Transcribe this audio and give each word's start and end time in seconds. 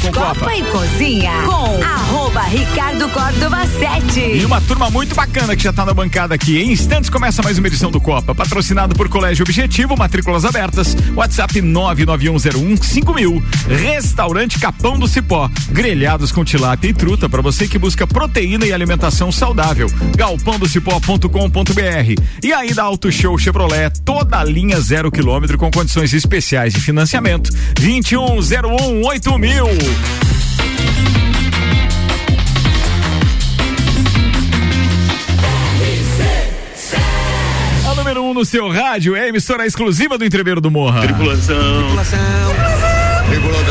com 0.00 0.12
Copa. 0.12 0.34
Copa 0.34 0.56
e 0.56 0.62
Cozinha 0.64 1.32
com 1.44 1.84
arroba 1.84 2.40
Ricardo 2.42 3.08
Córdova 3.10 3.66
7. 3.66 4.20
E 4.20 4.44
uma 4.46 4.60
turma 4.60 4.88
muito 4.88 5.14
bacana 5.14 5.54
que 5.54 5.62
já 5.62 5.72
tá 5.72 5.84
na 5.84 5.92
bancada 5.92 6.34
aqui. 6.34 6.58
Em 6.58 6.72
instantes 6.72 7.10
começa 7.10 7.42
mais 7.42 7.58
uma 7.58 7.66
edição 7.66 7.90
do 7.90 8.00
Copa, 8.00 8.34
patrocinado 8.34 8.94
por 8.94 9.08
Colégio 9.08 9.42
Objetivo, 9.42 9.96
matrículas 9.96 10.44
abertas, 10.44 10.96
WhatsApp 11.14 11.60
991015000. 11.60 13.42
Restaurante 13.68 14.58
Capão 14.58 14.98
do 14.98 15.06
Cipó, 15.06 15.50
grelhados 15.70 16.32
com 16.32 16.44
tilápia 16.44 16.88
e 16.88 16.94
truta 16.94 17.28
para 17.28 17.42
você 17.42 17.68
que 17.68 17.78
busca 17.78 18.06
proteína 18.06 18.64
e 18.64 18.72
alimentação 18.72 19.30
saudável. 19.30 19.88
galpãodocipó.com.br. 20.16 22.22
E 22.42 22.52
ainda 22.52 22.82
Auto 22.82 23.12
Show 23.12 23.38
Chevrolet, 23.38 23.90
toda 24.04 24.38
a 24.38 24.44
linha 24.44 24.80
zero 24.80 25.10
quilômetro 25.10 25.58
com 25.58 25.70
condições 25.70 26.14
especiais 26.14 26.72
de 26.72 26.80
financiamento. 26.80 27.50
2101 27.74 29.04
8000. 29.04 29.89
A 37.90 37.94
número 37.94 38.22
1 38.22 38.30
um 38.30 38.34
no 38.34 38.44
seu 38.44 38.68
rádio 38.68 39.16
é 39.16 39.22
a 39.22 39.28
emissora 39.28 39.66
exclusiva 39.66 40.16
do 40.16 40.24
Entreveiro 40.24 40.60
do 40.60 40.70
Morra. 40.70 41.00
Tripulação. 41.00 41.82
Tripulação. 41.82 42.18
Tripulação. 43.30 43.70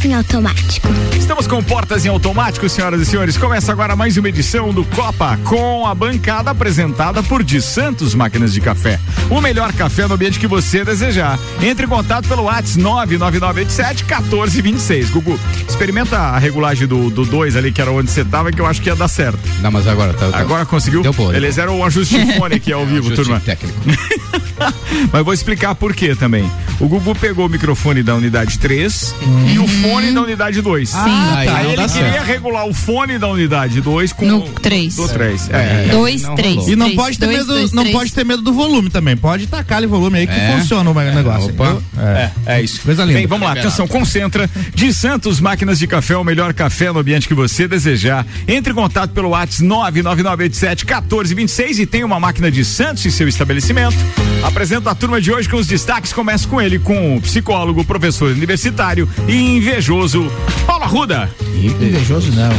Portas 0.00 0.04
em 0.04 0.14
automático. 0.14 0.88
Estamos 1.18 1.46
com 1.46 1.62
portas 1.62 2.06
em 2.06 2.08
automático, 2.08 2.66
senhoras 2.70 3.02
e 3.02 3.04
senhores. 3.04 3.36
Começa 3.36 3.70
agora 3.70 3.94
mais 3.94 4.16
uma 4.16 4.28
edição 4.30 4.72
do 4.72 4.82
Copa 4.82 5.38
com 5.44 5.86
a 5.86 5.94
bancada 5.94 6.50
apresentada 6.50 7.22
por 7.22 7.42
De 7.42 7.60
Santos 7.60 8.14
Máquinas 8.14 8.54
de 8.54 8.62
Café. 8.62 8.98
O 9.28 9.42
melhor 9.42 9.72
café 9.74 10.06
no 10.06 10.14
ambiente 10.14 10.38
que 10.38 10.46
você 10.46 10.84
desejar. 10.84 11.38
Entre 11.60 11.84
em 11.84 11.88
contato 11.88 12.26
pelo 12.28 12.44
WhatsApp 12.44 12.78
99987 12.80 14.04
1426. 14.04 15.10
Gugu, 15.10 15.38
experimenta 15.68 16.16
a 16.18 16.38
regulagem 16.38 16.86
do 16.86 17.10
2 17.10 17.56
ali, 17.56 17.70
que 17.70 17.82
era 17.82 17.90
onde 17.90 18.10
você 18.10 18.24
tava, 18.24 18.50
que 18.50 18.60
eu 18.60 18.66
acho 18.66 18.80
que 18.80 18.88
ia 18.88 18.96
dar 18.96 19.08
certo. 19.08 19.38
Não, 19.60 19.70
mas 19.70 19.86
agora 19.86 20.14
tá. 20.14 20.30
tá. 20.30 20.38
Agora 20.38 20.64
conseguiu? 20.64 21.02
Deu 21.02 21.12
boa. 21.12 21.32
Beleza, 21.32 21.62
era 21.62 21.72
o 21.72 21.84
ajuste 21.84 22.24
de 22.24 22.38
fone 22.38 22.54
aqui 22.54 22.72
ao 22.72 22.86
vivo, 22.86 23.08
Ajuste 23.12 23.16
turma. 23.16 23.40
técnico. 23.40 23.78
Mas 25.10 25.24
vou 25.24 25.32
explicar 25.32 25.74
por 25.74 25.94
quê 25.94 26.14
também. 26.14 26.50
O 26.78 26.86
Gugu 26.86 27.14
pegou 27.14 27.46
o 27.46 27.48
microfone 27.48 28.02
da 28.02 28.14
unidade 28.14 28.58
3 28.58 29.14
e 29.54 29.58
o 29.58 29.66
fone 29.66 29.89
da 30.14 30.20
unidade 30.22 30.60
2. 30.62 30.88
Sim. 30.88 30.96
Aí 30.98 31.48
Aí 31.48 31.64
não 31.64 31.72
ele 31.72 31.88
queria 31.88 31.88
certo. 32.12 32.24
regular 32.26 32.66
o 32.66 32.74
fone 32.74 33.18
da 33.18 33.28
unidade 33.28 33.80
2 33.80 34.12
com 34.12 34.24
No 34.26 34.38
o- 34.38 34.48
três. 34.52 34.96
Do 34.96 35.08
3. 35.08 35.48
É. 35.50 35.86
É. 35.86 35.88
Dois, 35.90 36.22
não 36.22 36.34
três. 36.34 36.54
rolou. 36.56 36.70
E 36.70 36.76
não 36.76 36.86
três, 36.86 37.00
pode 37.00 37.18
ter 37.18 37.26
dois, 37.26 37.38
medo, 37.38 37.46
dois, 37.48 37.72
não 37.72 37.82
três. 37.82 37.96
pode 37.96 38.12
ter 38.12 38.24
medo 38.24 38.42
do 38.42 38.52
volume 38.52 38.90
também. 38.90 39.16
Pode 39.16 39.46
tacar 39.46 39.78
ali 39.78 39.86
volume 39.86 40.18
aí 40.18 40.26
que 40.26 40.32
É. 40.32 40.56
funciona 40.58 40.90
o 40.90 40.94
negócio. 40.94 41.50
Opa. 41.50 41.64
entendeu? 41.70 41.82
É, 41.98 42.30
é 42.46 42.62
isso. 42.62 42.80
Coisa 42.82 43.04
linda. 43.04 43.18
Bem, 43.18 43.26
vamos 43.26 43.46
lá, 43.46 43.52
atenção, 43.52 43.86
concentra. 43.86 44.48
De 44.74 44.92
Santos 44.92 45.40
Máquinas 45.40 45.78
de 45.78 45.86
Café, 45.86 46.16
o 46.16 46.24
melhor 46.24 46.52
café 46.54 46.92
no 46.92 46.98
ambiente 47.00 47.26
que 47.28 47.34
você 47.34 47.66
desejar. 47.68 48.26
Entre 48.46 48.72
em 48.72 48.74
contato 48.76 49.10
pelo 49.12 49.30
WhatsApp 49.30 49.64
99987 49.64 50.84
1426 50.84 51.78
e 51.78 51.86
tem 51.86 52.04
uma 52.04 52.18
máquina 52.20 52.50
de 52.50 52.64
Santos 52.64 53.04
em 53.06 53.10
seu 53.10 53.28
estabelecimento. 53.28 53.96
Apresento 54.42 54.88
a 54.88 54.94
turma 54.94 55.20
de 55.20 55.32
hoje 55.32 55.48
com 55.48 55.56
os 55.56 55.66
destaques. 55.66 56.12
Começa 56.12 56.46
com 56.48 56.60
ele, 56.60 56.78
com 56.78 57.16
o 57.16 57.20
psicólogo, 57.20 57.84
professor 57.84 58.30
universitário 58.32 59.08
e 59.28 59.60
invejoso 59.80 60.30
Paulo 60.66 60.84
Arruda. 60.84 61.30
Invejoso 61.56 62.30
não. 62.32 62.50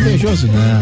Invejoso 0.00 0.46
não. 0.48 0.80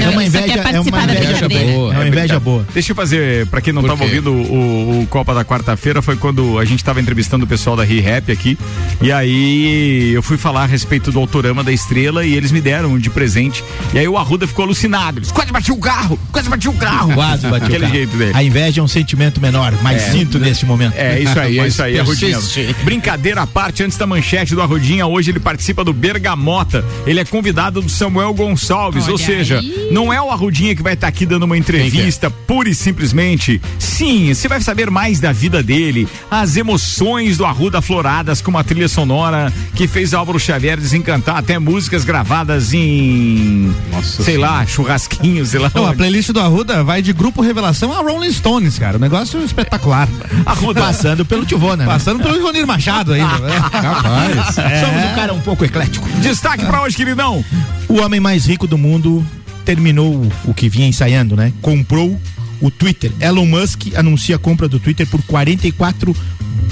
É 0.00 0.08
uma 0.10 0.24
inveja, 0.24 0.54
é 0.54 0.80
uma 0.80 1.02
inveja 1.02 1.48
boa. 1.48 1.92
É 1.92 1.96
uma 1.98 2.06
inveja 2.06 2.10
brincadeira. 2.10 2.40
boa. 2.40 2.66
Deixa 2.72 2.92
eu 2.92 2.96
fazer, 2.96 3.46
pra 3.48 3.60
quem 3.60 3.72
não 3.72 3.82
Por 3.82 3.88
tava 3.88 3.98
quê? 4.00 4.04
ouvindo 4.04 4.32
o, 4.32 5.02
o 5.02 5.06
Copa 5.08 5.34
da 5.34 5.44
quarta-feira, 5.44 6.00
foi 6.00 6.16
quando 6.16 6.56
a 6.58 6.64
gente 6.64 6.82
tava 6.84 7.00
entrevistando 7.00 7.44
o 7.44 7.48
pessoal 7.48 7.76
da 7.76 7.82
ReHap 7.84 8.30
aqui. 8.30 8.56
E 9.02 9.10
aí 9.10 10.12
eu 10.14 10.22
fui 10.22 10.36
falar 10.38 10.62
a 10.62 10.66
respeito 10.66 11.10
do 11.10 11.18
Autorama 11.18 11.62
da 11.64 11.72
Estrela 11.72 12.24
e 12.24 12.32
eles 12.34 12.52
me 12.52 12.60
deram 12.60 12.96
de 12.98 13.10
presente. 13.10 13.62
E 13.92 13.98
aí 13.98 14.06
o 14.08 14.16
Arruda 14.16 14.46
ficou 14.46 14.64
alucinado. 14.64 15.18
Eles 15.18 15.32
quase 15.32 15.50
bati 15.52 15.72
o 15.72 15.76
carro, 15.76 16.18
quase 16.32 16.48
bati 16.48 16.68
o 16.68 16.72
carro. 16.74 17.12
Quase 17.14 17.42
bateu 17.48 17.60
o 17.60 17.64
Aquele 17.64 17.80
carro. 17.80 17.92
jeito 17.94 18.16
dele. 18.16 18.32
A 18.34 18.42
inveja 18.42 18.80
é 18.80 18.84
um 18.84 18.88
sentimento 18.88 19.40
menor, 19.40 19.72
mas 19.82 20.00
sinto 20.02 20.38
neste 20.38 20.64
momento. 20.64 20.94
É 20.96 21.18
isso 21.20 21.38
aí, 21.38 21.58
é 21.58 21.66
isso 21.66 21.82
aí, 21.82 21.98
Arrudinha. 21.98 22.36
persiste. 22.38 22.74
Brincadeira 22.84 23.42
à 23.42 23.46
parte, 23.46 23.82
antes 23.82 23.98
da 23.98 24.06
manchete 24.06 24.54
do 24.54 24.62
Arrudinha, 24.62 25.06
hoje 25.06 25.23
ele 25.30 25.40
participa 25.40 25.84
do 25.84 25.92
Bergamota. 25.92 26.84
Ele 27.06 27.20
é 27.20 27.24
convidado 27.24 27.80
do 27.82 27.88
Samuel 27.88 28.32
Gonçalves, 28.34 29.08
ou 29.08 29.14
Olha 29.14 29.24
seja, 29.24 29.58
aí. 29.58 29.88
não 29.90 30.12
é 30.12 30.20
o 30.20 30.30
Arrudinha 30.30 30.74
que 30.74 30.82
vai 30.82 30.94
estar 30.94 31.08
aqui 31.08 31.24
dando 31.26 31.44
uma 31.44 31.56
entrevista 31.56 32.30
pura 32.30 32.68
e 32.68 32.74
simplesmente. 32.74 33.60
Sim, 33.78 34.32
você 34.34 34.48
vai 34.48 34.60
saber 34.60 34.90
mais 34.90 35.20
da 35.20 35.32
vida 35.32 35.62
dele, 35.62 36.08
as 36.30 36.56
emoções 36.56 37.36
do 37.36 37.44
Arruda 37.44 37.80
Floradas 37.80 38.40
com 38.40 38.50
uma 38.50 38.64
trilha 38.64 38.88
sonora 38.88 39.52
que 39.74 39.86
fez 39.86 40.14
Álvaro 40.14 40.38
Xavier 40.38 40.78
desencantar 40.78 41.36
até 41.36 41.58
músicas 41.58 42.04
gravadas 42.04 42.72
em, 42.72 43.72
Nossa 43.92 44.22
sei 44.22 44.34
Senhora. 44.36 44.52
lá, 44.52 44.66
churrasquinhos, 44.66 45.48
sei 45.50 45.60
lá. 45.60 45.70
Não, 45.74 45.86
a 45.86 45.94
playlist 45.94 46.30
do 46.30 46.40
Arruda 46.40 46.82
vai 46.82 47.02
de 47.02 47.12
grupo 47.12 47.42
Revelação 47.42 47.92
a 47.92 47.98
Rolling 48.00 48.32
Stones, 48.32 48.78
cara. 48.78 48.96
O 48.96 49.00
negócio 49.00 49.40
é 49.40 49.44
espetacular. 49.44 50.08
Arruda. 50.44 50.80
Passando 50.80 51.24
pelo 51.24 51.44
Tivona. 51.46 51.84
Passando 51.84 52.22
pelo 52.22 52.36
Ivonir 52.36 52.66
Machado 52.66 53.12
ainda. 53.12 53.38
né? 53.38 53.56
Rapaz. 53.72 54.54
Somos 54.54 55.13
um 55.14 55.16
cara 55.16 55.32
um 55.32 55.40
pouco 55.40 55.64
eclético. 55.64 56.08
Destaque 56.20 56.66
pra 56.66 56.82
hoje, 56.82 56.96
queridão. 56.96 57.44
O 57.88 58.00
homem 58.00 58.18
mais 58.18 58.46
rico 58.46 58.66
do 58.66 58.76
mundo 58.76 59.24
terminou 59.64 60.26
o 60.44 60.52
que 60.52 60.68
vinha 60.68 60.88
ensaiando, 60.88 61.36
né? 61.36 61.52
Comprou 61.62 62.20
o 62.60 62.70
Twitter. 62.70 63.10
Elon 63.20 63.46
Musk 63.46 63.94
anuncia 63.96 64.36
a 64.36 64.38
compra 64.38 64.68
do 64.68 64.78
Twitter 64.78 65.06
por 65.06 65.22
44 65.22 66.14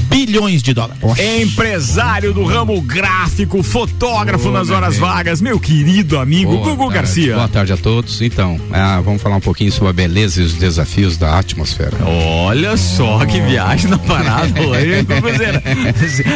bilhões 0.08 0.62
de 0.62 0.74
dólares. 0.74 0.98
Empresário 1.42 2.34
do 2.34 2.44
ramo 2.44 2.78
gráfico, 2.82 3.62
fotógrafo 3.62 4.50
nas 4.50 4.68
horas 4.68 4.98
vagas, 4.98 5.40
meu 5.40 5.58
querido 5.58 6.18
amigo 6.18 6.50
Boa 6.52 6.64
Gugu 6.64 6.82
tarde. 6.84 6.94
Garcia. 6.94 7.34
Boa 7.34 7.48
tarde 7.48 7.72
a 7.72 7.76
todos. 7.78 8.20
Então, 8.20 8.60
ah, 8.72 9.00
vamos 9.02 9.22
falar 9.22 9.36
um 9.36 9.40
pouquinho 9.40 9.72
sobre 9.72 9.88
a 9.88 9.92
beleza 9.94 10.42
e 10.42 10.44
os 10.44 10.52
desafios 10.54 11.16
da 11.16 11.38
atmosfera. 11.38 11.96
Olha 12.04 12.76
só 12.76 13.24
que 13.24 13.40
viagem 13.40 13.88
na 13.90 13.96
parada 13.98 14.60
hoje. 14.60 15.06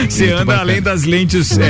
Você 0.09 0.31
anda 0.33 0.45
bacana. 0.47 0.61
além 0.63 0.81
das 0.81 1.03
lentes 1.05 1.59
é, 1.59 1.65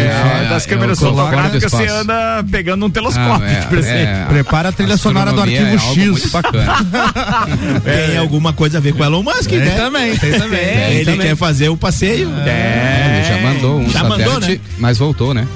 É, 0.45 0.49
das 0.49 0.65
é, 0.65 0.69
câmeras 0.69 1.01
fotográficas, 1.01 1.73
você 1.73 1.87
anda 1.89 2.45
pegando 2.49 2.87
um 2.87 2.91
telescópio 2.91 3.49
Ah, 3.49 3.61
de 3.61 3.67
presente. 3.67 4.27
Prepara 4.29 4.69
a 4.69 4.73
trilha 4.73 4.97
sonora 4.97 5.33
do 5.33 5.41
arquivo 5.41 5.61
é 5.65 5.77
algo 5.77 5.95
X. 5.95 6.07
Muito 6.11 6.31
bacana. 6.31 6.77
Tem 7.81 8.17
alguma 8.19 8.53
coisa 8.53 8.79
a 8.79 8.81
ver 8.81 8.93
com 8.95 9.05
Elon 9.05 9.23
Musk, 9.23 9.49
Tem 9.51 9.59
né? 9.61 9.71
também, 9.77 10.17
tem 10.17 10.33
também. 10.39 10.61
Ele 10.61 10.95
Tem 10.97 11.05
também. 11.15 11.21
quer 11.29 11.37
fazer 11.37 11.69
o 11.69 11.77
passeio. 11.77 12.31
É, 12.47 13.17
Ele 13.19 13.25
já 13.29 13.39
mandou 13.53 13.79
um 13.81 13.91
Já 13.91 14.01
satélite, 14.01 14.25
mandou, 14.31 14.49
né? 14.49 14.61
mas 14.79 14.99
voltou, 14.99 15.35
né? 15.35 15.47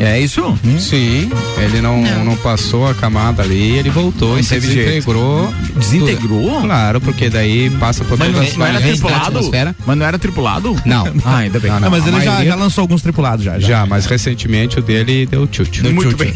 É 0.00 0.20
isso? 0.20 0.56
Sim, 0.78 1.30
ele 1.58 1.80
não, 1.80 2.00
não. 2.24 2.36
passou 2.36 2.86
a 2.88 2.94
camada 2.94 3.42
ali, 3.42 3.76
ele 3.78 3.90
voltou 3.90 4.30
Não 4.32 4.38
e 4.38 4.44
se 4.44 4.60
jeito. 4.60 4.66
desintegrou. 4.76 5.52
Desintegrou? 5.76 6.50
Tudo. 6.54 6.60
Claro, 6.66 7.00
porque 7.00 7.28
daí 7.28 7.68
passa 7.70 8.04
por 8.04 8.18
Mas 8.18 8.28
não, 8.28 8.34
todas 8.34 8.50
as 8.50 8.56
não 8.56 8.66
era 8.66 8.74
variantes 8.74 9.00
da 9.00 9.08
tripulado? 9.08 9.74
Mas 9.86 9.98
não 9.98 10.06
era 10.06 10.18
tripulado? 10.18 10.76
Não. 10.84 11.08
Ah, 11.28 11.38
ainda 11.38 11.58
bem. 11.60 11.70
Não, 11.70 11.80
Não, 11.80 11.90
mas 11.90 12.04
a 12.04 12.08
ele 12.08 12.20
já, 12.20 12.30
maioria- 12.30 12.50
já 12.52 12.56
lançou 12.56 12.82
alguns 12.82 13.02
tripulados 13.02 13.44
já. 13.44 13.58
Já, 13.58 13.84
mas 13.84 14.06
recentemente 14.06 14.78
o 14.78 14.82
dele 14.82 15.26
deu 15.26 15.46
tchutchu. 15.46 15.84
Muito 15.92 16.16
bem. 16.16 16.32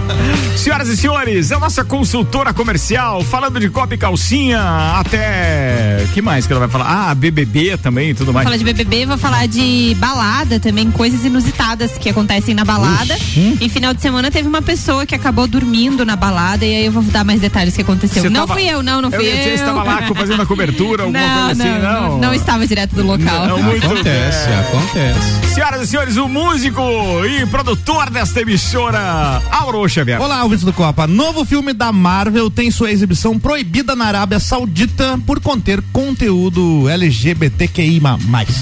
Senhoras 0.56 0.88
e 0.88 0.96
senhores, 0.96 1.50
é 1.50 1.54
a 1.54 1.58
nossa 1.58 1.84
consultora 1.84 2.52
comercial, 2.54 3.22
falando 3.24 3.58
de 3.60 3.68
copa 3.68 3.94
e 3.94 3.98
calcinha, 3.98 4.60
até. 4.98 6.04
que 6.14 6.22
mais 6.22 6.46
que 6.46 6.52
ela 6.52 6.60
vai 6.60 6.68
falar? 6.68 7.10
Ah, 7.10 7.14
BBB 7.14 7.76
também 7.78 8.10
e 8.10 8.14
tudo 8.14 8.32
mais. 8.32 8.44
Falar 8.44 8.56
de 8.56 8.64
BBB, 8.64 9.06
vou 9.06 9.18
falar 9.18 9.46
de 9.46 9.94
balada 9.98 10.58
também, 10.60 10.90
coisas 10.90 11.24
inusitadas 11.24 11.92
que 11.98 12.08
acontecem 12.08 12.54
na 12.54 12.64
balada. 12.64 12.99
E 13.60 13.68
final 13.68 13.94
de 13.94 14.02
semana 14.02 14.30
teve 14.30 14.46
uma 14.48 14.60
pessoa 14.62 15.06
que 15.06 15.14
acabou 15.14 15.46
dormindo 15.46 16.04
na 16.04 16.16
balada 16.16 16.64
e 16.66 16.74
aí 16.76 16.86
eu 16.86 16.92
vou 16.92 17.02
dar 17.04 17.24
mais 17.24 17.40
detalhes 17.40 17.74
que 17.74 17.82
aconteceu. 17.82 18.22
Você 18.22 18.28
não 18.28 18.46
tava- 18.46 18.54
fui 18.54 18.68
eu, 18.68 18.82
não, 18.82 19.00
não 19.00 19.10
fui 19.10 19.26
eu. 19.26 19.36
Você 19.36 19.54
estava 19.54 19.82
lá 19.82 20.02
fazendo 20.14 20.42
a 20.42 20.46
cobertura, 20.46 21.04
alguma 21.04 21.18
não, 21.20 21.46
coisa 21.46 21.62
assim, 21.62 21.72
não, 21.82 22.02
não? 22.10 22.18
não, 22.18 22.34
estava 22.34 22.66
direto 22.66 22.94
do 22.94 23.02
local. 23.06 23.46
Não, 23.46 23.62
muito 23.62 23.86
Acontece, 23.86 24.48
bem. 24.48 24.58
acontece. 24.58 25.54
Senhoras 25.54 25.82
e 25.82 25.86
senhores, 25.86 26.16
o 26.16 26.28
músico 26.28 26.80
e 27.26 27.44
produtor 27.46 28.10
desta 28.10 28.40
emissora, 28.40 29.42
Auro 29.50 29.88
Xavier. 29.88 30.20
Olá, 30.20 30.42
ouvintes 30.42 30.64
do 30.64 30.72
Copa. 30.72 31.06
Novo 31.06 31.44
filme 31.44 31.72
da 31.72 31.92
Marvel 31.92 32.50
tem 32.50 32.70
sua 32.70 32.90
exibição 32.90 33.38
proibida 33.38 33.96
na 33.96 34.06
Arábia 34.06 34.38
Saudita 34.38 35.18
por 35.26 35.40
conter 35.40 35.82
conteúdo 35.92 36.88
LGBTQIA+. 36.88 38.18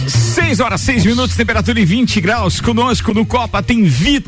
6 0.08 0.61
horas, 0.61 0.81
6 0.82 1.05
minutos, 1.06 1.37
temperatura 1.37 1.81
em 1.81 1.84
20 1.84 2.20
graus. 2.20 2.61
Conosco 2.61 3.12
no 3.14 3.25
Copa 3.26 3.62
tem 3.62 3.84
Vitor 3.84 4.27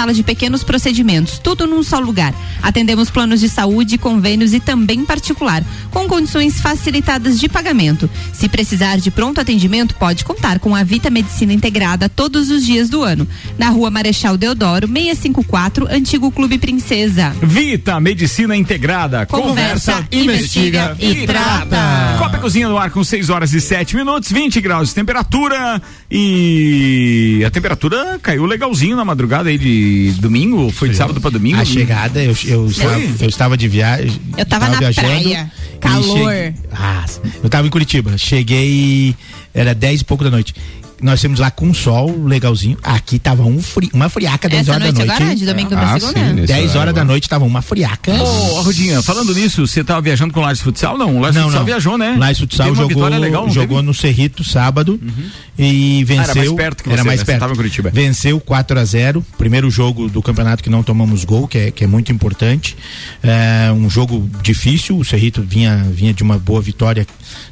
de 0.09 0.23
pequenos 0.23 0.63
procedimentos, 0.63 1.37
tudo 1.37 1.67
num 1.67 1.83
só 1.83 1.99
lugar. 1.99 2.33
Atendemos 2.61 3.09
planos 3.09 3.39
de 3.39 3.47
saúde, 3.47 3.97
convênios 3.97 4.53
e 4.53 4.59
também 4.59 5.05
particular, 5.05 5.63
com 5.91 6.07
condições 6.07 6.59
facilitadas 6.59 7.39
de 7.39 7.47
pagamento. 7.47 8.09
Se 8.33 8.49
precisar 8.49 8.97
de 8.97 9.11
pronto 9.11 9.39
atendimento, 9.39 9.95
pode 9.95 10.25
contar 10.25 10.59
com 10.59 10.75
a 10.75 10.83
Vita 10.83 11.09
Medicina 11.09 11.53
Integrada 11.53 12.09
todos 12.09 12.49
os 12.49 12.65
dias 12.65 12.89
do 12.89 13.03
ano. 13.03 13.27
Na 13.57 13.69
rua 13.69 13.91
Marechal 13.91 14.37
Deodoro, 14.37 14.87
654, 14.87 15.87
Antigo 15.89 16.31
Clube 16.31 16.57
Princesa. 16.57 17.35
Vita 17.41 17.99
Medicina 17.99 18.55
Integrada. 18.55 19.25
Conversa, 19.25 20.05
investiga 20.11 20.95
e 20.99 21.27
trata. 21.27 22.17
Copa 22.17 22.37
Cozinha 22.39 22.67
no 22.67 22.77
ar 22.77 22.89
com 22.89 23.03
6 23.03 23.29
horas 23.29 23.53
e 23.53 23.61
7 23.61 23.95
minutos, 23.95 24.31
20 24.31 24.59
graus 24.61 24.89
de 24.89 24.95
temperatura 24.95 25.81
e 26.13 27.41
a 27.45 27.49
temperatura 27.49 28.19
caiu 28.21 28.45
legalzinho 28.45 28.95
na 28.97 29.05
madrugada 29.05 29.49
aí 29.49 29.57
de 29.57 30.11
domingo, 30.19 30.69
foi 30.71 30.89
de 30.89 30.95
sábado 30.97 31.21
para 31.21 31.31
domingo. 31.31 31.57
A 31.59 31.63
chegada, 31.65 32.21
eu, 32.21 32.35
eu, 32.45 32.67
estava, 32.67 32.99
eu 33.21 33.29
estava 33.29 33.57
de 33.57 33.67
viagem. 33.69 34.19
Eu 34.37 34.45
tava 34.45 34.67
na 34.69 34.77
viajando 34.79 35.07
praia. 35.07 35.51
Calor. 35.79 36.03
cheguei- 36.17 36.53
Ah, 36.73 37.05
eu 37.43 37.49
tava 37.49 37.65
em 37.65 37.69
Curitiba. 37.69 38.17
Cheguei, 38.17 39.15
era 39.53 39.73
10 39.73 40.01
e 40.01 40.03
pouco 40.05 40.23
da 40.23 40.29
noite. 40.29 40.53
Nós 41.01 41.19
temos 41.19 41.39
lá 41.39 41.49
com 41.49 41.73
sol, 41.73 42.23
legalzinho. 42.25 42.77
Aqui 42.83 43.17
tava 43.17 43.43
um 43.43 43.61
fri, 43.61 43.89
uma 43.93 44.07
friaca 44.09 44.47
10 44.47 44.61
Essa 44.61 44.71
horas 44.73 44.81
da 44.87 44.91
noite 44.93 45.07
noite. 45.07 45.21
agora, 45.23 45.35
de 45.35 45.45
domingo 45.45 45.69
pra 45.69 45.81
Ah, 45.81 45.99
segunda? 45.99 46.19
sim, 46.27 46.33
nesse 46.33 46.47
10 46.47 46.75
horas 46.75 46.93
da 46.93 47.03
noite 47.03 47.27
tava 47.27 47.43
uma 47.45 47.61
friaca. 47.61 48.11
Ô, 48.13 48.61
Rudinha, 48.61 49.01
falando 49.01 49.33
nisso, 49.33 49.65
você 49.65 49.83
tava 49.83 50.01
viajando 50.01 50.33
com 50.33 50.39
o 50.39 50.43
Lages 50.43 50.61
Futsal? 50.61 50.97
Não, 50.97 51.17
o 51.17 51.19
Lages 51.19 51.35
Não, 51.35 51.43
Futsal 51.43 51.59
não. 51.59 51.65
viajou, 51.65 51.97
né? 51.97 52.15
Lages 52.19 52.39
Futsal 52.39 52.67
jogou, 52.75 52.87
vitória 52.89 53.17
legal, 53.17 53.49
jogou 53.49 53.77
teve? 53.77 53.87
no 53.87 53.93
Cerrito 53.93 54.43
sábado 54.43 54.99
e 55.57 56.03
venceu. 56.05 56.23
Ah, 56.23 56.31
era 56.31 56.35
mais 56.35 56.51
perto 56.53 56.83
que 56.83 56.89
era 56.89 57.01
você, 57.01 57.07
mais 57.07 57.19
né? 57.19 57.25
Você 57.25 57.31
perto. 57.31 57.39
tava 57.39 57.53
em 57.53 57.55
Curitiba. 57.55 57.89
Venceu 57.89 58.39
4 58.39 58.79
a 58.79 58.85
0 58.85 59.25
Primeiro 59.37 59.69
jogo 59.71 60.07
do 60.09 60.21
campeonato 60.21 60.63
que 60.63 60.69
não 60.69 60.83
tomamos 60.83 61.23
gol, 61.25 61.47
que 61.47 61.57
é, 61.57 61.71
que 61.71 61.83
é 61.83 61.87
muito 61.87 62.11
importante. 62.11 62.75
É 63.23 63.71
um 63.71 63.89
jogo 63.89 64.29
difícil. 64.43 64.97
O 64.97 65.05
Cerrito 65.05 65.41
vinha, 65.41 65.77
vinha 65.91 66.13
de 66.13 66.21
uma 66.23 66.37
boa 66.37 66.61
vitória 66.61 67.05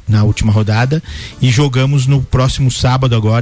na 0.08 0.22
última 0.24 0.52
rodada. 0.52 1.02
E 1.40 1.50
jogamos 1.50 2.06
no 2.06 2.20
próximo 2.22 2.70
sábado 2.70 3.14
agora. 3.16 3.39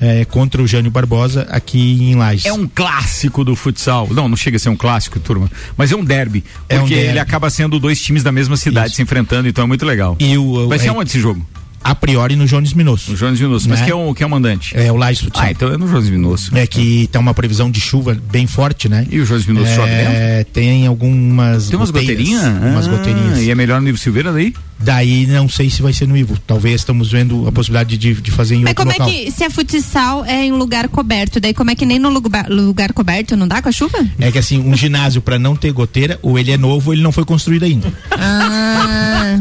É, 0.00 0.24
contra 0.24 0.62
o 0.62 0.66
Jânio 0.66 0.90
Barbosa 0.90 1.46
aqui 1.50 2.02
em 2.02 2.14
Lages. 2.14 2.46
É 2.46 2.52
um 2.52 2.66
clássico 2.66 3.44
do 3.44 3.56
futsal. 3.56 4.08
Não, 4.10 4.28
não 4.28 4.36
chega 4.36 4.56
a 4.56 4.60
ser 4.60 4.68
um 4.68 4.76
clássico, 4.76 5.18
turma. 5.20 5.50
Mas 5.76 5.92
é 5.92 5.96
um 5.96 6.04
derby. 6.04 6.44
É 6.68 6.76
um 6.76 6.80
Porque 6.80 6.94
derby. 6.94 7.10
ele 7.10 7.18
acaba 7.18 7.50
sendo 7.50 7.78
dois 7.78 8.00
times 8.00 8.22
da 8.22 8.32
mesma 8.32 8.56
cidade 8.56 8.88
Isso. 8.88 8.96
se 8.96 9.02
enfrentando, 9.02 9.48
então 9.48 9.64
é 9.64 9.66
muito 9.66 9.84
legal. 9.84 10.16
E 10.20 10.36
o, 10.38 10.68
Vai 10.68 10.78
ser 10.78 10.88
é, 10.88 10.92
onde 10.92 11.10
esse 11.10 11.20
jogo? 11.20 11.44
A 11.82 11.94
priori 11.94 12.36
no 12.36 12.46
Jones 12.46 12.72
Minosso. 12.72 13.10
No 13.12 13.16
Jones 13.16 13.40
Minosso. 13.40 13.68
Mas 13.68 13.80
Né? 13.80 13.86
quem 13.86 13.92
é 13.92 13.96
o, 13.96 14.14
quem 14.14 14.24
é 14.24 14.26
o 14.26 14.30
mandante? 14.30 14.76
É 14.76 14.90
o 14.92 14.96
Lages 14.96 15.20
Futsal. 15.22 15.44
Ah, 15.44 15.50
então 15.50 15.72
é 15.72 15.76
no 15.76 15.88
Jones 15.88 16.10
Minosso. 16.10 16.56
É 16.56 16.66
que 16.66 17.08
tá 17.12 17.18
uma 17.18 17.34
previsão 17.34 17.70
de 17.70 17.80
chuva 17.80 18.16
bem 18.30 18.46
forte, 18.46 18.88
né? 18.88 19.06
E 19.10 19.20
o 19.20 19.24
Jones 19.26 19.46
Minosso 19.46 19.74
chove 19.74 19.90
dentro? 19.90 20.12
É, 20.12 20.44
tem 20.44 20.86
algumas 20.86 21.68
Tem 21.68 21.76
umas 21.78 21.90
goteirinhas? 21.90 22.42
Umas 22.44 22.86
Ah, 22.86 22.90
goteirinhas. 22.90 23.38
E 23.40 23.50
é 23.50 23.54
melhor 23.54 23.80
no 23.80 23.88
Ivo 23.88 23.98
Silveira 23.98 24.32
daí? 24.32 24.52
Daí 24.80 25.26
não 25.26 25.48
sei 25.48 25.68
se 25.70 25.82
vai 25.82 25.92
ser 25.92 26.06
no 26.06 26.16
Ivo. 26.16 26.38
Talvez 26.46 26.76
estamos 26.82 27.10
vendo 27.10 27.48
a 27.48 27.52
possibilidade 27.52 27.96
de, 27.98 28.14
de 28.14 28.30
fazer 28.30 28.54
em 28.54 28.60
Mas 28.62 28.70
outro 28.70 28.84
como 28.84 28.92
local. 28.92 29.08
é 29.08 29.24
que, 29.24 29.30
se 29.32 29.42
a 29.42 29.50
futsal 29.50 30.24
é 30.24 30.44
em 30.46 30.52
lugar 30.52 30.86
coberto, 30.88 31.40
daí 31.40 31.52
como 31.52 31.70
é 31.70 31.74
que 31.74 31.84
nem 31.84 31.98
no 31.98 32.08
lugar, 32.10 32.48
lugar 32.48 32.92
coberto 32.92 33.36
não 33.36 33.48
dá 33.48 33.60
com 33.60 33.68
a 33.68 33.72
chuva? 33.72 33.98
É 34.20 34.30
que 34.30 34.38
assim, 34.38 34.58
um 34.60 34.76
ginásio 34.76 35.20
para 35.20 35.36
não 35.38 35.56
ter 35.56 35.72
goteira, 35.72 36.16
ou 36.22 36.38
ele 36.38 36.52
é 36.52 36.56
novo 36.56 36.90
ou 36.90 36.94
ele 36.94 37.02
não 37.02 37.10
foi 37.10 37.24
construído 37.24 37.64
ainda. 37.64 37.92
Ah, 38.12 39.36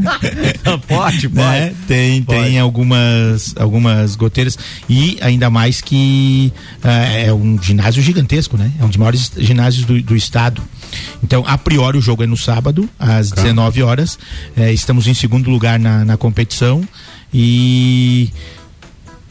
pode, 0.87 1.29
né? 1.29 1.73
Tem, 1.87 2.23
tem 2.27 2.59
algumas, 2.59 3.56
algumas 3.57 4.15
goteiras 4.15 4.57
e 4.89 5.18
ainda 5.21 5.50
mais 5.50 5.81
que 5.81 6.51
ah, 6.83 7.03
é 7.06 7.33
um 7.33 7.62
ginásio 7.62 8.03
gigantesco, 8.03 8.57
né? 8.57 8.71
É 8.79 8.83
um 8.83 8.88
dos 8.88 8.97
maiores 8.97 9.31
ginásios 9.38 9.85
do, 9.85 10.01
do 10.01 10.15
estado. 10.15 10.62
Então, 11.24 11.44
a 11.47 11.57
priori, 11.57 11.97
o 11.97 12.01
jogo 12.01 12.24
é 12.24 12.27
no 12.27 12.38
sábado, 12.38 12.89
às 13.00 13.31
19 13.31 13.81
horas. 13.83 14.19
Eh, 14.56 14.74
estamos 14.74 15.07
em 15.07 15.13
segundo 15.13 15.50
lugar 15.50 15.79
na, 15.79 16.06
na 16.06 16.18
competição 16.18 16.88
e 17.33 18.31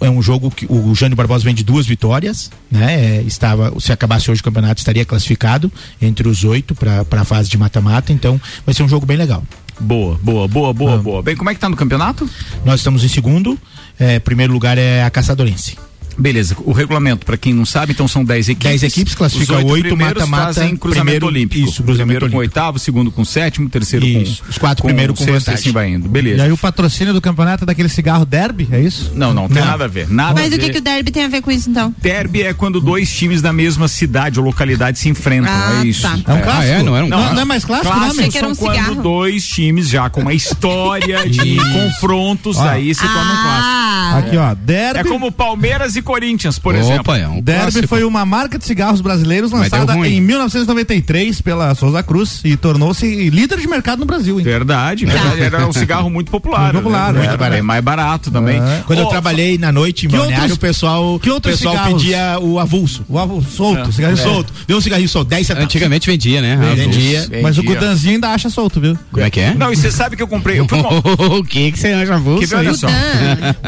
é 0.01 0.11
um 0.11 0.21
jogo 0.21 0.51
que 0.51 0.67
o 0.69 0.95
Jânio 0.95 1.17
Barbosa 1.17 1.45
vem 1.45 1.55
de 1.55 1.65
duas 1.65 1.87
vitórias, 1.87 2.51
né? 2.71 3.19
É, 3.19 3.23
estava, 3.23 3.73
se 3.81 3.93
acabasse 3.93 4.31
hoje 4.31 4.41
o 4.41 4.45
campeonato, 4.45 4.81
estaria 4.81 5.05
classificado 5.05 5.73
entre 6.01 6.29
os 6.29 6.45
oito 6.45 6.75
para 6.75 7.05
a 7.11 7.25
fase 7.25 7.49
de 7.49 7.57
mata-mata. 7.57 8.13
Então, 8.13 8.41
vai 8.65 8.75
ser 8.75 8.83
um 8.83 8.89
jogo 8.89 9.07
bem 9.07 9.17
legal. 9.17 9.43
Boa, 9.79 10.19
boa, 10.23 10.49
boa, 10.49 10.73
boa, 10.73 10.99
boa. 10.99 11.23
Bem, 11.23 11.37
como 11.37 11.51
é 11.51 11.55
que 11.55 11.61
tá 11.61 11.69
no 11.69 11.77
campeonato? 11.77 12.29
Nós 12.65 12.81
estamos 12.81 13.05
em 13.05 13.09
segundo. 13.09 13.59
É, 13.99 14.19
primeiro 14.19 14.53
lugar 14.53 14.79
é 14.79 15.03
a 15.03 15.11
Caçadorense. 15.11 15.77
Beleza, 16.19 16.57
o 16.65 16.73
regulamento, 16.73 17.27
pra 17.27 17.37
quem 17.37 17.53
não 17.53 17.67
sabe, 17.67 17.93
então 17.93 18.09
são 18.09 18.25
10 18.25 18.49
equipes. 18.49 18.81
10 18.81 18.83
equipes, 18.85 19.15
classifica 19.15 19.53
Os 19.55 19.59
oito 19.59 19.71
oito, 19.73 19.83
primeiros 19.89 20.17
mata-mata, 20.23 20.55
fazem 20.55 20.77
cruzamento 20.77 21.05
primeiro- 21.05 21.27
olímpico. 21.27 21.69
isso, 21.69 21.83
cruzamento 21.83 21.97
primeiro 22.19 22.21
com 22.31 22.37
olímpico. 22.39 22.59
oitavo, 22.61 22.79
segundo 22.79 23.11
com 23.11 23.25
sétimo, 23.25 23.69
terceiro 23.69 24.07
Isso, 24.07 24.43
com 24.43 24.51
os 24.51 24.59
quatro 24.59 24.85
primeiros 24.85 25.19
com 25.19 25.25
sexto, 25.25 25.39
vantagem. 25.47 25.61
assim 25.61 25.73
vai 25.73 25.91
indo. 25.91 26.07
E 26.07 26.09
Beleza. 26.09 26.43
aí 26.45 26.53
o 26.53 26.57
patrocínio 26.57 27.13
do 27.13 27.21
campeonato 27.21 27.65
é 27.65 27.67
daquele 27.67 27.89
cigarro 27.89 28.25
derby, 28.25 28.67
é 28.73 28.81
isso? 28.81 29.13
Não, 29.15 29.35
não, 29.35 29.49
tem 29.49 29.61
Não. 29.63 29.69
nada 29.69 29.85
a 29.85 29.89
ver. 29.89 30.09
Nada 30.11 30.41
mas 30.41 30.53
a 30.53 30.57
o 30.57 30.59
que, 30.59 30.67
ver. 30.67 30.73
que 30.73 30.79
o 30.79 30.83
derby 30.83 31.11
tem 31.11 31.25
a 31.25 31.29
ver 31.29 31.43
com 31.43 31.51
isso 31.51 31.69
então? 31.71 31.95
Derby 32.01 32.43
é 32.43 32.55
quando 32.55 32.81
dois 32.81 33.11
times 33.13 33.43
da 33.43 33.53
mesma 33.53 33.87
cidade 33.89 34.39
ou 34.41 34.45
localidade 34.47 34.99
se 34.99 35.09
enfrentam. 35.09 35.53
Ah, 35.53 35.83
é 35.83 35.87
isso. 35.87 36.03
tá. 36.03 36.19
É 36.27 36.33
um 36.33 36.37
É. 36.39 36.41
clássico? 36.41 36.63
Ah, 36.63 36.67
é? 36.67 36.83
Não 36.83 36.97
era 36.97 37.05
um 37.05 37.09
não, 37.09 37.17
clássico? 37.19 37.35
não 37.35 37.43
é 37.43 37.45
mais 37.45 37.65
clássico, 37.65 37.89
Clássico 37.93 38.07
não, 38.15 38.21
Achei 38.21 38.31
que 38.31 38.39
era 38.39 38.47
são 38.47 38.53
um 38.53 38.57
quando 38.57 38.75
cigarro. 38.77 39.03
dois 39.03 39.47
times 39.47 39.89
já 39.89 40.09
com 40.09 40.21
uma 40.23 40.33
história 40.35 41.29
de 41.29 41.57
confrontos 41.57 42.59
aí 42.59 42.95
se 42.95 43.03
tornam 43.03 43.23
um 43.35 43.43
clássico. 43.43 43.86
Ah, 44.15 44.19
Aqui, 44.19 44.37
ó, 44.37 44.55
derby. 44.55 45.01
É 45.01 45.05
como 45.05 45.31
Palmeiras 45.33 45.97
e 45.97 46.03
Corinthians, 46.03 46.59
por 46.59 46.75
exemplo. 46.75 47.01
Opa, 47.01 47.19
é 47.19 47.27
um 47.29 47.41
Derby 47.41 47.61
clássico. 47.63 47.89
foi 47.89 48.05
uma 48.05 48.25
marca 48.25 48.59
de 48.59 48.65
cigarros 48.65 49.01
brasileiros 49.01 49.51
lançada 49.53 49.95
em 50.07 50.21
1993 50.21 51.41
pela 51.41 51.75
Souza 51.75 52.03
Cruz 52.03 52.41
e 52.45 52.57
tornou-se 52.57 53.07
líder 53.31 53.59
de 53.59 53.67
mercado 53.69 54.01
no 54.01 54.05
Brasil, 54.07 54.39
hein? 54.39 54.45
Verdade, 54.45 55.05
verdade. 55.07 55.41
Era 55.43 55.67
um 55.67 55.73
cigarro 55.73 56.09
muito 56.11 56.31
popular. 56.31 56.73
Muito 56.73 56.85
popular, 56.85 57.13
né? 57.13 57.21
muito 57.27 57.39
barato. 57.39 57.65
mais 57.65 57.83
barato 57.85 58.31
também. 58.31 58.57
É. 58.61 58.83
Quando 58.87 59.01
eu 59.01 59.07
Ô, 59.07 59.11
trabalhei 59.11 59.59
na 59.59 59.71
noite 59.73 60.07
em 60.07 60.09
que 60.09 60.17
Balneário, 60.17 60.43
outros- 60.53 60.57
o 60.57 60.61
pessoal, 60.61 61.19
que 61.21 61.31
o 61.31 61.35
outros 61.35 61.57
pessoal 61.57 61.75
cigarros? 61.77 62.03
pedia 62.03 62.39
o 62.41 62.59
avulso. 62.59 63.05
O 63.09 63.19
avô 63.19 63.43
solto, 63.43 63.89
É. 63.89 63.93
cigarro 63.93 64.17
solto. 64.17 64.27
Solto. 64.37 64.53
Deu 64.67 64.77
um 64.77 64.81
cigarrinho 64.81 65.09
solto, 65.09 65.29
10 65.29 65.47
centavos. 65.47 65.65
Antigamente 65.67 66.11
vendia, 66.11 66.41
né? 66.41 66.57
Vendia. 66.75 67.21
Avulso. 67.23 67.43
Mas 67.43 67.59
o 67.59 67.63
Vendia. 67.63 67.81
Gudanzinho 67.81 68.15
ainda 68.15 68.29
acha 68.31 68.51
solto, 68.51 68.81
viu? 68.81 68.99
Como 69.13 69.25
é 69.25 69.31
que 69.31 69.41
é? 69.41 69.55
Não, 69.55 69.73
e 69.73 69.77
você 69.77 69.91
sabe 69.91 70.17
que 70.17 70.23
eu 70.23 70.29
comprei. 70.29 70.59
Eu 70.61 70.67
fui 70.69 70.83
com- 70.83 70.89
o 71.39 71.45
que 71.45 71.73
que 71.73 71.79
você 71.79 71.89
acha 71.89 72.15
avulso? 72.15 72.49
Que 72.49 72.55
olha 72.55 72.75
só. 72.75 72.89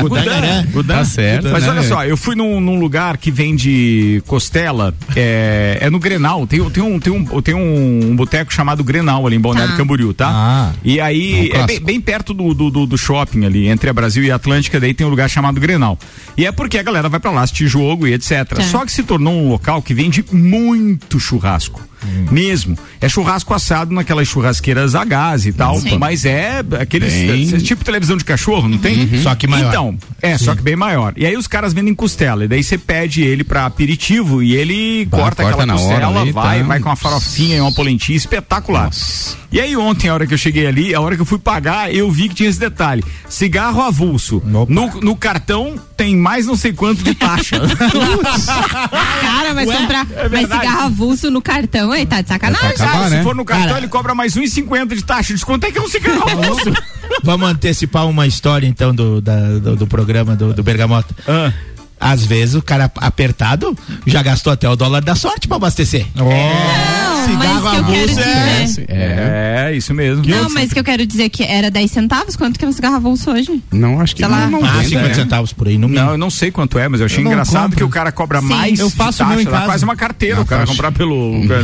Gudan, 0.00 0.24
né? 0.40 0.68
Tá 0.86 1.04
certo. 1.04 1.48
Mas 1.50 1.64
né? 1.64 1.70
olha 1.70 1.82
só, 1.82 2.04
eu 2.04 2.16
fui 2.16 2.34
num, 2.34 2.60
num 2.60 2.78
lugar 2.78 3.16
que 3.16 3.30
vende 3.30 4.22
costela, 4.26 4.94
é, 5.16 5.78
é 5.80 5.90
no 5.90 5.98
Grenal. 5.98 6.46
Tem, 6.46 6.62
tem 6.70 6.82
um, 6.82 6.98
tem 7.00 7.12
um, 7.12 7.42
tem 7.42 7.54
um, 7.54 8.14
boteco 8.16 8.52
chamado 8.52 8.82
Grenal 8.84 9.26
ali 9.26 9.36
em 9.36 9.40
Balneário 9.40 9.72
Tá. 9.72 9.76
Camboriú, 9.76 10.14
tá? 10.14 10.28
Ah. 10.32 10.72
E 10.84 11.00
aí, 11.00 11.50
É 11.52 11.58
um 11.58 11.62
é, 11.62 11.66
bem, 11.66 11.80
bem 11.80 12.00
perto 12.00 12.32
do, 12.32 12.54
do, 12.54 12.70
do- 12.70 12.86
do 12.86 12.98
shopping 12.98 13.44
ali, 13.44 13.68
entre 13.68 13.90
a 13.90 13.92
Brasil 13.92 14.24
e 14.24 14.30
a 14.30 14.36
Atlântica, 14.36 14.78
daí 14.80 14.94
tem 14.94 15.06
um 15.06 15.10
lugar 15.10 15.28
chamado 15.28 15.60
Grenal. 15.60 15.98
E 16.36 16.46
é 16.46 16.52
porque 16.52 16.78
a 16.78 16.82
galera 16.82 17.08
vai 17.08 17.20
pra 17.20 17.30
lá 17.30 17.42
assistir 17.42 17.66
jogo 17.66 18.06
e 18.06 18.14
etc. 18.14 18.44
Tá. 18.46 18.62
Só 18.62 18.84
que 18.84 18.92
se 18.92 19.02
tornou 19.02 19.34
um 19.34 19.48
local 19.48 19.82
que 19.82 19.92
vende 19.94 20.24
muito 20.32 21.18
churrasco. 21.20 21.80
Mesmo. 22.30 22.76
É 23.00 23.08
churrasco 23.08 23.52
assado 23.54 23.94
naquelas 23.94 24.28
churrasqueiras 24.28 24.94
a 24.94 25.04
gás 25.04 25.46
e 25.46 25.52
tal. 25.52 25.78
Sim. 25.80 25.98
Mas 25.98 26.24
é 26.24 26.62
aqueles. 26.80 27.12
Bem- 27.12 27.54
é 27.54 27.58
tipo 27.58 27.84
televisão 27.84 28.16
de 28.16 28.24
cachorro, 28.24 28.68
não 28.68 28.78
tem? 28.78 29.20
Só 29.22 29.34
que 29.34 29.46
maior. 29.46 29.68
Então, 29.68 29.98
é, 30.22 30.36
só 30.38 30.54
que 30.54 30.62
bem 30.62 30.76
maior. 30.76 31.12
E 31.16 31.26
aí 31.26 31.36
os 31.36 31.46
caras 31.46 31.72
vendem 31.72 31.94
costela. 31.94 32.44
E 32.44 32.48
daí 32.48 32.62
você 32.62 32.76
pede 32.78 33.22
ele 33.22 33.44
pra 33.44 33.66
aperitivo 33.66 34.42
e 34.42 34.54
ele 34.54 35.04
Bah, 35.06 35.18
corta, 35.18 35.42
corta 35.42 35.62
aquela 35.62 35.78
costela, 35.78 36.20
ali, 36.20 36.32
vai, 36.32 36.60
tá. 36.60 36.66
vai 36.66 36.80
com 36.80 36.88
uma 36.88 36.96
farofinha 36.96 37.56
e 37.56 37.60
uma 37.60 37.72
polentinha 37.72 38.16
espetacular. 38.16 38.90
E 39.50 39.60
aí 39.60 39.74
ontem, 39.76 40.08
a 40.08 40.14
hora 40.14 40.26
que 40.26 40.34
eu 40.34 40.38
cheguei 40.38 40.66
ali, 40.66 40.94
a 40.94 41.00
hora 41.00 41.16
que 41.16 41.22
eu 41.22 41.26
fui 41.26 41.38
pagar, 41.38 41.92
eu 41.94 42.10
vi 42.10 42.28
que 42.28 42.34
tinha 42.34 42.50
esse 42.50 42.60
detalhe. 42.60 43.02
Cigarro 43.28 43.80
avulso. 43.82 44.36
Opa. 44.52 44.66
No, 44.72 45.00
no 45.00 45.16
cartão 45.16 45.74
tem 45.96 46.14
mais 46.14 46.46
não 46.46 46.54
sei 46.56 46.72
quanto 46.72 47.02
de 47.02 47.14
taxa. 47.14 47.56
cara, 49.20 49.54
mas 49.54 49.70
comprar 49.70 50.06
é 50.16 50.28
mas 50.28 50.42
cigarro 50.42 50.82
avulso 50.86 51.30
no 51.30 51.40
cartão 51.40 51.87
aí 51.92 52.06
tá 52.06 52.20
de 52.20 52.28
sacanagem. 52.28 52.66
É 52.68 52.70
acabar, 52.74 53.06
Ah, 53.06 53.10
né? 53.10 53.18
Se 53.18 53.22
for 53.24 53.34
no 53.34 53.44
cartão, 53.44 53.68
Cara. 53.68 53.78
ele 53.80 53.88
cobra 53.88 54.14
mais 54.14 54.34
1,50 54.36 54.94
de 54.94 55.04
taxa. 55.04 55.34
Quanto 55.44 55.64
é 55.64 55.70
que 55.72 55.78
é 55.78 55.80
um 55.82 55.88
cigarro? 55.88 56.20
Vamos 57.22 57.48
antecipar 57.50 58.06
uma 58.08 58.26
história 58.26 58.66
então 58.66 58.94
do, 58.94 59.20
da- 59.20 59.58
do, 59.58 59.76
do 59.76 59.86
programa 59.86 60.36
do, 60.36 60.52
do 60.54 60.62
Bergamota. 60.62 61.14
Ah. 61.26 61.52
Às 62.00 62.24
vezes 62.24 62.54
o 62.54 62.62
cara 62.62 62.90
apertado 62.96 63.76
já 64.06 64.22
gastou 64.22 64.52
até 64.52 64.68
o 64.68 64.76
dólar 64.76 65.02
da 65.02 65.14
sorte 65.14 65.46
pra 65.48 65.56
abastecer. 65.56 66.06
Não, 66.14 66.26
mas 67.36 67.64
o 67.64 67.70
que 67.70 67.76
eu 67.76 67.84
quero 67.84 68.08
dizer. 68.08 68.86
É, 68.88 69.72
isso 69.74 69.92
mesmo. 69.92 70.24
Não, 70.26 70.48
mas 70.50 70.70
o 70.70 70.74
que 70.74 70.80
eu 70.80 70.84
quero 70.84 71.06
dizer 71.06 71.24
é 71.24 71.28
que 71.28 71.42
era 71.42 71.70
10 71.70 71.90
centavos? 71.90 72.36
Quanto 72.36 72.58
que 72.58 72.64
é 72.64 72.68
um 72.68 72.72
cigarro 72.72 72.96
avulso 72.96 73.30
hoje? 73.30 73.62
Não, 73.72 74.00
acho 74.00 74.14
que 74.16 74.22
Sei 74.22 74.30
lá. 74.30 74.46
não. 74.48 74.64
Ah, 74.64 74.68
venda, 74.78 74.84
50 74.88 75.08
né? 75.08 75.14
centavos 75.14 75.52
por 75.52 75.68
aí, 75.68 75.74
no 75.76 75.82
Não, 75.82 75.88
mínimo. 75.88 76.10
eu 76.12 76.18
não 76.18 76.30
sei 76.30 76.50
quanto 76.50 76.78
é, 76.78 76.88
mas 76.88 77.00
eu 77.00 77.06
achei 77.06 77.18
Eu 77.20 77.24
não 77.24 77.32
engraçado 77.32 77.62
compro. 77.64 77.76
que 77.76 77.84
o 77.84 77.88
cara 77.88 78.10
cobra 78.12 78.40
Sim. 78.40 78.46
mais. 78.48 78.78
Eu 78.78 78.88
faço 78.90 79.18
de 79.18 79.24
o 79.24 79.26
meu 79.26 79.36
taxa, 79.36 79.48
em 79.48 79.52
casa. 79.52 79.64
quase 79.66 79.84
uma 79.84 79.96
carteira 79.96 80.36
Não, 80.36 80.42
o 80.42 80.46
cara 80.46 80.60
taxa. 80.62 80.72
comprar 80.72 80.92
pelo. 80.92 81.32
Meu, 81.38 81.58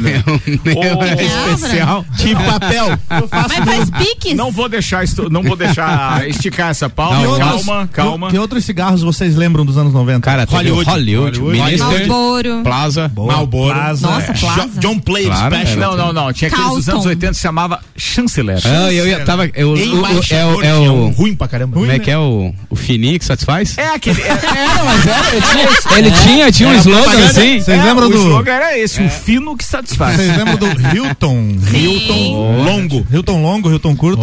Ô, 0.77 1.53
especial, 1.55 2.05
tipo 2.19 2.43
papel. 2.45 2.99
Mas 3.09 3.65
faz 3.65 3.91
piques. 3.91 4.35
Não 4.37 4.51
vou 4.51 4.69
deixar 4.69 5.03
isto- 5.05 5.31
não 5.31 5.43
vou 5.43 5.57
deixar 5.57 6.29
esticar 6.29 6.71
essa 6.71 6.89
pauta. 6.91 7.21
Não, 7.21 7.39
calma, 7.39 7.89
calma. 7.93 8.31
Que 8.31 8.39
outros 8.39 8.65
cigarros 8.65 9.03
vocês 9.03 9.35
lembram 9.37 9.65
dos 9.65 9.79
anos 9.79 9.93
90? 9.93 10.24
Cara, 10.25 10.47
Hollywood. 10.49 10.89
o 10.89 10.91
Hollywood, 10.91 11.39
Hollywood. 11.39 11.65
Minister, 11.71 12.09
Malboro. 12.09 12.63
Plaza. 12.63 13.13
Malboro. 13.15 13.75
Plaza, 13.75 14.07
Nossa, 14.07 14.33
é. 14.33 14.35
Plaza. 14.35 14.63
Jo- 14.63 14.81
John 14.81 14.99
Play 14.99 15.27
Claro, 15.27 15.55
Special. 15.55 15.79
Não, 15.81 15.97
não, 16.07 16.13
não. 16.15 16.33
Tinha 16.33 16.51
aqueles 16.51 16.71
dos 16.73 16.89
anos 16.89 17.05
80 17.05 17.29
que 17.29 17.35
se 17.35 17.43
chamava 17.43 17.81
Chanceler. 17.95 18.59
Ah, 18.65 18.91
eu 18.91 19.07
ia, 19.07 19.21
tava, 19.21 19.47
eu, 19.55 19.69
o, 19.69 19.75
o, 19.75 20.07
é, 20.31 20.45
o, 20.47 20.63
é 20.63 20.75
um 20.75 21.09
o, 21.09 21.11
ruim 21.11 21.37
pra 21.37 21.47
caramba. 21.47 21.75
como 21.75 21.91
é 21.93 21.99
que 21.99 22.11
é 22.11 22.17
o, 22.17 22.55
o 22.71 22.75
fininho 22.75 23.19
que 23.19 23.25
satisfaz? 23.27 23.77
É 23.77 23.89
aquele. 23.89 24.23
É, 24.23 24.29
Era, 24.65 24.85
mas 24.85 25.07
era, 25.07 25.37
ele 25.37 25.43
tinha, 25.43 25.69
ele 25.99 26.11
tinha, 26.11 26.53
tinha 26.53 26.69
um 26.71 26.75
slogan 26.77 27.25
assim. 27.27 27.61
Vocês 27.61 27.69
é, 27.69 27.85
lembram 27.85 28.07
o 28.07 28.11
do. 28.11 28.17
slogan 28.17 28.53
era 28.53 28.79
esse, 28.79 29.03
um 29.03 29.11
fino 29.11 29.55
que 29.59 29.65
satisfaz. 29.65 30.17
Vocês 30.17 30.37
lembram 30.39 30.57
do 30.57 30.67
Hilton? 30.97 31.57
Hilton 31.71 32.65
Longo. 32.65 33.07
Hilton 33.13 33.43
longo, 33.43 33.71
Hilton 33.71 33.95
curto. 33.95 34.23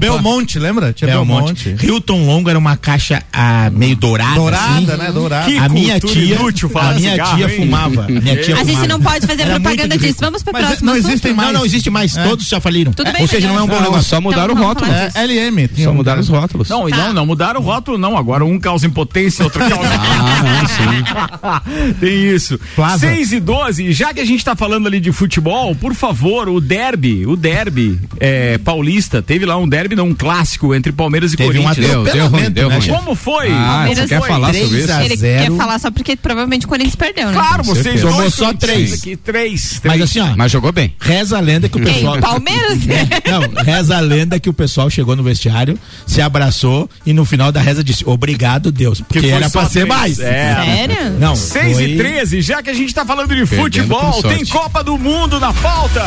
Belmonte, 0.00 0.58
lembra? 0.58 0.94
Tinha 0.94 1.10
Belmonte. 1.10 1.64
Belmonte. 1.64 1.86
Hilton 1.86 2.24
Longo 2.24 2.48
era 2.48 2.58
uma 2.58 2.76
caixa 2.76 3.22
ah, 3.32 3.68
meio 3.70 3.96
dourada. 3.96 4.36
Dourada, 4.36 4.94
assim. 4.94 5.02
né? 5.02 5.12
Dourada. 5.12 5.41
Que 5.44 5.58
A 5.58 5.68
minha 5.68 6.00
tia, 6.00 6.34
inútil 6.36 6.68
falar 6.68 6.90
a 6.90 6.94
minha 6.94 7.10
cigarro, 7.12 7.36
tia 7.36 7.46
hein? 7.50 7.56
fumava. 7.56 8.06
Minha 8.08 8.36
tia 8.42 8.54
A 8.54 8.58
gente 8.58 8.68
fumava. 8.72 8.86
não 8.88 9.00
pode 9.00 9.26
fazer 9.26 9.42
Era 9.42 9.60
propaganda 9.60 9.98
disso. 9.98 10.16
Vamos 10.20 10.42
pro 10.42 10.52
Mas 10.52 10.66
próximo 10.66 10.86
não 10.86 10.92
assunto? 10.94 11.08
existem 11.08 11.30
Não, 11.32 11.36
mais. 11.36 11.52
não 11.52 11.64
existe 11.66 11.90
mais. 11.90 12.12
Todos 12.14 12.48
já 12.48 12.60
faliram. 12.60 12.92
Tudo 12.92 13.12
bem, 13.12 13.22
Ou 13.22 13.28
seja, 13.28 13.48
não 13.48 13.58
é 13.58 13.62
um 13.62 13.66
bom 13.66 13.74
Não, 13.76 13.82
negócio. 13.82 14.08
só 14.08 14.20
mudaram 14.20 14.52
Então, 14.54 14.64
o 14.64 14.66
rótulo. 14.68 14.90
É, 14.92 15.10
LM. 15.24 15.68
Só 15.76 15.90
um- 15.90 15.94
mudaram 15.94 16.20
os 16.20 16.28
rótulos. 16.28 16.68
Não, 16.68 16.88
e 16.88 16.92
não, 16.92 17.12
não 17.12 17.26
mudaram 17.26 17.60
o 17.60 17.62
rótulo, 17.62 17.98
não. 17.98 18.16
Agora 18.16 18.44
um 18.44 18.58
causa 18.58 18.86
impotência, 18.86 19.44
outro 19.44 19.60
causa. 19.60 19.90
Ah, 20.22 20.42
não, 20.42 20.68
sim. 20.68 21.94
Tem 22.00 22.34
isso. 22.34 22.58
Plaza. 22.74 23.06
6 23.06 23.32
e 23.32 23.40
12, 23.40 23.92
já 23.92 24.12
que 24.14 24.20
a 24.20 24.24
gente 24.24 24.44
tá 24.44 24.54
falando 24.54 24.86
ali 24.86 25.00
de 25.00 25.12
futebol, 25.12 25.74
por 25.74 25.94
favor, 25.94 26.48
o 26.48 26.60
derby, 26.60 27.26
o 27.26 27.36
derby 27.36 27.98
é, 28.20 28.58
paulista, 28.58 29.22
teve 29.22 29.44
lá 29.46 29.56
um 29.56 29.68
derby, 29.68 29.94
não, 29.96 30.08
um 30.08 30.14
clássico 30.14 30.74
entre 30.74 30.92
Palmeiras 30.92 31.32
e 31.32 31.36
Teve 31.36 31.58
um 31.58 31.62
Corinthians. 31.62 31.86
Deu, 31.90 32.04
deu 32.04 32.26
ruim, 32.28 32.50
deu 32.50 32.68
né, 32.68 32.78
ruim. 32.78 32.88
Como 32.88 33.14
foi? 33.14 33.50
Ah, 33.50 33.86
você 33.88 34.06
quer 34.06 34.20
falar 34.22 34.52
sobre 34.54 34.82
3 34.82 35.12
isso? 35.12 35.22
A 35.32 35.36
Ele 35.36 35.42
zero. 35.44 35.52
quer 35.52 35.58
falar 35.58 35.78
só 35.78 35.90
porque 35.90 36.16
provavelmente 36.16 36.66
o 36.66 36.68
Corinthians 36.68 36.96
perdeu, 36.96 37.26
né? 37.28 37.32
Claro, 37.34 37.62
vocês 37.64 37.82
certeza. 37.84 38.02
dois 38.10 38.16
Tomou 38.16 38.30
só 38.30 38.52
três. 38.54 38.92
Aqui, 38.94 39.16
três, 39.16 39.80
Mas 39.84 39.94
três. 39.94 40.02
assim, 40.02 40.20
ó, 40.20 40.36
Mas 40.36 40.52
jogou 40.52 40.72
bem. 40.72 40.94
reza 41.00 41.36
a 41.36 41.40
lenda 41.40 41.68
que 41.68 41.78
o 41.78 41.82
Quem? 41.82 41.94
pessoal. 41.94 42.18
Palmeiras? 42.18 42.78
Não, 43.26 43.62
reza 43.64 43.96
a 43.96 44.00
lenda 44.00 44.38
que 44.40 44.48
o 44.48 44.52
pessoal 44.52 44.88
chegou 44.90 45.14
no 45.16 45.22
vestiário, 45.22 45.78
se 46.06 46.20
abraçou 46.20 46.88
e 47.06 47.12
no 47.12 47.24
final 47.24 47.50
da 47.52 47.60
reza 47.60 47.82
disse: 47.82 48.04
Obrigado, 48.06 48.70
Deus. 48.72 49.00
Porque 49.00 49.20
foi 49.20 49.30
era 49.30 49.48
pra 49.50 49.64
ser 49.66 49.86
três. 49.86 49.88
mais. 49.88 50.18
É. 50.20 50.54
Sério? 50.64 51.10
Não, 51.18 51.34
6 51.36 51.72
foi... 51.74 51.84
e 51.90 51.96
13, 51.96 52.40
já 52.42 52.62
que 52.62 52.70
a 52.70 52.74
gente 52.74 52.94
tá 52.94 53.04
falando 53.04 53.28
de 53.34 53.46
Perdendo 53.46 53.62
futebol, 53.62 54.22
tem 54.22 54.44
Copa 54.46 54.82
do 54.84 54.98
Mundo 54.98 55.38
na 55.40 55.52
pauta. 55.52 56.02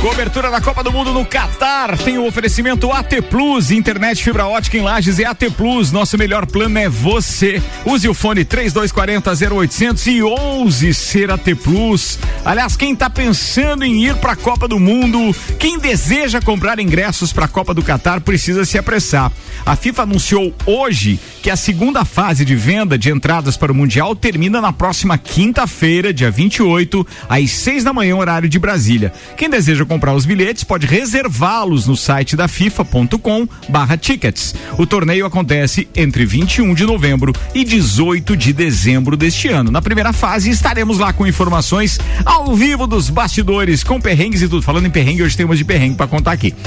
Cobertura 0.00 0.50
da 0.50 0.62
Copa 0.62 0.82
do 0.82 0.90
Mundo 0.90 1.12
no 1.12 1.26
Catar. 1.26 1.98
Tem 1.98 2.16
o 2.16 2.26
oferecimento 2.26 2.90
AT 2.90 3.20
Plus, 3.28 3.70
internet 3.70 4.24
fibra 4.24 4.46
ótica 4.46 4.78
em 4.78 4.80
Lages 4.80 5.18
e 5.18 5.26
AT 5.26 5.50
Plus. 5.54 5.92
Nosso 5.92 6.16
melhor 6.16 6.46
plano 6.46 6.78
é 6.78 6.88
você. 6.88 7.62
Use 7.84 8.08
o 8.08 8.14
fone 8.14 8.42
3240 8.42 9.54
0800 9.54 10.06
e 10.06 10.22
ouse 10.22 10.94
ser 10.94 11.30
AT 11.30 11.54
Plus. 11.62 12.18
Aliás, 12.42 12.78
quem 12.78 12.96
tá 12.96 13.10
pensando 13.10 13.84
em 13.84 14.06
ir 14.06 14.16
pra 14.16 14.34
Copa 14.34 14.66
do 14.66 14.80
Mundo, 14.80 15.36
quem 15.58 15.78
deseja 15.78 16.40
comprar 16.40 16.80
ingressos 16.80 17.30
pra 17.30 17.46
Copa 17.46 17.74
do 17.74 17.82
Catar 17.82 18.22
precisa 18.22 18.64
se 18.64 18.78
apressar. 18.78 19.30
A 19.66 19.76
FIFA 19.76 20.04
anunciou 20.04 20.54
hoje 20.64 21.20
que 21.42 21.50
a 21.50 21.56
segunda 21.56 22.06
fase 22.06 22.42
de 22.42 22.56
venda 22.56 22.96
de 22.96 23.10
entradas 23.10 23.58
para 23.58 23.70
o 23.70 23.74
Mundial 23.74 24.16
termina 24.16 24.62
na 24.62 24.72
próxima 24.72 25.18
quinta-feira, 25.18 26.12
dia 26.12 26.30
28, 26.30 27.06
às 27.28 27.50
6 27.50 27.84
da 27.84 27.92
manhã, 27.92 28.16
horário 28.16 28.48
de 28.48 28.58
Brasília. 28.58 29.12
Quem 29.36 29.50
deseja 29.50 29.84
comprar 29.90 30.14
os 30.14 30.24
bilhetes 30.24 30.62
pode 30.62 30.86
reservá-los 30.86 31.88
no 31.88 31.96
site 31.96 32.36
da 32.36 32.46
FIFA.com 32.46 33.48
barra 33.68 33.96
tickets. 33.96 34.54
O 34.78 34.86
torneio 34.86 35.26
acontece 35.26 35.88
entre 35.96 36.24
21 36.24 36.74
de 36.74 36.86
novembro 36.86 37.32
e 37.52 37.64
18 37.64 38.36
de 38.36 38.52
dezembro 38.52 39.16
deste 39.16 39.48
ano. 39.48 39.68
Na 39.68 39.82
primeira 39.82 40.12
fase, 40.12 40.48
estaremos 40.48 41.00
lá 41.00 41.12
com 41.12 41.26
informações 41.26 41.98
ao 42.24 42.54
vivo 42.54 42.86
dos 42.86 43.10
bastidores, 43.10 43.82
com 43.82 44.00
perrengues 44.00 44.42
e 44.42 44.48
tudo. 44.48 44.62
Falando 44.62 44.86
em 44.86 44.90
perrengue, 44.90 45.24
hoje 45.24 45.36
temos 45.36 45.58
de 45.58 45.64
perrengue 45.64 45.96
para 45.96 46.06
contar 46.06 46.30
aqui. 46.30 46.54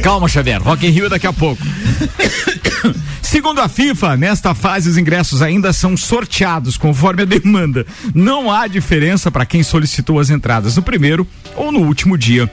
Calma, 0.00 0.28
Xavier. 0.28 0.62
Rock 0.62 0.86
in 0.86 0.90
Rio 0.90 1.06
é 1.06 1.08
daqui 1.08 1.26
a 1.26 1.32
pouco. 1.32 1.60
Segundo 3.32 3.62
a 3.62 3.68
FIFA, 3.68 4.18
nesta 4.18 4.54
fase 4.54 4.90
os 4.90 4.98
ingressos 4.98 5.40
ainda 5.40 5.72
são 5.72 5.96
sorteados 5.96 6.76
conforme 6.76 7.22
a 7.22 7.24
demanda. 7.24 7.86
Não 8.14 8.52
há 8.52 8.66
diferença 8.66 9.30
para 9.30 9.46
quem 9.46 9.62
solicitou 9.72 10.20
as 10.20 10.28
entradas 10.28 10.76
no 10.76 10.82
primeiro 10.82 11.26
ou 11.56 11.72
no 11.72 11.80
último 11.80 12.18
dia 12.18 12.50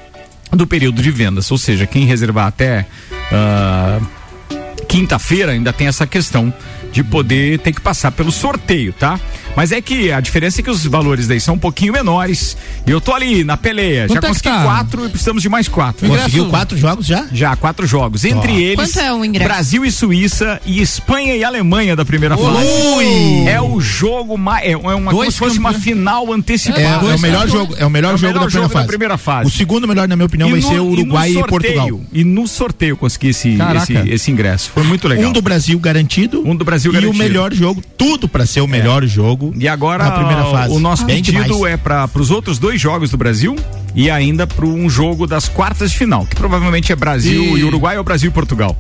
do 0.52 0.66
período 0.66 1.02
de 1.02 1.12
vendas. 1.12 1.52
Ou 1.52 1.58
seja, 1.58 1.86
quem 1.86 2.06
reservar 2.06 2.48
até 2.48 2.86
ah, 3.30 4.00
quinta-feira 4.88 5.52
ainda 5.52 5.74
tem 5.74 5.88
essa 5.88 6.08
questão 6.08 6.54
de 6.94 7.04
poder 7.04 7.60
ter 7.60 7.74
que 7.74 7.82
passar 7.82 8.12
pelo 8.12 8.32
sorteio, 8.32 8.94
tá? 8.94 9.20
Mas 9.56 9.72
é 9.72 9.82
que 9.82 10.12
a 10.12 10.20
diferença 10.22 10.62
é 10.62 10.64
que 10.64 10.70
os 10.70 10.86
valores 10.86 11.28
daí 11.28 11.40
são 11.40 11.56
um 11.56 11.60
pouquinho 11.60 11.92
menores. 11.92 12.56
E 12.88 12.92
eu 12.92 13.02
tô 13.02 13.14
ali 13.14 13.44
na 13.44 13.58
peleia. 13.58 14.08
Quanto 14.08 14.22
já 14.22 14.28
é 14.28 14.30
consegui 14.30 14.50
tá? 14.50 14.64
quatro 14.64 15.06
e 15.06 15.10
precisamos 15.10 15.42
de 15.44 15.50
mais 15.50 15.68
quatro. 15.68 16.08
Conseguiu 16.08 16.46
quatro 16.50 16.78
jogos 16.78 17.06
já? 17.06 17.28
Já, 17.32 17.56
quatro 17.56 17.86
jogos. 17.86 18.24
Entre 18.24 18.56
eles, 18.62 18.76
Quanto 18.76 19.00
é 19.00 19.14
o 19.14 19.26
ingresso? 19.26 19.50
Brasil 19.50 19.84
e 19.86 19.92
Suíça 19.92 20.62
e 20.66 20.82
Espanha 20.82 21.36
e 21.36 21.44
Alemanha 21.44 21.96
da 21.96 22.06
primeira 22.06 22.38
fase. 22.38 22.66
Ui! 22.96 23.48
É 23.48 23.60
o 23.62 23.82
jogo 23.82 24.38
mais. 24.38 24.66
É 24.66 24.78
uma, 24.78 25.12
como 25.12 25.30
se 25.30 25.38
fosse 25.38 25.58
uma 25.60 25.74
final 25.74 26.32
antecipada. 26.32 26.82
É, 26.82 27.12
é 27.12 27.16
o 27.16 27.20
melhor 27.20 27.48
jogo, 27.48 27.76
é 27.78 27.86
o 27.86 27.90
melhor 27.90 28.12
É 28.12 28.16
o 28.16 28.18
jogo, 28.18 28.34
da, 28.34 28.40
primeira 28.40 28.50
jogo 28.50 28.68
da 28.68 28.74
fase. 28.74 28.88
primeira 28.88 29.18
fase. 29.18 29.48
O 29.50 29.52
segundo 29.52 29.88
melhor, 29.88 30.08
na 30.08 30.16
minha 30.16 30.26
opinião, 30.26 30.48
E 30.50 30.52
vai 30.54 30.62
no- 30.62 30.68
ser 30.70 30.80
o 30.80 30.86
Uruguai 30.86 31.32
e, 31.32 31.38
e, 31.38 31.44
Portugal. 31.44 32.02
E 32.14 32.24
no 32.24 32.48
sorteio 32.48 32.92
eu 32.94 32.98
consegui 32.98 33.30
esse, 33.30 33.58
esse, 34.08 34.32
ingresso. 34.32 34.72
Foi 34.74 34.84
muito 34.84 35.08
legal. 35.08 35.30
Um 35.30 35.34
do 35.34 35.42
Brasil 35.42 35.78
garantido. 35.80 36.48
Um 36.48 36.56
do 36.56 36.64
Brasil 36.64 36.92
e 36.92 36.94
garantido. 36.94 37.16
o 37.16 37.18
melhor 37.18 37.54
jogo, 37.54 37.84
tudo 37.98 38.30
pra 38.30 38.46
ser 38.46 38.62
o 38.62 38.68
melhor 38.68 39.06
jogo. 39.06 39.39
E 39.56 39.68
agora 39.68 40.04
na 40.04 40.12
primeira 40.12 40.46
fase. 40.46 40.74
o 40.74 40.80
nosso 40.80 41.06
Bem 41.06 41.24
pedido 41.24 41.66
é 41.66 41.78
para 41.78 42.10
os 42.16 42.32
outros 42.32 42.58
dois 42.60 42.80
jogos 42.80 43.10
do 43.12 43.18
Brasil 43.18 43.56
e 43.96 44.10
ainda 44.10 44.46
para 44.46 44.66
um 44.66 44.90
jogo 44.90 45.26
das 45.26 45.48
quartas 45.50 45.92
de 45.92 45.98
final, 45.98 46.26
que 46.26 46.36
provavelmente 46.36 46.92
é 46.92 46.96
Brasil 46.96 47.58
E- 47.58 47.60
e, 47.62 47.64
Uruguai 47.64 47.98
ou 47.98 48.04
Brasil 48.04 48.30
e 48.30 48.34
Portugal. 48.34 48.78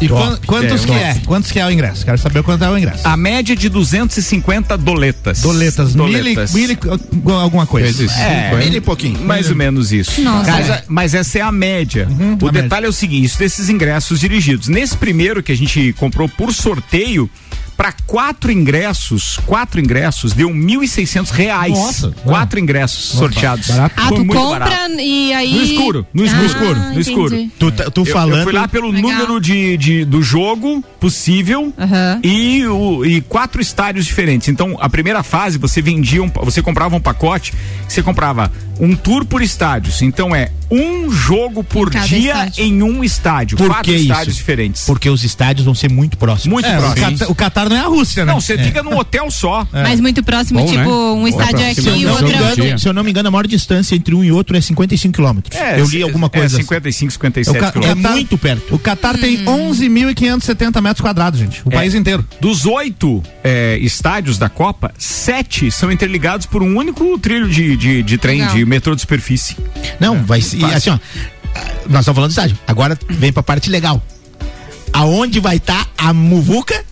E 0.00 0.08
Top. 0.08 0.20
quan- 0.20 0.38
quantos 0.46 0.72
É, 0.82 0.86
que 0.86 0.86
top. 0.86 0.98
é? 1.00 1.14
Quantos 1.26 1.50
que 1.52 1.58
é 1.60 1.66
o 1.66 1.70
ingresso? 1.70 2.04
Quero 2.04 2.18
saber 2.18 2.42
quanto 2.42 2.64
é 2.64 2.70
o 2.70 2.76
ingresso. 2.78 3.06
A 3.06 3.16
média 3.16 3.54
de 3.56 3.68
250 3.68 4.76
doletas. 4.76 5.40
Doletas, 5.40 5.94
mil 5.94 6.08
e, 6.08 6.34
mil 6.54 6.70
e 6.70 7.32
alguma 7.32 7.66
coisa. 7.66 8.04
É? 8.20 8.56
Mil 8.64 8.74
e 8.74 8.80
pouquinho. 8.80 9.18
Mais 9.24 9.48
ou 9.50 9.56
menos 9.56 9.92
isso. 9.92 10.20
Nossa. 10.22 10.50
Mas, 10.50 10.82
mas 10.88 11.14
essa 11.14 11.38
é 11.38 11.42
a 11.42 11.52
média. 11.52 12.08
o 12.40 12.46
a 12.48 12.50
detalhe 12.50 12.86
é 12.86 12.88
o 12.88 12.92
seguinte: 12.92 13.26
isso 13.26 13.38
desses 13.38 13.68
ingressos 13.68 14.20
dirigidos. 14.20 14.68
Nesse 14.68 14.96
primeiro 14.96 15.42
que 15.42 15.52
a 15.52 15.56
gente 15.56 15.92
comprou 15.94 16.28
por 16.28 16.52
sorteio, 16.52 17.28
para 17.78 17.92
quatro 18.08 18.50
ingressos, 18.50 19.38
quatro 19.46 19.78
ingressos, 19.80 20.32
deu 20.32 20.50
1.600 20.50 21.30
reais. 21.30 21.72
Nossa. 21.72 22.10
Quatro 22.24 22.58
ingressos 22.58 23.04
sorteados. 23.16 23.68
barato. 23.68 23.94
Ah, 23.96 24.08
Foi 24.08 24.16
tu 24.18 24.24
muito 24.24 24.36
compra 24.40 24.58
barato. 24.64 24.94
e 24.98 25.32
aí. 25.32 25.54
No 25.54 25.62
escuro, 25.62 26.06
no 26.12 26.24
escuro, 26.24 26.44
Ah, 26.44 26.48
no 26.48 26.54
escuro, 26.56 26.90
no 26.94 27.00
escuro. 27.00 27.50
Tu, 27.56 27.70
tá- 27.72 27.90
tu 27.90 28.00
Eu- 28.00 28.06
falando. 28.06 28.38
Eu, 28.38 28.44
fui 28.44 28.52
lá 28.52 28.66
pelo 28.66 28.90
Legal. 28.90 29.10
número 29.12 29.40
de, 29.40 29.76
de- 29.76 30.04
do 30.04 30.20
jogo 30.20 30.82
possível 30.98 31.72
Aham. 31.78 32.20
e, 32.24 32.66
o, 32.66 33.04
e 33.06 33.20
quatro 33.20 33.62
estádios 33.62 34.04
diferentes. 34.04 34.48
Então, 34.48 34.76
a 34.80 34.88
primeira 34.88 35.22
fase 35.22 35.56
você 35.56 35.80
vendia, 35.80 36.20
um, 36.20 36.28
você 36.42 36.60
comprava 36.60 36.96
um 36.96 37.00
pacote, 37.00 37.54
você 37.88 38.02
comprava 38.02 38.50
um 38.80 38.94
tour 38.94 39.24
por 39.24 39.42
estádios. 39.42 40.02
Então 40.02 40.34
é 40.34 40.50
um 40.70 41.10
jogo 41.10 41.64
por 41.64 41.88
Em 41.94 42.00
dia 42.02 42.28
estádio. 42.32 42.64
em 42.64 42.82
um 42.82 43.02
estádio. 43.02 43.56
Por 43.56 43.68
quatro 43.68 43.84
que 43.84 43.98
estádios 43.98 44.28
isso? 44.28 44.36
diferentes. 44.36 44.84
Porque 44.84 45.08
os 45.08 45.24
estádios 45.24 45.64
vão 45.64 45.74
ser 45.74 45.90
muito 45.90 46.18
próximos. 46.18 46.52
Muito 46.52 46.66
É, 46.68 46.76
o, 46.76 46.80
próximo. 46.82 47.10
Catar, 47.18 47.30
o 47.30 47.34
Catar 47.34 47.68
não 47.70 47.76
é 47.76 47.80
a 47.80 47.86
Rússia, 47.86 48.24
né? 48.26 48.32
Não, 48.32 48.40
você 48.40 48.58
fica 48.58 48.82
num 48.82 48.96
hotel 48.98 49.30
só. 49.30 49.66
Mas 49.72 49.98
muito 49.98 50.22
próximo, 50.22 50.60
Bom, 50.60 50.66
tipo, 50.66 50.78
né? 50.78 50.86
um 50.90 51.26
estádio 51.28 51.60
é 51.60 51.70
aqui 51.70 51.88
e 51.88 52.06
outro 52.06 52.28
é 52.28 52.54
dia. 52.54 52.78
Se 52.78 52.86
eu 52.88 52.92
não 52.92 53.02
me 53.02 53.10
engano, 53.10 53.28
a 53.28 53.30
maior 53.30 53.46
distância 53.46 53.94
entre 53.96 54.14
um 54.14 54.22
e 54.22 54.30
outro 54.30 54.56
é 54.56 54.60
55 54.60 55.14
quilômetros. 55.14 55.56
É, 55.58 55.80
eu 55.80 55.86
li 55.86 56.02
alguma 56.02 56.28
coisa. 56.28 56.56
É, 56.56 56.58
assim. 56.58 56.62
55, 56.62 57.08
O 57.08 57.12
57 57.12 57.58
ca- 57.58 57.72
quilômetros. 57.72 58.04
É 58.04 58.10
muito 58.10 58.36
perto. 58.36 58.74
O 58.74 58.78
Catar 58.78 59.16
tem 59.16 59.38
Hum. 59.48 59.70
11.570 59.70 60.80
metros 60.82 61.00
quadrados, 61.00 61.40
gente. 61.40 61.62
O 61.64 61.68
É. 61.70 61.76
país 61.76 61.94
inteiro. 61.94 62.24
Dos 62.40 62.66
oito 62.66 63.22
é, 63.42 63.78
estádios 63.80 64.36
da 64.38 64.48
Copa, 64.48 64.92
sete 64.98 65.70
são 65.70 65.90
interligados 65.90 66.44
por 66.46 66.62
um 66.62 66.76
único 66.76 67.18
trilho 67.18 67.48
de, 67.48 67.76
de, 67.76 68.02
de 68.02 68.18
trem, 68.18 68.40
Legal. 68.40 68.54
de 68.56 68.64
metrô 68.68 68.94
de 68.94 69.00
superfície. 69.00 69.56
Não, 69.98 70.22
vai 70.24 70.40
ser. 70.40 70.58
e 70.58 70.60
fácil. 70.60 70.76
Assim, 70.76 70.90
ó. 70.90 70.98
Nós 71.88 72.00
estamos 72.00 72.14
falando 72.16 72.30
de 72.30 72.32
estádio. 72.34 72.58
Agora 72.66 72.98
vem 73.08 73.32
pra 73.32 73.42
parte 73.42 73.68
legal. 73.70 74.02
aonde 74.92 75.40
vai 75.40 75.56
estar 75.56 75.88
a 75.96 76.12
muvuca? 76.12 76.84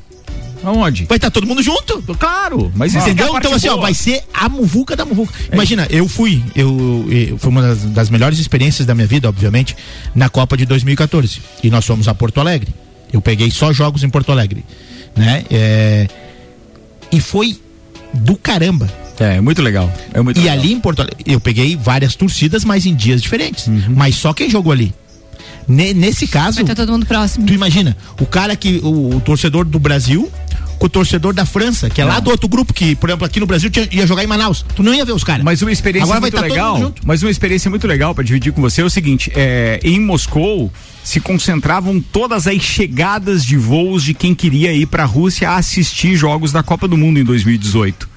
Aonde? 0.64 1.04
Vai 1.04 1.16
estar 1.16 1.30
todo 1.30 1.46
mundo 1.46 1.62
junto. 1.62 2.02
Claro, 2.18 2.72
mas 2.74 2.92
isso 2.92 3.04
Entendeu? 3.04 3.34
é 3.34 3.38
Então, 3.38 3.52
assim, 3.54 3.68
ó, 3.68 3.72
boa. 3.72 3.82
vai 3.82 3.94
ser 3.94 4.22
a 4.34 4.48
muvuca 4.48 4.96
da 4.96 5.04
muvuca. 5.04 5.32
Imagina, 5.52 5.86
eu 5.90 6.08
fui, 6.08 6.42
eu, 6.56 7.06
eu- 7.08 7.38
foi 7.38 7.50
uma 7.50 7.62
das, 7.62 7.82
das 7.84 8.10
melhores 8.10 8.38
experiências 8.40 8.84
da 8.86 8.94
minha 8.94 9.06
vida, 9.06 9.28
obviamente, 9.28 9.76
na 10.14 10.28
Copa 10.28 10.56
de 10.56 10.66
2014. 10.66 11.40
E 11.62 11.70
nós 11.70 11.84
fomos 11.84 12.08
a 12.08 12.14
Porto 12.14 12.40
Alegre. 12.40 12.74
Eu 13.12 13.20
peguei 13.20 13.50
só 13.50 13.72
jogos 13.72 14.02
em 14.02 14.08
Porto 14.10 14.32
Alegre, 14.32 14.64
né? 15.14 15.44
É, 15.50 16.08
e 17.12 17.20
foi 17.20 17.60
do 18.16 18.36
caramba. 18.36 18.90
É, 19.18 19.40
muito 19.40 19.62
legal. 19.62 19.90
É 20.12 20.20
muito 20.20 20.38
E 20.38 20.42
legal. 20.42 20.58
ali 20.58 20.72
em 20.72 20.80
Porto 20.80 21.00
Alegre, 21.00 21.24
eu 21.26 21.40
peguei 21.40 21.76
várias 21.76 22.14
torcidas, 22.14 22.64
mas 22.64 22.84
em 22.86 22.94
dias 22.94 23.22
diferentes. 23.22 23.66
Uhum. 23.66 23.82
Mas 23.96 24.14
só 24.16 24.32
quem 24.34 24.50
jogou 24.50 24.72
ali. 24.72 24.92
Ne- 25.68 25.94
nesse 25.94 26.26
caso, 26.28 26.56
Vai 26.56 26.64
estar 26.64 26.74
todo 26.76 26.92
mundo 26.92 27.06
próximo. 27.06 27.46
tu 27.46 27.52
imagina, 27.52 27.96
o 28.20 28.26
cara 28.26 28.54
que, 28.54 28.78
o, 28.84 29.16
o 29.16 29.20
torcedor 29.20 29.64
do 29.64 29.78
Brasil 29.78 30.30
com 30.78 30.86
o 30.86 30.88
torcedor 30.88 31.32
da 31.34 31.44
França, 31.46 31.88
que 31.90 32.00
é 32.00 32.04
lá 32.04 32.20
do 32.20 32.30
outro 32.30 32.48
grupo, 32.48 32.72
que, 32.72 32.94
por 32.96 33.08
exemplo, 33.10 33.26
aqui 33.26 33.40
no 33.40 33.46
Brasil 33.46 33.70
tinha- 33.70 33.88
ia 33.90 34.06
jogar 34.06 34.22
em 34.22 34.26
Manaus. 34.26 34.64
Tu 34.74 34.82
não 34.82 34.94
ia 34.94 35.04
ver 35.04 35.12
os 35.12 35.24
caras. 35.24 35.44
Mas 35.44 35.62
uma 35.62 35.72
experiência 35.72 36.04
Agora 36.04 36.20
muito 36.20 36.34
tá 36.34 36.40
legal. 36.42 36.92
Mas 37.04 37.22
uma 37.22 37.30
experiência 37.30 37.70
muito 37.70 37.86
legal 37.86 38.14
para 38.14 38.24
dividir 38.24 38.52
com 38.52 38.60
você 38.60 38.80
é 38.82 38.84
o 38.84 38.90
seguinte: 38.90 39.30
é, 39.34 39.80
em 39.82 40.00
Moscou 40.00 40.72
se 41.04 41.20
concentravam 41.20 42.00
todas 42.00 42.46
as 42.46 42.60
chegadas 42.62 43.44
de 43.44 43.56
voos 43.56 44.02
de 44.02 44.12
quem 44.14 44.34
queria 44.34 44.72
ir 44.72 44.86
para 44.86 45.04
a 45.04 45.06
Rússia 45.06 45.50
assistir 45.52 46.16
jogos 46.16 46.50
da 46.52 46.62
Copa 46.62 46.86
do 46.88 46.96
Mundo 46.96 47.18
em 47.20 47.24
2018. 47.24 48.08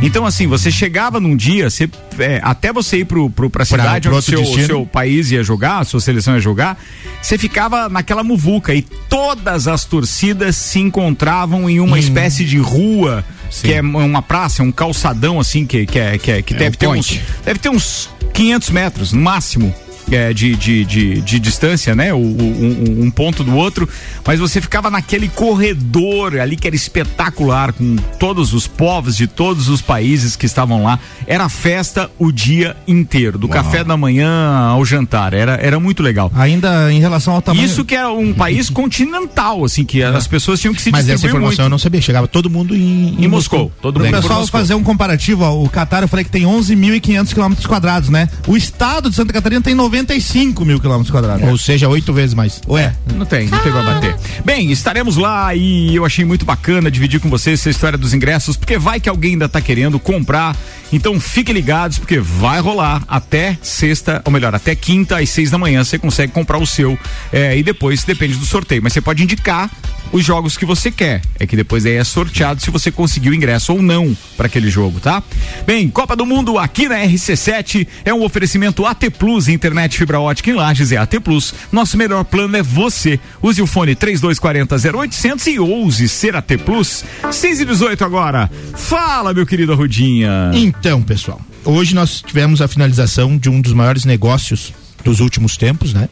Então, 0.00 0.24
assim, 0.24 0.46
você 0.46 0.70
chegava 0.70 1.18
num 1.18 1.34
dia, 1.36 1.68
você, 1.68 1.90
é, 2.20 2.40
até 2.44 2.72
você 2.72 2.98
ir 2.98 3.04
pro, 3.04 3.28
pro, 3.28 3.50
pra 3.50 3.64
cidade 3.64 4.08
pro 4.08 4.16
onde 4.16 4.34
outro 4.36 4.64
seu, 4.64 4.86
país 4.86 5.30
ia 5.32 5.42
jogar, 5.42 5.80
a 5.80 5.84
sua 5.84 6.00
seleção 6.00 6.34
ia 6.34 6.40
jogar, 6.40 6.78
você 7.20 7.36
ficava 7.36 7.88
naquela 7.88 8.22
muvuca 8.22 8.72
e 8.72 8.82
todas 8.82 9.66
as 9.66 9.84
torcidas 9.84 10.56
se 10.56 10.78
encontravam 10.78 11.68
em 11.68 11.80
uma 11.80 11.96
Hum. 11.96 11.98
espécie 11.98 12.44
de 12.44 12.58
rua, 12.58 13.24
que 13.62 13.72
é 13.72 13.80
uma 13.80 14.22
praça, 14.22 14.62
um 14.62 14.70
calçadão 14.70 15.40
assim, 15.40 15.66
que, 15.66 15.84
que, 15.84 15.98
é, 15.98 16.16
que, 16.16 16.30
é- 16.30 16.42
que 16.42 16.54
deve, 16.54 16.76
um 16.76 16.78
ter 16.78 16.86
uns, 16.86 17.20
deve 17.44 17.58
ter 17.58 17.68
uns 17.68 18.08
500 18.32 18.70
metros 18.70 19.12
no 19.12 19.20
máximo. 19.20 19.74
É, 20.10 20.32
de, 20.32 20.54
de, 20.56 20.84
de, 20.84 21.20
de 21.20 21.38
distância, 21.38 21.94
né? 21.94 22.12
O, 22.12 22.18
um, 22.18 23.04
um 23.04 23.10
ponto 23.10 23.42
do 23.44 23.54
outro, 23.54 23.88
mas 24.26 24.38
você 24.40 24.60
ficava 24.60 24.90
naquele 24.90 25.28
corredor 25.28 26.38
ali 26.38 26.56
que 26.56 26.66
era 26.66 26.76
espetacular, 26.76 27.72
com 27.72 27.96
todos 28.18 28.52
os 28.52 28.66
povos 28.66 29.16
de 29.16 29.26
todos 29.26 29.68
os 29.68 29.80
países 29.80 30.36
que 30.36 30.46
estavam 30.46 30.82
lá. 30.82 30.98
Era 31.26 31.48
festa 31.48 32.10
o 32.18 32.30
dia 32.32 32.76
inteiro, 32.86 33.38
do 33.38 33.48
café 33.48 33.84
da 33.84 33.96
manhã 33.96 34.30
ao 34.68 34.84
jantar. 34.84 35.34
Era, 35.34 35.54
era 35.60 35.78
muito 35.80 36.02
legal. 36.02 36.30
Ainda 36.34 36.92
em 36.92 37.00
relação 37.00 37.34
ao 37.34 37.42
tamanho. 37.42 37.64
Isso 37.64 37.84
que 37.84 37.94
é 37.94 38.06
um 38.06 38.32
país 38.32 38.68
continental, 38.70 39.64
assim, 39.64 39.84
que 39.84 40.02
as 40.02 40.26
pessoas 40.26 40.60
tinham 40.60 40.74
que 40.74 40.80
se 40.82 40.90
Mas 40.90 41.08
essa 41.08 41.26
informação 41.26 41.64
eu 41.64 41.64
muito. 41.64 41.70
não 41.70 41.78
sabia. 41.78 42.00
Chegava 42.00 42.26
todo 42.28 42.48
mundo 42.48 42.74
em, 42.74 43.16
Em 43.22 43.28
Moscou, 43.28 43.70
todo 43.82 43.94
Para 43.94 44.04
mundo 44.04 44.14
o 44.14 44.20
pessoal 44.22 44.40
Moscou. 44.40 44.60
fazer 44.60 44.74
um 44.74 44.82
comparativo, 44.82 45.44
ó, 45.44 45.62
o 45.62 45.68
Catar 45.68 46.02
eu 46.02 46.08
falei 46.08 46.24
que 46.24 46.30
tem 46.30 46.44
11.500 46.44 47.32
quilômetros 47.34 47.66
quadrados, 47.66 48.08
né? 48.08 48.28
O 48.46 48.56
estado 48.56 49.10
de 49.10 49.16
Santa 49.16 49.32
Catarina 49.32 49.60
tem 49.60 49.74
95 50.02 50.64
mil 50.64 50.80
quilômetros 50.80 51.10
quadrados. 51.10 51.48
Ou 51.48 51.58
seja, 51.58 51.88
oito 51.88 52.12
vezes 52.12 52.34
mais. 52.34 52.60
Ué, 52.68 52.94
Não 53.14 53.26
tem, 53.26 53.48
não 53.48 53.58
tem 53.58 53.72
pra 53.72 53.82
bater. 53.82 54.16
Bem, 54.44 54.70
estaremos 54.70 55.16
lá 55.16 55.54
e 55.54 55.94
eu 55.94 56.04
achei 56.04 56.24
muito 56.24 56.44
bacana 56.44 56.90
dividir 56.90 57.20
com 57.20 57.28
vocês 57.28 57.60
essa 57.60 57.70
história 57.70 57.98
dos 57.98 58.14
ingressos, 58.14 58.56
porque 58.56 58.78
vai 58.78 59.00
que 59.00 59.08
alguém 59.08 59.32
ainda 59.32 59.48
tá 59.48 59.60
querendo 59.60 59.98
comprar. 59.98 60.56
Então 60.92 61.20
fiquem 61.20 61.54
ligados, 61.54 61.98
porque 61.98 62.18
vai 62.18 62.60
rolar 62.60 63.02
até 63.06 63.58
sexta, 63.62 64.22
ou 64.24 64.32
melhor, 64.32 64.54
até 64.54 64.74
quinta 64.74 65.18
às 65.18 65.28
seis 65.30 65.50
da 65.50 65.58
manhã 65.58 65.84
você 65.84 65.98
consegue 65.98 66.32
comprar 66.32 66.58
o 66.58 66.66
seu. 66.66 66.98
é, 67.32 67.56
e 67.56 67.62
depois 67.62 68.04
depende 68.04 68.34
do 68.34 68.44
sorteio. 68.44 68.82
Mas 68.82 68.92
você 68.92 69.00
pode 69.00 69.22
indicar 69.22 69.70
os 70.12 70.24
jogos 70.24 70.56
que 70.56 70.64
você 70.64 70.90
quer. 70.90 71.20
É 71.38 71.46
que 71.46 71.56
depois 71.56 71.84
aí 71.84 71.94
é 71.94 72.04
sorteado 72.04 72.60
se 72.60 72.70
você 72.70 72.90
conseguiu 72.90 73.34
ingresso 73.34 73.72
ou 73.72 73.82
não 73.82 74.16
para 74.36 74.46
aquele 74.46 74.70
jogo, 74.70 75.00
tá? 75.00 75.22
Bem, 75.66 75.88
Copa 75.88 76.16
do 76.16 76.24
Mundo 76.24 76.58
aqui 76.58 76.88
na 76.88 76.96
RC7 76.96 77.86
é 78.04 78.12
um 78.12 78.22
oferecimento 78.22 78.86
AT 78.86 79.10
Plus, 79.18 79.48
internet 79.48 79.96
fibra 79.96 80.20
ótica 80.20 80.50
em 80.50 80.54
Lages 80.54 80.92
é 80.92 80.96
AT 80.96 81.20
Plus. 81.20 81.54
Nosso 81.70 81.96
melhor 81.96 82.24
plano 82.24 82.56
é 82.56 82.62
você. 82.62 83.20
Use 83.42 83.60
o 83.60 83.66
fone 83.66 83.94
3240 83.94 84.98
0800 84.98 85.46
e 85.46 85.58
ouse 85.58 86.08
ser 86.08 86.36
AT 86.36 86.56
Plus. 86.64 87.04
6 87.30 87.60
e 87.60 87.64
18 87.64 88.04
agora. 88.04 88.50
Fala, 88.74 89.34
meu 89.34 89.46
querido 89.46 89.72
Arrudinha. 89.72 90.50
Então, 90.54 90.77
pessoal, 91.02 91.40
hoje 91.64 91.94
nós 91.94 92.22
tivemos 92.22 92.62
a 92.62 92.68
finalização 92.68 93.36
de 93.36 93.48
um 93.50 93.60
dos 93.60 93.72
maiores 93.72 94.04
negócios 94.04 94.72
dos 95.04 95.20
últimos 95.20 95.56
tempos, 95.56 95.92
né? 95.92 96.08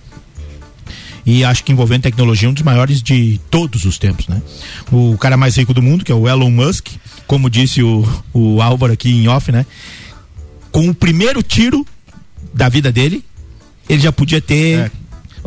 E 1.24 1.44
acho 1.44 1.64
que 1.64 1.72
envolvendo 1.72 2.02
tecnologia, 2.02 2.48
um 2.48 2.52
dos 2.52 2.62
maiores 2.62 3.02
de 3.02 3.40
todos 3.50 3.84
os 3.84 3.98
tempos, 3.98 4.28
né? 4.28 4.42
O 4.92 5.16
cara 5.18 5.36
mais 5.36 5.56
rico 5.56 5.72
do 5.72 5.82
mundo, 5.82 6.04
que 6.04 6.12
é 6.12 6.14
o 6.14 6.28
Elon 6.28 6.50
Musk, 6.50 6.88
como 7.26 7.48
disse 7.48 7.82
o, 7.82 8.06
o 8.32 8.60
Álvaro 8.60 8.92
aqui 8.92 9.10
em 9.10 9.28
off, 9.28 9.50
né? 9.50 9.64
Com 10.70 10.88
o 10.88 10.94
primeiro 10.94 11.42
tiro 11.42 11.86
da 12.52 12.68
vida 12.68 12.92
dele, 12.92 13.24
ele 13.88 14.00
já 14.00 14.12
podia 14.12 14.40
ter. 14.40 14.78
É. 14.78 14.90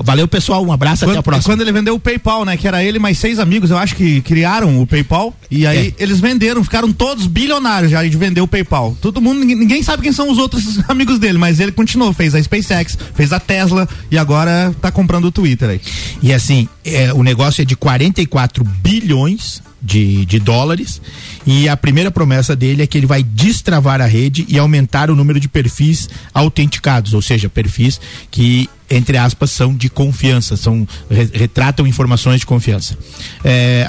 Valeu, 0.04 0.28
pessoal. 0.28 0.66
Um 0.66 0.72
abraço, 0.72 1.04
até 1.04 1.12
a 1.12 1.16
quando, 1.16 1.24
próxima. 1.24 1.54
quando 1.54 1.62
ele 1.62 1.72
vendeu 1.72 1.96
o 1.96 2.00
PayPal, 2.00 2.46
né? 2.46 2.58
Que 2.58 2.68
era 2.68 2.84
ele 2.84 3.00
mais 3.00 3.18
seis 3.18 3.40
amigos, 3.40 3.70
eu 3.70 3.78
acho 3.78 3.96
que 3.96 4.22
criaram 4.22 4.82
o 4.82 4.88
PayPal. 4.88 5.34
E 5.50 5.66
aí 5.66 5.94
eles 5.98 6.20
venderam, 6.20 6.64
ficaram 6.64 6.92
todos 6.92 7.28
bilionários 7.28 7.92
já 7.92 8.04
de 8.04 8.18
vender 8.18 8.42
o 8.42 8.48
PayPal. 8.48 8.96
Todo 9.02 9.22
mundo, 9.22 9.40
ninguém, 9.40 9.56
ninguém 9.56 9.84
sabe 9.84 10.04
quem 10.04 10.12
são 10.12 10.30
os 10.30 10.38
outros 10.38 10.80
amigos 10.90 11.20
dele, 11.20 11.38
mas 11.38 11.60
ele 11.60 11.72
continuou, 11.72 12.14
fez 12.14 12.34
a 12.36 12.42
SpaceX, 12.42 12.98
fez 13.14 13.34
a 13.34 13.40
Tesla 13.40 13.88
e 14.10 14.18
agora 14.18 14.74
tá 14.82 14.92
comprando 14.92 15.26
o 15.26 15.32
Twitter 15.32 15.70
aí. 15.70 15.82
E 16.22 16.34
assim, 16.34 16.68
é, 16.84 17.14
o 17.14 17.24
negócio 17.24 17.62
é 17.62 17.66
de 17.66 17.76
44 17.76 18.64
bilhões 18.64 19.62
de, 19.82 20.26
de 20.26 20.40
dólares. 20.40 21.02
E 21.46 21.68
a 21.70 21.78
primeira 21.78 22.12
promessa 22.12 22.56
dele 22.56 22.84
é 22.84 22.88
que 22.88 22.98
ele 22.98 23.08
vai 23.08 23.24
destravar 23.24 24.02
a 24.02 24.06
rede 24.06 24.46
e 24.48 24.60
aumentar 24.60 25.10
o 25.10 25.16
número 25.16 25.40
de 25.40 25.48
perfis 25.48 26.10
autenticados, 26.34 27.14
ou 27.14 27.22
seja, 27.22 27.50
perfis 27.50 28.00
que, 28.30 28.70
entre 28.90 29.18
aspas, 29.18 29.52
são 29.52 29.76
de 29.76 29.90
confiança, 29.90 30.58
são 30.58 30.88
re- 31.10 31.30
retratam 31.34 31.86
informações 31.86 32.40
de 32.40 32.46
confiança. 32.46 32.98
É, 33.44 33.86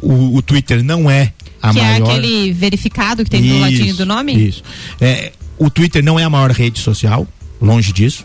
o, 0.00 0.36
o 0.36 0.42
Twitter 0.42 0.82
não 0.82 1.10
é 1.10 1.32
a 1.62 1.72
que 1.72 1.78
é 1.78 1.82
maior. 1.82 2.10
aquele 2.10 2.52
verificado 2.52 3.22
que 3.24 3.30
tem 3.30 3.42
do 3.42 3.58
ladinho 3.58 3.94
do 3.94 4.06
nome? 4.06 4.34
Isso. 4.48 4.62
É, 5.00 5.32
o 5.58 5.68
Twitter 5.68 6.02
não 6.02 6.18
é 6.18 6.24
a 6.24 6.30
maior 6.30 6.50
rede 6.50 6.80
social, 6.80 7.26
longe 7.60 7.92
disso, 7.92 8.24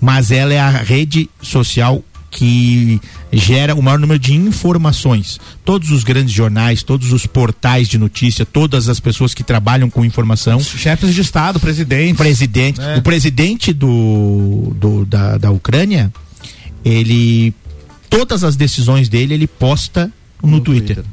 mas 0.00 0.30
ela 0.30 0.52
é 0.52 0.58
a 0.60 0.68
rede 0.68 1.30
social 1.40 2.02
que 2.36 3.00
gera 3.32 3.76
o 3.76 3.80
maior 3.80 3.96
número 3.98 4.18
de 4.18 4.34
informações. 4.34 5.38
Todos 5.64 5.90
os 5.92 6.02
grandes 6.02 6.34
jornais, 6.34 6.82
todos 6.82 7.12
os 7.12 7.26
portais 7.26 7.86
de 7.88 7.96
notícia, 7.96 8.44
todas 8.44 8.88
as 8.88 8.98
pessoas 8.98 9.32
que 9.32 9.44
trabalham 9.44 9.88
com 9.88 10.04
informação, 10.04 10.58
Chefes 10.58 11.14
de 11.14 11.20
Estado, 11.20 11.60
presidente. 11.60 12.16
presidente, 12.16 12.80
É. 12.80 12.96
o 12.96 13.02
presidente 13.02 13.72
do, 13.72 14.72
do- 14.74 15.04
da, 15.04 15.38
da 15.38 15.50
Ucrânia, 15.52 16.12
ele 16.84 17.54
todas 18.10 18.42
as 18.44 18.56
decisões 18.56 19.08
dele 19.08 19.34
ele 19.34 19.46
posta 19.46 20.10
no, 20.42 20.50
No 20.50 20.60
Twitter. 20.60 20.96
Twitter. 20.96 21.12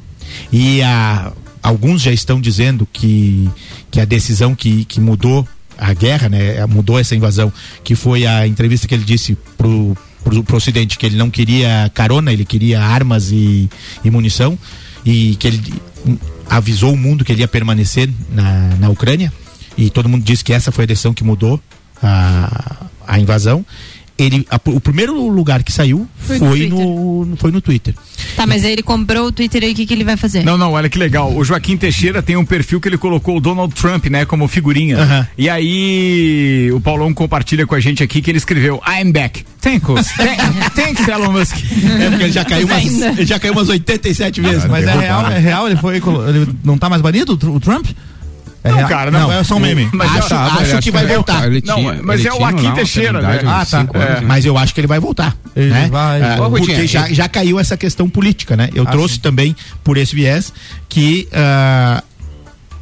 E 0.52 0.82
a, 0.82 1.32
alguns 1.62 2.02
já 2.02 2.10
estão 2.12 2.40
dizendo 2.40 2.86
que, 2.92 3.48
que 3.92 4.00
a 4.00 4.04
decisão 4.04 4.54
que, 4.54 4.84
que 4.84 5.00
mudou 5.00 5.46
a 5.78 5.92
guerra, 5.94 6.28
né, 6.28 6.64
mudou 6.66 6.98
essa 6.98 7.14
invasão, 7.14 7.52
que 7.82 7.94
foi 7.94 8.26
a 8.26 8.46
entrevista 8.46 8.86
que 8.88 8.94
ele 8.94 9.04
disse 9.04 9.36
pro, 9.56 9.96
pro, 10.22 10.42
pro 10.42 10.56
Ocidente 10.56 10.98
que 10.98 11.06
ele 11.06 11.16
não 11.16 11.30
queria 11.30 11.90
carona, 11.94 12.32
ele 12.32 12.44
queria 12.44 12.80
armas 12.80 13.30
e, 13.30 13.68
e 14.04 14.10
munição, 14.10 14.58
e 15.04 15.36
que 15.36 15.48
ele 15.48 15.74
avisou 16.48 16.92
o 16.92 16.96
mundo 16.96 17.24
que 17.24 17.32
ele 17.32 17.40
ia 17.40 17.48
permanecer 17.48 18.08
na, 18.30 18.76
na 18.78 18.88
Ucrânia, 18.88 19.32
e 19.76 19.90
todo 19.90 20.08
mundo 20.08 20.24
disse 20.24 20.44
que 20.44 20.52
essa 20.52 20.70
foi 20.70 20.84
a 20.84 20.86
decisão 20.86 21.14
que 21.14 21.24
mudou 21.24 21.60
a, 22.02 22.86
a 23.06 23.18
invasão. 23.18 23.64
Ele, 24.18 24.46
a- 24.50 24.60
o 24.66 24.80
primeiro 24.80 25.14
lugar 25.30 25.62
que 25.62 25.72
saiu 25.72 26.06
Foi 26.16 26.38
foi, 26.38 26.68
no 26.68 27.24
no, 27.24 27.36
foi 27.36 27.50
no 27.50 27.60
Twitter. 27.60 27.94
Tá, 28.36 28.46
mas 28.46 28.64
aí 28.64 28.72
ele 28.72 28.82
comprou 28.82 29.26
o 29.26 29.32
Twitter 29.32 29.62
aí, 29.64 29.72
o 29.72 29.74
que, 29.74 29.84
que 29.86 29.92
ele 29.94 30.04
vai 30.04 30.16
fazer? 30.16 30.44
Não, 30.44 30.56
não, 30.56 30.72
olha 30.72 30.88
que 30.88 30.98
legal. 30.98 31.34
O 31.34 31.42
Joaquim 31.44 31.76
Teixeira 31.76 32.22
tem 32.22 32.36
um 32.36 32.44
perfil 32.44 32.80
que 32.80 32.88
ele 32.88 32.98
colocou 32.98 33.36
o 33.36 33.40
Donald 33.40 33.74
Trump, 33.74 34.06
né, 34.06 34.24
como 34.24 34.46
figurinha. 34.46 34.98
Aham. 34.98 35.26
E 35.36 35.48
aí 35.48 36.70
o 36.72 36.80
Paulão 36.80 37.12
compartilha 37.12 37.66
com 37.66 37.74
a 37.74 37.80
gente 37.80 38.02
aqui 38.02 38.20
que 38.22 38.30
ele 38.30 38.38
escreveu 38.38 38.80
I'm 38.86 39.10
back. 39.12 39.44
Thanks. 39.60 40.08
Thank- 40.16 40.70
Thanks, 40.74 41.08
Elon 41.08 41.32
Musk. 41.32 41.56
É 41.56 42.08
porque 42.10 42.24
ele 42.24 42.32
já 42.32 42.44
caiu 42.44 42.66
umas, 42.66 42.84
ele 42.84 43.26
já 43.26 43.38
caiu 43.38 43.52
umas 43.52 43.68
87 43.68 44.40
vezes. 44.40 44.64
Mas 44.66 44.86
é 44.86 44.92
real, 44.98 45.26
é 45.30 45.38
real, 45.38 45.66
ele 45.68 45.76
foi. 45.76 45.96
Ele 45.96 46.48
não 46.64 46.76
tá 46.78 46.88
mais 46.88 47.00
banido, 47.02 47.32
o 47.32 47.60
Trump? 47.60 47.86
É 48.64 48.68
Não, 48.70 48.76
real? 48.76 48.88
cara, 48.88 49.10
não. 49.10 49.32
é 49.32 49.42
só 49.42 49.56
um 49.56 49.58
meme. 49.58 49.88
Mas 49.92 50.16
acho 50.18 50.28
já- 50.28 50.44
acho 50.44 50.70
ele 50.74 50.82
que 50.82 50.90
vai 50.92 51.04
é- 51.04 51.14
voltar. 51.14 51.46
ele 51.46 51.62
Não, 51.66 51.74
tinha- 51.74 52.00
mas 52.02 52.20
ele 52.20 52.28
é 52.28 52.32
o 52.32 52.40
lá 52.40 52.50
uma 52.50 52.72
Teixeira, 52.72 53.20
né? 53.20 53.40
Ah, 53.44 53.66
tá. 53.68 53.86
É. 53.94 54.20
Mas 54.20 54.44
eu 54.44 54.56
acho 54.56 54.72
que 54.72 54.80
ele 54.80 54.86
vai 54.86 55.00
voltar. 55.00 55.36
Ele 55.56 55.70
né? 55.70 55.88
vai- 55.90 56.22
Ah, 56.22 56.36
porque 56.48 56.86
já, 56.86 57.12
já 57.12 57.28
caiu 57.28 57.58
essa 57.58 57.76
questão 57.76 58.08
política, 58.08 58.56
né? 58.56 58.70
Eu 58.72 58.84
Ah, 58.84 58.90
trouxe 58.90 59.14
sim. 59.14 59.20
também 59.20 59.56
por 59.82 59.96
esse 59.96 60.14
viés 60.14 60.52
que 60.88 61.28
ah, 61.32 62.04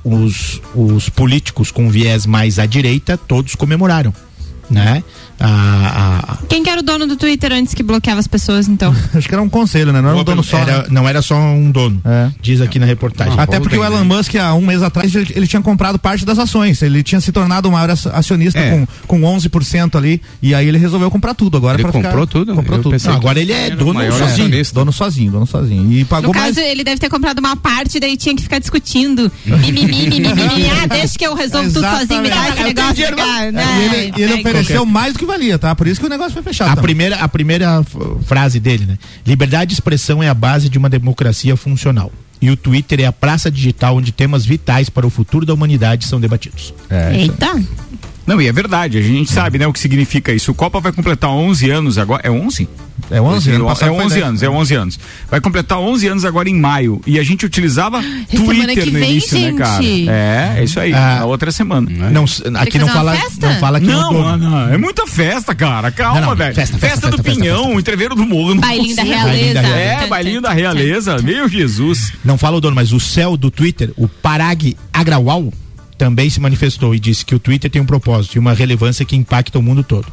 os, 0.05 0.61
os 0.75 1.09
políticos 1.09 1.71
com 1.71 1.89
viés 1.91 2.27
mais 2.27 2.59
à 2.59 2.67
direita, 2.67 3.17
todos 3.17 3.55
comemoraram. 3.55 4.13
né? 4.71 5.03
A, 5.41 6.35
a- 6.35 6.39
Quem 6.49 6.63
que 6.63 6.69
era 6.71 6.81
o 6.81 6.83
dono 6.83 7.07
do 7.07 7.17
Twitter 7.17 7.53
antes 7.53 7.73
que 7.75 7.83
bloqueava 7.83 8.21
as 8.21 8.27
pessoas, 8.27 8.69
então? 8.69 8.95
Acho 9.15 9.27
que 9.29 9.35
era 9.35 9.43
um 9.43 9.49
conselho, 9.49 9.93
né? 9.93 10.01
Não 10.01 10.11
era 10.11 10.19
um 10.19 10.25
dono 10.25 10.43
só. 10.45 10.59
era, 10.59 10.79
né? 10.83 10.85
não 10.91 11.09
era 11.09 11.23
só 11.23 11.35
um 11.37 11.71
dono, 11.71 12.01
É. 12.05 12.31
diz 12.41 12.61
aqui 12.61 12.79
na 12.79 12.87
reportagem. 12.87 13.35
Até 13.39 13.59
porque 13.59 13.77
o 13.77 13.85
Elon 13.85 14.05
Musk, 14.05 14.35
há 14.37 14.53
um 14.55 14.61
mês 14.61 14.83
atrás, 14.83 15.15
ele, 15.15 15.33
ele 15.35 15.47
tinha 15.47 15.63
comprado 15.63 15.99
parte 15.99 16.25
das 16.27 16.39
ações. 16.39 16.83
Ele 16.83 17.03
tinha 17.03 17.21
se 17.21 17.33
tornado 17.33 17.69
o 17.69 17.73
maior 17.73 17.91
acio- 17.91 18.11
acionista 18.15 18.59
É. 18.59 18.71
com, 19.07 19.21
com 19.21 19.37
11% 19.39 19.97
ali. 19.97 20.21
E 20.43 20.55
aí 20.55 20.69
ele 20.69 20.79
resolveu 20.79 21.11
comprar 21.11 21.35
tudo 21.35 21.57
agora. 21.57 21.77
Ele 21.77 21.85
pra 21.85 21.93
ficar- 21.93 22.09
comprou 22.09 22.27
tudo? 22.27 22.55
Comprou 22.55 22.77
Eu 22.79 22.83
tudo. 22.83 22.97
Não, 23.05 23.15
agora 23.15 23.41
ele 23.41 23.53
é 23.53 23.71
dono 23.71 23.95
maior 23.95 24.13
sozinho. 24.13 24.31
acionista. 24.49 24.75
Dono 24.75 24.93
sozinho, 24.93 25.33
dono 25.33 25.47
sozinho. 25.47 25.91
E 25.93 26.01
No 26.01 26.07
pagou 26.07 26.35
mais. 26.35 26.55
caso, 26.55 26.61
ele 26.67 26.85
deve 26.85 27.01
ter 27.01 27.09
comprado 27.09 27.39
uma 27.39 27.57
parte, 27.57 27.99
daí 27.99 28.17
tinha 28.17 28.37
que 28.37 28.43
ficar 28.43 28.59
discutindo. 28.59 29.31
Mimimi, 29.47 30.09
mimimi. 30.09 30.71
Ah, 30.83 30.87
deixa 30.87 31.19
que 31.19 31.27
eu 31.27 31.35
resolvo 31.35 31.73
tudo 31.73 31.87
sozinho, 31.89 32.23
me 32.23 32.29
dá 32.29 32.49
esse 32.51 32.63
negócio. 32.63 33.17
Né? 33.53 33.63
Ele, 34.15 34.23
ele 34.23 34.35
ofereceu 34.41 34.85
mais 34.85 35.13
do 35.15 35.19
que 35.19 35.30
valia, 35.31 35.59
tá? 35.59 35.75
Por 35.75 35.87
isso 35.87 36.01
que 36.01 36.07
o 36.07 36.11
negócio 36.11 36.33
foi 36.33 36.43
fechado. 36.43 36.69
A 36.69 36.71
também. 36.71 36.83
primeira, 36.83 37.17
a 37.17 37.29
primeira 37.29 37.85
frase 38.25 38.61
dele, 38.61 38.87
né? 38.87 38.99
Liberdade 39.27 39.69
de 39.69 39.75
expressão 39.75 40.23
é 40.23 40.29
a 40.29 40.35
base 40.35 40.69
de 40.69 40.79
uma 40.79 40.89
democracia 40.89 41.57
funcional. 41.57 42.13
E 42.43 42.51
o 42.51 42.57
Twitter 42.57 43.01
é 43.01 43.05
a 43.05 43.13
praça 43.13 43.51
digital 43.51 43.97
onde 43.97 44.13
temas 44.13 44.47
vitais 44.47 44.89
para 44.89 45.07
o 45.07 45.11
futuro 45.11 45.45
da 45.45 45.53
humanidade 45.53 46.07
são 46.07 46.19
debatidos. 46.19 46.73
É, 46.89 47.15
Eita. 47.15 47.63
Não, 48.27 48.41
e 48.41 48.47
é 48.47 48.53
verdade, 48.53 48.97
a 48.97 49.03
gente 49.03 49.31
sabe, 49.31 49.59
né, 49.59 49.67
o 49.67 49.73
que 49.73 49.81
significa 49.81 50.33
isso. 50.33 50.53
O 50.53 50.55
Copa 50.55 50.81
vai 50.81 50.93
completar 50.93 51.31
11 51.31 51.71
anos 51.71 51.99
agora. 51.99 52.23
É 52.25 52.31
11? 52.31 52.69
É 53.11 53.21
11? 53.21 53.51
Ano 53.51 53.65
É 53.65 53.69
passado 53.69 53.95
foi 53.95 54.05
11 54.05 54.15
10. 54.15 54.27
anos, 54.27 54.43
é 54.43 54.49
11 54.49 54.75
anos. 54.75 55.01
Vai 55.31 55.41
completar 55.41 55.79
11 55.79 56.07
anos 56.07 56.25
agora 56.25 56.49
em 56.49 56.55
maio. 56.55 57.01
E 57.07 57.19
a 57.19 57.23
gente 57.25 57.45
utilizava 57.45 58.01
Twitter 58.31 58.87
no 58.87 58.93
vem, 58.93 59.11
início, 59.13 59.39
né, 59.39 59.53
cara? 59.53 59.83
gente. 59.83 60.09
É, 60.09 60.55
é 60.59 60.65
isso 60.65 60.79
aí. 60.79 60.93
Ah. 60.95 61.17
na 61.21 61.25
outra 61.25 61.51
semana. 61.51 61.91
Não, 62.11 62.25
s- 62.25 62.43
aqui 62.55 62.79
não 62.79 62.89
fala, 62.89 63.17
não 63.41 63.55
fala 63.59 63.81
que 63.81 63.87
Não, 63.87 64.13
dono. 64.13 64.27
Ana, 64.27 64.73
é 64.75 64.77
muita 64.79 65.07
festa, 65.07 65.55
cara. 65.55 65.91
Calma, 65.91 66.21
Não, 66.21 66.29
não, 66.31 66.37
velho. 66.37 66.55
festa, 66.55 66.79
Festa, 66.79 66.89
festa, 67.01 67.11
do 67.17 67.23
festa, 67.23 67.41
Pinhão, 67.41 67.65
festa, 67.65 67.81
entreveiro 67.81 68.15
do 68.15 68.25
morro. 68.25 68.55
não 68.55 68.61
Bailinho 68.61 68.95
da 68.97 69.03
consigo. 69.05 69.23
Bailinho 69.25 69.55
da 69.55 69.61
realeza. 69.61 70.05
É, 70.05 70.07
bailinho 70.07 70.41
da 70.41 70.53
realeza. 70.53 71.19
Meu 71.23 71.49
Jesus. 71.49 72.13
Não 72.25 72.39
fala 72.39 72.57
o 72.57 72.61
dono, 72.61 72.77
mas 72.77 72.93
o 72.93 73.01
céu 73.01 73.37
do 73.37 73.51
Twitter, 73.51 73.93
o 73.97 74.07
Parag 74.09 74.77
Agrawal, 74.93 75.53
também 75.99 76.31
se 76.31 76.41
manifestou 76.41 76.95
e 76.95 76.99
disse 77.01 77.25
que 77.25 77.35
o 77.35 77.39
Twitter 77.39 77.71
tem 77.71 77.83
um 77.83 77.87
propósito 77.87 78.37
e 78.37 78.39
uma 78.39 78.55
relevância 78.55 79.05
que 79.05 79.15
impacta 79.17 79.59
o 79.59 79.63
mundo 79.63 79.83
todo. 79.83 80.07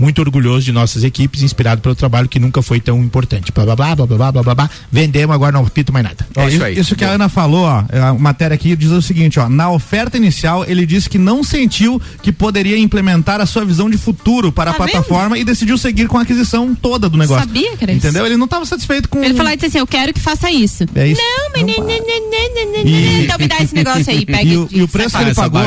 Muito 0.00 0.18
orgulhoso 0.20 0.64
de 0.64 0.72
nossas 0.72 1.04
equipes, 1.04 1.42
inspirado 1.42 1.80
pelo 1.80 1.94
trabalho 1.94 2.28
que 2.28 2.40
nunca 2.40 2.62
foi 2.62 2.80
tão 2.80 2.98
importante. 3.00 3.52
Blá 3.52 3.64
blá 3.64 3.76
blá 3.76 3.94
blá 3.94 4.06
blá 4.06 4.32
blá 4.32 4.42
blá 4.42 4.54
blá. 4.54 4.70
Vendemos, 4.90 5.34
agora 5.34 5.52
não 5.52 5.62
repito 5.62 5.92
mais 5.92 6.04
nada. 6.04 6.26
É 6.34 6.46
isso 6.46 6.54
isso, 6.56 6.64
aí. 6.64 6.78
isso 6.78 6.96
que 6.96 7.04
a 7.04 7.10
Ana 7.10 7.28
falou, 7.28 7.64
ó, 7.64 7.84
a 7.92 8.14
matéria 8.14 8.54
aqui 8.54 8.74
diz 8.74 8.90
o 8.90 9.02
seguinte, 9.02 9.38
ó, 9.38 9.48
na 9.48 9.70
oferta 9.70 10.16
inicial 10.16 10.64
ele 10.66 10.86
disse 10.86 11.08
que 11.08 11.18
não 11.18 11.44
sentiu 11.44 12.00
que 12.22 12.32
poderia 12.32 12.78
implementar 12.78 13.40
a 13.40 13.46
sua 13.46 13.64
visão 13.64 13.90
de 13.90 13.98
futuro 13.98 14.50
para 14.50 14.70
Tá 14.72 14.76
a 14.76 14.86
plataforma 14.88 15.36
e 15.38 15.44
decidiu 15.44 15.76
seguir 15.76 16.08
com 16.08 16.16
a 16.18 16.22
aquisição 16.22 16.74
toda 16.74 17.08
do 17.08 17.18
negócio. 17.18 17.44
Sabia 17.46 17.76
que 17.76 17.84
era 17.84 17.92
isso. 17.92 18.06
Entendeu? 18.06 18.24
Ele 18.24 18.36
não 18.38 18.46
estava 18.46 18.64
satisfeito 18.64 19.08
com 19.08 19.22
Ele 19.22 19.34
falou 19.34 19.52
e 19.52 19.56
disse 19.56 19.66
assim: 19.66 19.78
Eu 19.78 19.86
quero 19.86 20.14
que 20.14 20.20
faça 20.20 20.50
isso. 20.50 20.84
É 20.94 21.06
isso. 21.08 21.20
Não, 21.20 21.50
mas. 21.52 21.66
Não 21.76 21.84
para. 21.84 21.84
né, 21.86 22.00
né, 22.00 22.64
né, 22.74 22.82
né, 22.84 22.90
E- 22.90 23.24
Então 23.24 23.38
me 23.38 23.46
dá 23.48 23.58
esse 23.60 23.74
negócio 23.74 24.10
aí. 24.10 24.24
Pega 24.24 24.44
E 24.44 24.56
o- 24.56 24.68
e 24.70 24.82
o 24.82 24.88
preço 24.88 25.16
que 25.16 25.22
ele 25.22 25.34
pagou. 25.34 25.62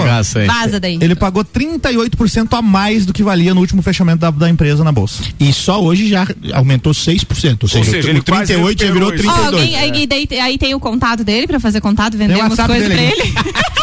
Vaza 0.47 0.79
daí. 0.79 0.97
Ele 0.99 1.13
pagou 1.15 1.43
38% 1.45 2.53
a 2.55 2.61
mais 2.61 3.05
do 3.05 3.13
que 3.13 3.21
valia 3.23 3.53
no 3.53 3.61
último 3.61 3.81
fechamento 3.81 4.22
da, 4.23 4.31
da 4.31 4.49
empresa 4.49 4.83
na 4.83 4.91
bolsa. 4.91 5.21
E 5.39 5.51
só 5.51 5.81
hoje 5.81 6.07
já 6.07 6.25
aumentou 6.53 6.93
6%. 6.93 7.63
Ou 7.63 7.67
seja, 7.69 7.91
seja, 7.91 8.07
o 8.07 8.11
ele 8.11 8.21
quase 8.21 8.53
38 8.53 8.85
já 8.85 8.91
virou 8.91 9.09
recuperou 9.09 9.35
isso. 9.37 9.45
Ó, 9.47 9.49
32. 9.51 9.75
alguém, 9.75 9.75
aí, 9.75 10.07
daí- 10.07 10.39
aí 10.39 10.57
tem 10.57 10.73
o 10.73 10.79
contato 10.79 11.23
dele 11.23 11.45
pra 11.47 11.59
fazer 11.59 11.81
contato, 11.81 12.17
vender 12.17 12.35
umas 12.37 12.55
coisas 12.59 12.87
pra 12.87 12.95
dele 12.97 13.11
ele. 13.21 13.33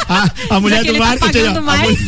Ah, 0.09 0.31
a 0.57 0.61
mulher 0.61 0.83
do 0.83 0.89
ele 0.91 0.99
tá 0.99 1.05
marketing. 1.07 1.47
a 1.57 1.61
mais. 1.61 1.99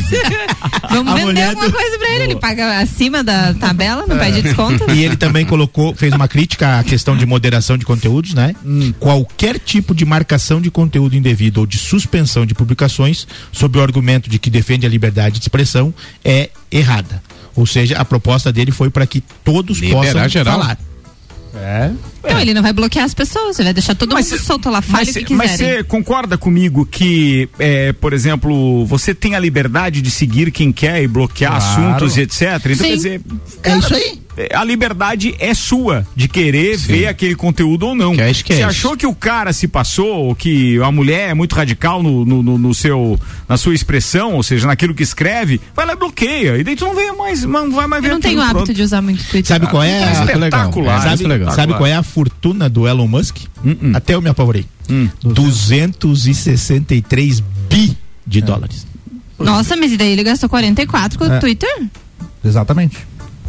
Vamos 0.90 1.12
a 1.12 1.16
vender 1.16 1.24
mulher 1.26 1.48
alguma 1.50 1.68
do- 1.68 1.72
coisa 1.72 1.98
pra 1.98 2.10
ele. 2.10 2.24
Ele 2.24 2.36
paga 2.36 2.78
acima 2.80 3.22
da 3.22 3.54
tabela, 3.54 4.04
não 4.06 4.18
pede 4.18 4.42
desconto. 4.42 4.90
E 4.90 5.04
ele 5.04 5.16
também 5.16 5.44
colocou, 5.44 5.94
fez 5.94 6.12
uma 6.14 6.26
crítica 6.28 6.78
à 6.78 6.84
questão 6.84 7.16
de 7.16 7.24
moderação 7.26 7.76
de 7.76 7.84
conteúdos, 7.84 8.34
né? 8.34 8.54
Qualquer 8.98 9.58
tipo 9.58 9.94
de 9.94 10.04
marcação 10.04 10.60
de 10.60 10.70
conteúdo 10.70 11.14
indevido 11.16 11.60
ou 11.60 11.66
de 11.66 11.78
suspensão 11.78 12.44
de 12.46 12.54
publicações 12.54 13.26
sob 13.52 13.78
o 13.78 13.82
argumento 13.82 14.28
de 14.30 14.38
que 14.38 14.50
defende 14.50 14.86
a 14.86 14.88
liberdade 14.88 15.36
de 15.38 15.44
expressão 15.44 15.92
é 16.24 16.50
errada. 16.70 17.22
Ou 17.56 17.66
seja, 17.66 17.98
a 17.98 18.04
proposta 18.04 18.52
dele 18.52 18.70
foi 18.72 18.88
para 18.90 19.06
que 19.06 19.22
todos 19.44 19.78
Liberar 19.78 20.04
possam 20.12 20.28
geral. 20.28 20.60
falar. 20.60 20.78
Então 22.24 22.40
ele 22.40 22.54
não 22.54 22.62
vai 22.62 22.72
bloquear 22.72 23.04
as 23.04 23.12
pessoas, 23.12 23.58
ele 23.58 23.66
vai 23.66 23.74
deixar 23.74 23.94
todo 23.94 24.14
Mas 24.14 24.30
mundo 24.30 24.40
solto 24.40 24.70
lá, 24.70 24.80
fale 24.80 25.10
o 25.10 25.14
Mas 25.14 25.24
que 25.26 25.34
mas 25.34 25.50
quiserem. 25.52 25.76
você 25.78 25.84
concorda 25.84 26.38
comigo 26.38 26.86
que, 26.86 27.46
é, 27.58 27.92
por 27.92 28.14
exemplo, 28.14 28.86
você 28.86 29.14
tem 29.14 29.34
a 29.34 29.38
liberdade 29.38 30.00
de 30.00 30.10
seguir 30.10 30.50
quem 30.50 30.72
quer 30.72 31.02
e 31.02 31.06
bloquear 31.06 31.52
Claro. 31.60 31.82
assuntos 31.92 32.16
e 32.16 32.22
etc. 32.22 32.40
Então, 32.64 32.74
Sim. 32.74 32.82
quer 32.84 32.94
dizer, 32.96 33.20
É 33.62 33.76
isso 33.76 33.94
aí. 33.94 34.21
É, 34.36 34.54
a 34.56 34.64
liberdade 34.64 35.34
é 35.38 35.54
sua 35.54 36.06
de 36.16 36.28
querer 36.28 36.76
ver 36.76 37.06
aquele 37.06 37.34
conteúdo 37.34 37.86
ou 37.88 37.94
não. 37.94 38.14
É 38.14 38.30
isso 38.30 38.44
que 38.44 38.52
é 38.52 38.56
Você 38.56 38.62
achou 38.62 38.96
que 38.96 39.06
o 39.06 39.14
cara 39.14 39.52
se 39.52 39.68
passou, 39.68 40.26
ou 40.26 40.34
que 40.34 40.80
a 40.82 40.90
mulher 40.90 41.30
é 41.30 41.34
muito 41.34 41.54
radical 41.54 42.02
no, 42.02 42.24
no, 42.24 42.42
no- 42.42 42.58
no 42.58 42.74
seu, 42.74 43.18
na 43.48 43.56
sua 43.56 43.74
expressão, 43.74 44.34
ou 44.34 44.42
seja, 44.42 44.66
naquilo 44.66 44.94
que 44.94 45.02
escreve, 45.02 45.60
vai 45.74 45.86
lá 45.86 45.92
e 45.92 45.96
bloqueia. 45.96 46.56
E 46.58 46.64
daí 46.64 46.76
tu 46.76 46.84
não 46.86 46.94
vê 46.94 47.10
mais, 47.12 47.42
não 47.44 47.70
vai 47.72 47.86
mais 47.86 48.02
ver 48.02 48.08
Eu 48.10 48.14
não 48.14 48.20
tenho 48.20 48.40
hábito 48.40 48.56
pronto. 48.58 48.74
de 48.74 48.82
usar 48.82 49.02
muito 49.02 49.22
Twitter. 49.24 49.46
Sabe 49.46 49.66
qual 49.66 49.82
é? 49.82 50.00
Então, 50.10 50.22
a- 50.22 50.24
espetacular. 50.24 50.98
É, 50.98 51.02
sabe, 51.02 51.14
isso 51.14 51.24
é 51.24 51.28
legal. 51.28 51.54
sabe 51.54 51.72
qual 51.74 51.86
é 51.86 51.94
a 51.94 52.02
fortuna 52.02 52.68
do 52.68 52.86
Elon 52.88 53.06
Musk? 53.06 53.36
Hum, 53.64 53.92
Até 53.94 54.14
eu 54.14 54.22
me 54.22 54.28
apavorei. 54.30 54.66
263 55.22 57.40
bi 57.68 57.96
de 58.26 58.38
É. 58.38 58.42
dólares. 58.42 58.86
Nossa, 59.38 59.76
mas 59.76 59.92
e 59.92 59.96
daí 59.96 60.12
ele 60.12 60.22
gastou 60.22 60.48
44 60.48 61.18
com 61.18 61.24
o 61.26 61.32
É. 61.32 61.38
Twitter? 61.38 61.68
Exatamente. 62.44 62.98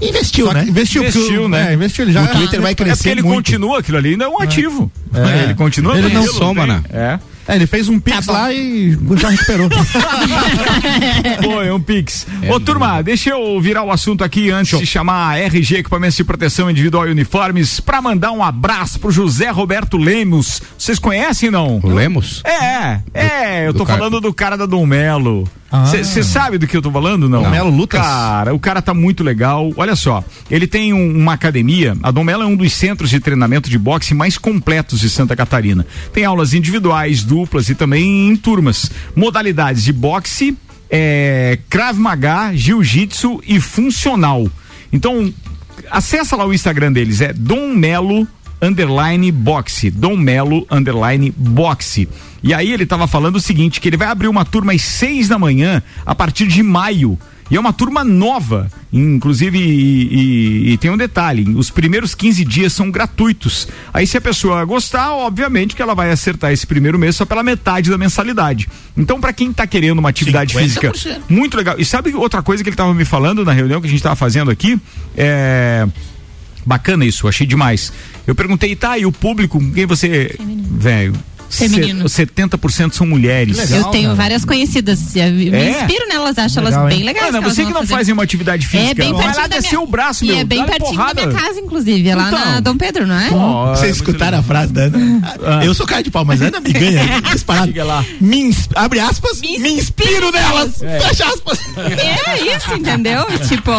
Investiu, 0.09 0.45
Só 0.47 0.51
que 0.53 0.57
né? 0.59 0.65
Investiu, 0.69 1.01
Investiu, 1.03 1.43
o- 1.45 1.49
né? 1.49 1.71
É, 1.71 1.73
investiu, 1.73 2.05
ele 2.05 2.11
já. 2.13 2.23
O 2.23 2.27
Twitter 2.27 2.61
vai 2.61 2.71
É 2.71 2.75
porque 2.75 2.89
crescer 2.91 3.09
ele 3.11 3.21
muito. 3.21 3.35
continua 3.37 3.79
aquilo 3.79 3.97
ali, 3.97 4.09
ainda 4.11 4.25
é 4.25 4.27
um 4.27 4.39
ativo. 4.41 4.91
É. 5.13 5.43
Ele 5.43 5.53
continua 5.55 5.97
Ele 5.97 6.09
não 6.13 6.21
aquilo, 6.21 6.37
soma, 6.37 6.65
né? 6.67 6.83
É. 6.91 7.19
É, 7.45 7.55
ele 7.57 7.67
fez 7.67 7.89
um 7.89 7.99
pix 7.99 8.25
bom. 8.25 8.31
lá 8.31 8.53
e 8.53 8.97
já 9.17 9.29
recuperou. 9.29 9.69
É 11.65 11.73
um 11.73 11.79
Pix. 11.79 12.25
Ô, 12.49 12.59
turma, 12.59 13.01
deixa 13.01 13.31
eu 13.31 13.59
virar 13.59 13.83
o 13.83 13.91
assunto 13.91 14.23
aqui 14.23 14.49
antes 14.49 14.77
de 14.79 14.85
chamar 14.85 15.31
a 15.33 15.39
RG 15.39 15.77
Equipamentos 15.77 16.15
de 16.15 16.23
Proteção 16.23 16.69
Individual 16.69 17.07
e 17.07 17.11
Uniformes 17.11 17.79
pra 17.79 18.01
mandar 18.01 18.31
um 18.31 18.43
abraço 18.43 18.99
pro 18.99 19.11
José 19.11 19.49
Roberto 19.49 19.97
Lemos. 19.97 20.61
Vocês 20.77 20.99
conhecem, 20.99 21.49
não? 21.51 21.79
O 21.83 21.87
Lemos? 21.89 22.41
É, 22.45 22.99
é, 23.13 23.67
eu 23.67 23.73
do 23.73 23.79
tô 23.79 23.85
cara- 23.85 23.97
falando 23.99 24.21
do 24.21 24.33
cara 24.33 24.57
da 24.57 24.65
Dom 24.65 24.85
Melo. 24.85 25.47
Ah. 25.75 25.85
Você 25.87 26.21
sabe 26.21 26.59
do 26.59 26.67
que 26.67 26.77
eu 26.77 26.83
tô 26.83 26.91
falando, 26.91 27.27
não? 27.27 27.41
Dom 27.41 27.49
Melo 27.49 27.71
Lucas? 27.71 27.99
Cara, 27.99 28.53
o 28.53 28.59
cara 28.59 28.79
tá 28.79 28.93
muito 28.93 29.23
legal. 29.23 29.71
Olha 29.75 29.95
só, 29.95 30.23
ele 30.51 30.67
tem 30.67 30.93
um- 30.93 31.17
uma 31.17 31.33
academia. 31.33 31.97
A 32.03 32.11
Dom 32.11 32.23
Melo 32.23 32.43
é 32.43 32.45
um 32.45 32.55
dos 32.55 32.71
centros 32.73 33.09
de 33.09 33.19
treinamento 33.19 33.71
de 33.71 33.79
boxe 33.79 34.13
mais 34.13 34.37
completos 34.37 34.99
de 34.99 35.09
Santa 35.09 35.35
Catarina. 35.35 35.83
Tem 36.13 36.25
aulas 36.25 36.53
individuais, 36.53 37.23
duplas 37.23 37.69
e 37.69 37.73
também 37.75 38.29
em 38.29 38.35
turmas. 38.35 38.91
Modalidades 39.15 39.83
de 39.83 39.91
boxe, 39.91 40.55
é, 40.91 41.57
Krav 41.67 41.97
Maga, 41.97 42.51
Jiu-Jitsu 42.53 43.41
e 43.47 43.59
funcional. 43.59 44.47
Então, 44.91 45.33
acessa 45.89 46.35
lá 46.35 46.45
o 46.45 46.53
Instagram 46.53 46.91
deles, 46.93 47.19
é 47.19 47.33
Dom 47.33 47.73
Melo 47.73 48.27
underline 48.63 49.31
boxe, 49.31 49.89
Dom 49.91 50.15
Melo 50.15 50.65
underline 50.71 51.33
boxe. 51.35 52.07
E 52.41 52.53
aí 52.53 52.71
ele 52.71 52.85
tava 52.85 53.07
falando 53.07 53.35
o 53.35 53.41
seguinte, 53.41 53.79
que 53.81 53.89
ele 53.89 53.97
vai 53.97 54.07
abrir 54.07 54.27
uma 54.27 54.45
turma 54.45 54.73
às 54.73 54.81
seis 54.81 55.27
da 55.27 55.37
manhã 55.37 55.81
a 56.05 56.15
partir 56.15 56.47
de 56.47 56.63
maio. 56.63 57.17
E 57.51 57.57
é 57.57 57.59
uma 57.59 57.73
turma 57.73 58.03
nova, 58.05 58.71
inclusive, 58.91 59.59
e, 59.59 60.07
e- 60.69 60.71
e 60.73 60.77
tem 60.77 60.89
um 60.89 60.97
detalhe: 60.97 61.45
os 61.55 61.69
primeiros 61.69 62.15
15 62.15 62.43
dias 62.45 62.71
são 62.73 62.89
gratuitos. 62.89 63.67
Aí, 63.93 64.07
se 64.07 64.17
a 64.17 64.21
pessoa 64.21 64.63
gostar, 64.65 65.11
obviamente 65.13 65.75
que 65.75 65.81
ela 65.81 65.93
vai 65.93 66.09
acertar 66.09 66.51
esse 66.51 66.65
primeiro 66.65 66.97
mês 66.97 67.15
só 67.17 67.25
pela 67.25 67.43
metade 67.43 67.89
da 67.91 67.97
mensalidade. 67.97 68.67
Então, 68.97 69.19
para 69.19 69.33
quem 69.33 69.51
tá 69.51 69.67
querendo 69.67 69.99
uma 69.99 70.09
atividade 70.09 70.53
50%. 70.55 70.57
física 70.61 71.21
muito 71.29 71.55
legal. 71.57 71.75
E 71.77 71.83
sabe 71.85 72.13
outra 72.15 72.41
coisa 72.41 72.63
que 72.63 72.69
ele 72.69 72.77
tava 72.77 72.93
me 72.93 73.05
falando 73.05 73.43
na 73.45 73.51
reunião 73.51 73.81
que 73.81 73.87
a 73.87 73.89
gente 73.89 74.01
tava 74.01 74.15
fazendo 74.15 74.49
aqui? 74.49 74.79
É. 75.15 75.85
Bacana 76.65 77.05
isso, 77.05 77.27
achei 77.27 77.45
demais. 77.45 77.91
Eu 78.25 78.35
perguntei, 78.35 78.75
tá, 78.75 78.97
e 78.97 79.05
o 79.05 79.11
público, 79.11 79.59
quem 79.73 79.85
você. 79.85 80.35
Velho. 80.39 81.13
Feminino. 81.57 82.09
se- 82.09 82.25
70% 82.25 82.93
são 82.93 83.05
mulheres. 83.07 83.57
Legal, 83.57 83.79
eu 83.79 83.85
tenho 83.85 84.03
cara. 84.05 84.15
várias 84.15 84.45
conhecidas. 84.45 84.99
Me 85.13 85.49
É? 85.49 85.81
inspiro 85.81 86.07
nelas, 86.07 86.37
acho 86.37 86.59
Legal, 86.59 86.73
elas 86.81 86.91
hein? 86.91 86.97
bem 86.97 87.05
legais. 87.05 87.27
Ana, 87.29 87.37
que 87.39 87.43
elas 87.45 87.55
você 87.55 87.61
que 87.65 87.71
não 87.71 87.79
fazer. 87.81 87.93
faz 87.93 88.07
nenhuma 88.07 88.23
atividade 88.23 88.67
física. 88.67 88.91
É 88.91 88.93
bem 88.93 89.13
vai 89.13 89.23
pertinho 89.23 89.41
lá 89.41 89.47
da 89.47 89.55
descer 89.57 89.69
minha... 89.75 89.81
o 89.81 89.87
braço, 89.87 90.23
e 90.23 90.27
meu. 90.27 90.37
é 90.37 90.43
bem 90.43 90.65
pertinho 90.65 90.89
porrada. 90.91 91.13
da 91.21 91.27
minha 91.27 91.39
casa, 91.41 91.59
inclusive. 91.59 92.09
É 92.09 92.15
lá 92.15 92.27
Então. 92.27 92.39
na 92.39 92.59
Dom 92.59 92.77
Pedro, 92.77 93.05
não 93.07 93.19
é? 93.19 93.29
Ó, 93.31 93.75
Vocês 93.75 93.91
é 93.91 93.95
escutaram 93.95 94.39
a 94.39 94.43
frase 94.43 94.73
da 94.73 94.83
Ana? 94.83 95.23
Eu 95.63 95.73
sou 95.73 95.85
cara 95.85 96.01
de 96.03 96.11
pau, 96.11 96.25
mas 96.25 96.41
Ana 96.41 96.59
me 96.59 96.71
ganha. 96.71 97.21
disparado. 97.33 97.67
Diga 97.67 97.83
lá. 97.83 98.03
Me 98.19 98.37
ins- 98.41 98.69
abre 98.75 98.99
aspas, 98.99 99.39
Me 99.41 99.59
me, 99.59 99.69
inspiro 99.73 100.31
nelas. 100.31 100.77
Fecha 100.79 101.25
aspas. 101.25 101.59
É 101.77 102.55
isso, 102.55 102.73
entendeu? 102.73 103.25
tipo. 103.47 103.71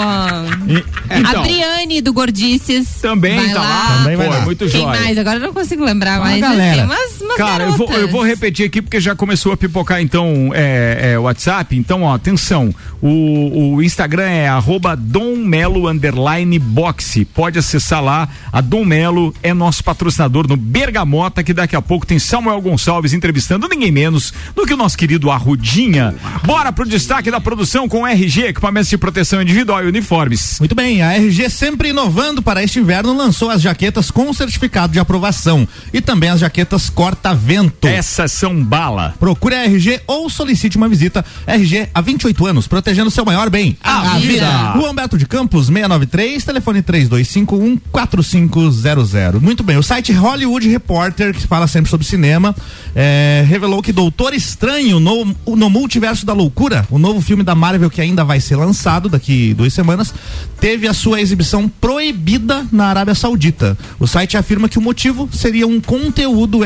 Então. 1.10 1.40
A 1.40 1.42
Briane 1.42 2.00
do 2.00 2.12
Gordices. 2.12 2.86
Também 3.00 3.36
vai 3.36 3.48
tá 3.52 3.60
lá. 3.60 3.68
lá. 3.68 3.96
Também 3.98 4.16
vai 4.16 4.26
Pô, 4.26 4.32
lá. 4.32 4.38
é 4.38 4.44
muito 4.44 4.66
Quem 4.66 4.86
mais? 4.86 5.18
Agora 5.18 5.36
eu 5.36 5.40
não 5.40 5.52
consigo 5.52 5.84
lembrar, 5.84 6.18
Uma 6.20 6.30
mas 6.30 6.40
galera. 6.40 6.74
tem 6.76 6.84
umas, 6.84 7.20
umas 7.20 7.30
as 7.32 7.36
Cara, 7.36 7.63
eu 7.64 7.76
vou, 7.76 7.92
eu 7.92 8.08
vou 8.08 8.22
repetir 8.22 8.66
aqui 8.66 8.80
porque 8.80 9.00
já 9.00 9.14
começou 9.14 9.52
a 9.52 9.56
pipocar 9.56 10.00
então 10.00 10.50
é, 10.54 11.12
é, 11.12 11.18
o 11.18 11.22
WhatsApp. 11.22 11.76
Então, 11.76 12.02
ó, 12.02 12.14
atenção. 12.14 12.74
O, 13.00 13.74
o 13.74 13.82
Instagram 13.82 14.28
é 14.28 14.48
arroba 14.48 14.96
Dom 14.96 15.36
Melo 15.36 15.88
underline 15.88 16.58
boxe. 16.58 17.24
Pode 17.24 17.58
acessar 17.58 18.02
lá. 18.02 18.28
A 18.52 18.60
Dom 18.60 18.84
Melo 18.84 19.34
é 19.42 19.52
nosso 19.52 19.82
patrocinador 19.82 20.48
no 20.48 20.56
Bergamota, 20.56 21.42
que 21.42 21.52
daqui 21.52 21.76
a 21.76 21.82
pouco 21.82 22.06
tem 22.06 22.18
Samuel 22.18 22.60
Gonçalves 22.60 23.12
entrevistando 23.12 23.68
ninguém 23.68 23.90
menos 23.90 24.32
do 24.54 24.66
que 24.66 24.74
o 24.74 24.76
nosso 24.76 24.96
querido 24.96 25.30
Arrudinha. 25.30 26.14
Bora 26.44 26.72
pro 26.72 26.88
destaque 26.88 27.30
da 27.30 27.40
produção 27.40 27.88
com 27.88 28.06
RG, 28.06 28.46
equipamentos 28.46 28.88
de 28.88 28.98
proteção 28.98 29.42
individual 29.42 29.84
e 29.84 29.88
uniformes. 29.88 30.58
Muito 30.58 30.74
bem, 30.74 31.02
a 31.02 31.14
RG 31.14 31.50
sempre 31.50 31.90
inovando 31.90 32.42
para 32.42 32.62
este 32.62 32.78
inverno 32.78 33.16
lançou 33.16 33.50
as 33.50 33.62
jaquetas 33.62 34.10
com 34.10 34.32
certificado 34.32 34.92
de 34.92 34.98
aprovação 34.98 35.66
e 35.92 36.00
também 36.00 36.30
as 36.30 36.40
jaquetas 36.40 36.90
corta-vento. 36.90 37.53
Essas 37.88 38.32
são 38.32 38.62
bala. 38.62 39.14
Procure 39.18 39.54
a 39.54 39.64
RG 39.64 40.00
ou 40.06 40.28
solicite 40.28 40.76
uma 40.76 40.88
visita. 40.88 41.24
RG 41.46 41.88
há 41.94 42.00
28 42.00 42.46
anos, 42.46 42.66
protegendo 42.66 43.10
seu 43.10 43.24
maior 43.24 43.50
bem, 43.50 43.76
A 43.82 44.18
vida. 44.18 44.72
Rua 44.72 44.90
Humberto 44.90 45.18
de 45.18 45.26
Campos, 45.26 45.66
693, 45.66 46.44
telefone 46.44 46.82
3251 46.82 47.78
4500. 47.90 49.40
Muito 49.40 49.62
bem, 49.62 49.76
o 49.76 49.82
site 49.82 50.12
Hollywood 50.12 50.68
Reporter, 50.68 51.34
que 51.34 51.46
fala 51.46 51.66
sempre 51.66 51.90
sobre 51.90 52.06
cinema, 52.06 52.54
eh, 52.94 53.44
revelou 53.46 53.82
que 53.82 53.92
Doutor 53.92 54.34
Estranho 54.34 55.00
no, 55.00 55.34
no 55.46 55.70
Multiverso 55.70 56.26
da 56.26 56.32
Loucura, 56.32 56.86
o 56.90 56.98
novo 56.98 57.20
filme 57.20 57.42
da 57.42 57.54
Marvel 57.54 57.90
que 57.90 58.00
ainda 58.00 58.24
vai 58.24 58.40
ser 58.40 58.56
lançado 58.56 59.08
daqui 59.08 59.54
duas 59.54 59.72
semanas, 59.72 60.12
teve 60.60 60.88
a 60.88 60.94
sua 60.94 61.20
exibição 61.20 61.68
proibida 61.68 62.66
na 62.72 62.86
Arábia 62.86 63.14
Saudita. 63.14 63.76
O 63.98 64.06
site 64.06 64.36
afirma 64.36 64.68
que 64.68 64.78
o 64.78 64.82
motivo 64.82 65.28
seria 65.32 65.66
um 65.66 65.80
conteúdo 65.80 66.64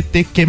LGBTQ+, 0.00 0.46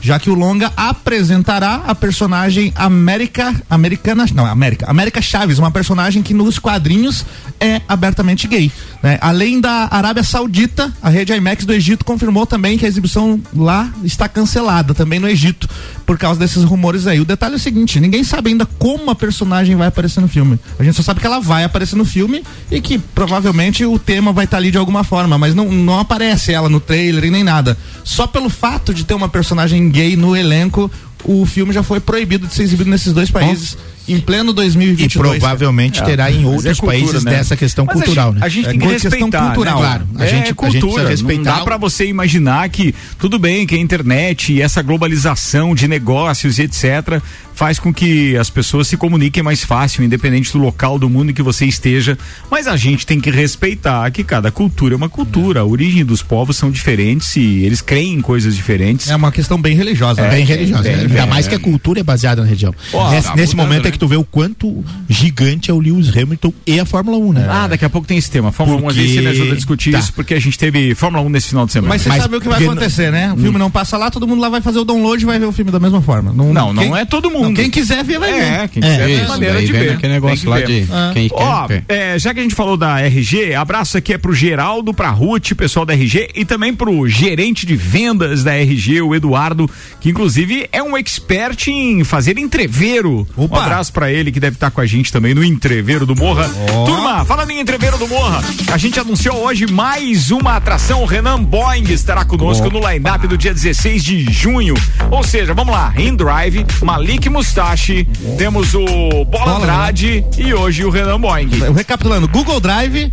já 0.00 0.18
que 0.18 0.30
o 0.30 0.34
longa 0.34 0.72
apresentará 0.76 1.82
a 1.86 1.94
personagem 1.94 2.72
América, 2.76 3.54
americana, 3.68 4.26
não, 4.34 4.46
América, 4.46 4.86
América 4.88 5.20
Chaves, 5.20 5.58
uma 5.58 5.70
personagem 5.70 6.22
que 6.22 6.32
nos 6.32 6.58
quadrinhos 6.58 7.24
é 7.60 7.80
abertamente 7.88 8.46
gay. 8.46 8.72
né? 9.02 9.18
Além 9.20 9.60
da 9.60 9.88
Arábia 9.90 10.22
Saudita, 10.22 10.92
a 11.02 11.10
rede 11.10 11.32
IMAX 11.32 11.64
do 11.64 11.72
Egito 11.72 12.04
confirmou 12.04 12.46
também 12.46 12.78
que 12.78 12.86
a 12.86 12.88
exibição 12.88 13.40
lá 13.54 13.92
está 14.02 14.28
cancelada, 14.28 14.94
também 14.94 15.18
no 15.18 15.28
Egito, 15.28 15.68
por 16.06 16.16
causa 16.16 16.40
desses 16.40 16.64
rumores 16.64 17.06
aí. 17.06 17.20
O 17.20 17.24
detalhe 17.24 17.54
é 17.54 17.56
o 17.56 17.60
seguinte, 17.60 18.00
ninguém 18.00 18.24
sabe 18.24 18.50
ainda 18.50 18.64
como 18.64 19.10
a 19.10 19.14
personagem 19.14 19.76
vai 19.76 19.88
aparecer 19.88 20.20
no 20.20 20.28
filme. 20.28 20.58
A 20.78 20.84
gente 20.84 20.96
só 20.96 21.02
sabe 21.02 21.20
que 21.20 21.26
ela 21.26 21.40
vai 21.40 21.64
aparecer 21.64 21.96
no 21.96 22.04
filme 22.04 22.42
e 22.70 22.80
que 22.80 22.98
provavelmente 22.98 23.84
o 23.84 23.98
tema 23.98 24.32
vai 24.32 24.44
estar 24.44 24.56
ali 24.56 24.70
de 24.70 24.78
alguma 24.78 25.04
forma, 25.04 25.36
mas 25.36 25.54
não, 25.54 25.70
não 25.70 25.98
aparece 25.98 26.52
ela 26.52 26.68
no 26.68 26.80
trailer 26.80 27.24
e 27.24 27.30
nem 27.30 27.44
nada. 27.44 27.76
Só 28.04 28.26
pelo 28.26 28.48
fato 28.60 28.92
de 28.92 29.04
ter 29.04 29.14
uma 29.14 29.28
personagem 29.28 29.88
gay 29.88 30.16
no 30.16 30.36
elenco, 30.36 30.90
o 31.24 31.44
filme 31.46 31.72
já 31.72 31.82
foi 31.82 32.00
proibido 32.00 32.46
de 32.46 32.54
ser 32.54 32.62
exibido 32.62 32.88
nesses 32.90 33.12
dois 33.12 33.30
países 33.30 33.76
em 34.08 34.18
pleno 34.18 34.50
E 34.50 34.54
2022. 34.54 35.38
provavelmente 35.38 36.02
terá 36.02 36.30
em 36.30 36.36
Mas 36.38 36.44
outros 36.46 36.66
é 36.66 36.68
cultura, 36.70 36.86
países 36.92 37.24
né? 37.24 37.30
dessa 37.30 37.56
questão 37.56 37.84
Mas 37.84 37.96
a 37.96 37.98
cultural, 38.04 38.30
gente- 38.32 38.40
né? 38.40 38.46
A 38.46 38.48
gente 38.48 38.66
É 38.66 38.70
tem 38.70 38.78
que 38.80 38.86
questão 38.88 39.10
respeitar, 39.10 39.44
cultural. 39.46 39.74
né? 39.76 39.80
Claro, 39.86 40.06
a 40.18 40.24
é 40.24 40.26
gente- 40.28 40.34
a 40.34 40.44
gente 40.46 40.54
cultura, 40.54 40.80
precisa 40.80 41.08
respeitar 41.08 41.50
Não 41.50 41.58
dá 41.58 41.64
pra 41.64 41.76
você 41.76 42.06
imaginar 42.06 42.68
que 42.70 42.94
tudo 43.18 43.38
bem 43.38 43.66
que 43.66 43.74
a 43.74 43.78
internet 43.78 44.52
e 44.54 44.62
essa 44.62 44.82
globalização 44.82 45.74
de 45.74 45.86
negócios 45.86 46.58
e 46.58 46.62
etc 46.62 47.22
faz 47.60 47.78
com 47.78 47.92
que 47.92 48.34
as 48.38 48.48
pessoas 48.48 48.88
se 48.88 48.96
comuniquem 48.96 49.42
mais 49.42 49.62
fácil, 49.62 50.02
independente 50.02 50.50
do 50.50 50.56
local 50.56 50.98
do 50.98 51.10
mundo 51.10 51.30
em 51.30 51.34
que 51.34 51.42
você 51.42 51.66
esteja. 51.66 52.16
Mas 52.50 52.66
a 52.66 52.74
gente 52.74 53.04
tem 53.04 53.20
que 53.20 53.30
respeitar 53.30 54.10
que 54.10 54.24
cada 54.24 54.50
cultura 54.50 54.94
é 54.94 54.96
uma 54.96 55.10
cultura. 55.10 55.60
A 55.60 55.64
origem 55.66 56.02
dos 56.02 56.22
povos 56.22 56.56
são 56.56 56.70
diferentes 56.70 57.36
e 57.36 57.62
eles 57.62 57.82
creem 57.82 58.14
em 58.14 58.22
coisas 58.22 58.56
diferentes. 58.56 59.10
É 59.10 59.14
uma 59.14 59.30
questão 59.30 59.60
bem 59.60 59.76
religiosa. 59.76 60.22
né? 60.22 60.30
bem 60.30 60.42
religiosa. 60.46 60.84
bem, 60.84 60.96
né? 60.96 61.02
Ainda 61.02 61.14
bem, 61.20 61.26
mais 61.26 61.46
é. 61.46 61.50
que 61.50 61.54
a 61.54 61.58
cultura 61.58 62.00
é 62.00 62.02
baseada 62.02 62.40
na 62.40 62.48
região. 62.48 62.74
Ó, 62.94 63.10
nesse 63.10 63.28
tá 63.28 63.36
nesse 63.36 63.54
mudando, 63.54 63.66
momento 63.68 63.82
né? 63.82 63.88
é 63.90 63.92
que 63.92 63.98
tu 63.98 64.08
vê 64.08 64.16
o 64.16 64.24
quanto 64.24 64.82
gigante 65.06 65.70
é 65.70 65.74
o 65.74 65.80
Lewis 65.80 66.08
Hamilton 66.16 66.54
e 66.66 66.80
a 66.80 66.86
Fórmula 66.86 67.18
1, 67.18 67.32
né? 67.34 67.46
Ah, 67.46 67.68
daqui 67.68 67.84
a 67.84 67.90
pouco 67.90 68.08
tem 68.08 68.16
esse 68.16 68.30
tema. 68.30 68.50
Fórmula 68.52 68.78
1, 68.80 68.88
às 68.88 68.94
Porque- 68.94 69.00
vezes 69.02 69.14
você 69.16 69.20
me 69.20 69.28
ajuda 69.28 69.52
a 69.52 69.56
discutir 69.56 69.92
Tá. 69.92 69.98
isso, 69.98 70.14
porque 70.14 70.32
a 70.32 70.40
gente 70.40 70.58
teve 70.58 70.94
Fórmula 70.94 71.22
1 71.22 71.28
nesse 71.28 71.48
final 71.48 71.66
de 71.66 71.72
semana. 71.72 71.90
Mas 71.92 72.00
você 72.00 72.08
Mas 72.08 72.22
sabe 72.22 72.36
o 72.36 72.40
que 72.40 72.48
vai 72.48 72.56
porque 72.58 72.70
acontecer, 72.70 73.12
né? 73.12 73.34
O 73.34 73.36
filme 73.36 73.58
não 73.58 73.70
passa 73.70 73.98
lá, 73.98 74.10
todo 74.10 74.26
mundo 74.26 74.40
lá 74.40 74.48
vai 74.48 74.62
fazer 74.62 74.78
o 74.78 74.84
download 74.86 75.22
e 75.22 75.26
vai 75.26 75.38
ver 75.38 75.44
o 75.44 75.52
filme 75.52 75.70
da 75.70 75.78
mesma 75.78 76.00
forma. 76.00 76.32
Não, 76.32 76.72
não 76.72 76.96
é 76.96 77.04
todo 77.04 77.30
mundo. 77.30 77.49
Não, 77.50 77.54
quem 77.62 77.70
quiser 77.70 78.02
ver, 78.04 78.18
vai 78.18 78.30
É, 78.30 78.58
ver. 78.60 78.68
quem 78.68 78.82
quiser 78.82 79.06
ver 79.06 79.20
Isso, 79.20 79.28
maneira 79.28 79.62
de 79.62 79.72
ver. 79.72 79.92
aquele 79.92 80.12
negócio 80.12 80.48
lá 80.48 80.56
ver. 80.58 80.66
de 80.66 80.86
Ah. 80.92 81.10
quem 81.12 81.28
quer. 81.28 81.34
Ó, 81.34 81.66
quer. 81.66 81.84
é, 81.88 82.18
já 82.18 82.32
que 82.34 82.40
a 82.40 82.42
gente 82.42 82.54
falou 82.54 82.76
da 82.76 83.00
RG, 83.00 83.54
abraço 83.54 83.96
aqui 83.98 84.12
é 84.12 84.18
pro 84.18 84.32
Geraldo, 84.32 84.92
pra 84.94 85.10
Ruth, 85.10 85.52
pessoal 85.54 85.84
da 85.86 85.92
RG, 85.94 86.30
e 86.34 86.44
também 86.44 86.74
pro 86.74 87.08
gerente 87.08 87.66
de 87.66 87.76
vendas 87.76 88.42
da 88.44 88.54
RG, 88.54 89.02
o 89.02 89.14
Eduardo, 89.14 89.68
que 90.00 90.10
inclusive 90.10 90.68
é 90.72 90.82
um 90.82 90.96
expert 90.96 91.68
em 91.68 92.04
fazer 92.04 92.38
entreveiro. 92.38 93.26
Opa. 93.36 93.58
Um 93.58 93.60
abraço 93.62 93.92
pra 93.92 94.10
ele 94.12 94.30
que 94.32 94.40
deve 94.40 94.56
estar 94.56 94.70
com 94.70 94.80
a 94.80 94.86
gente 94.86 95.12
também 95.12 95.34
no 95.34 95.44
entreveiro 95.44 96.04
do 96.06 96.14
Morra. 96.16 96.48
Turma, 96.86 97.24
falando 97.24 97.50
em 97.50 97.60
entreveiro 97.60 97.98
do 97.98 98.06
Morra, 98.08 98.42
a 98.72 98.76
gente 98.78 98.98
anunciou 98.98 99.36
hoje 99.44 99.66
mais 99.66 100.30
uma 100.30 100.56
atração. 100.56 101.02
O 101.02 101.06
Renan 101.06 101.42
Boing 101.42 101.84
estará 101.90 102.24
conosco 102.24 102.70
no 102.70 102.78
line-up 102.88 103.26
do 103.26 103.36
dia 103.36 103.52
16 103.54 104.02
de 104.04 104.32
junho. 104.32 104.74
Ou 105.10 105.22
seja, 105.22 105.54
vamos 105.54 105.74
lá, 105.74 105.92
In 105.98 106.14
Drive, 106.16 106.64
Malik 106.82 107.28
Mustache, 107.40 108.06
temos 108.36 108.74
o 108.74 108.84
Bola 109.24 109.24
Bola, 109.24 109.56
Andrade 109.56 110.22
e 110.36 110.52
hoje 110.52 110.84
o 110.84 110.90
Renan 110.90 111.18
Boing. 111.18 111.48
Recapitulando, 111.74 112.28
Google 112.28 112.60
Drive, 112.60 113.10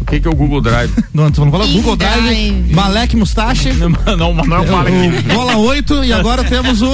O 0.00 0.04
que, 0.04 0.20
que 0.20 0.26
é 0.26 0.30
o 0.30 0.34
Google 0.34 0.60
Drive? 0.60 0.90
não, 1.14 1.28
você 1.28 1.40
não 1.40 1.50
falou? 1.50 1.68
Google 1.68 1.96
Drive, 1.96 2.22
Drive. 2.22 2.72
Malek 2.74 3.16
Mustache, 3.16 3.72
não, 3.74 3.88
não, 4.16 4.34
não 4.34 4.56
é 4.56 4.60
o 4.60 4.72
Malik. 4.72 5.18
o 5.30 5.34
Bola 5.34 5.56
8 5.56 6.04
e 6.04 6.12
agora 6.12 6.42
temos 6.44 6.82
o, 6.82 6.90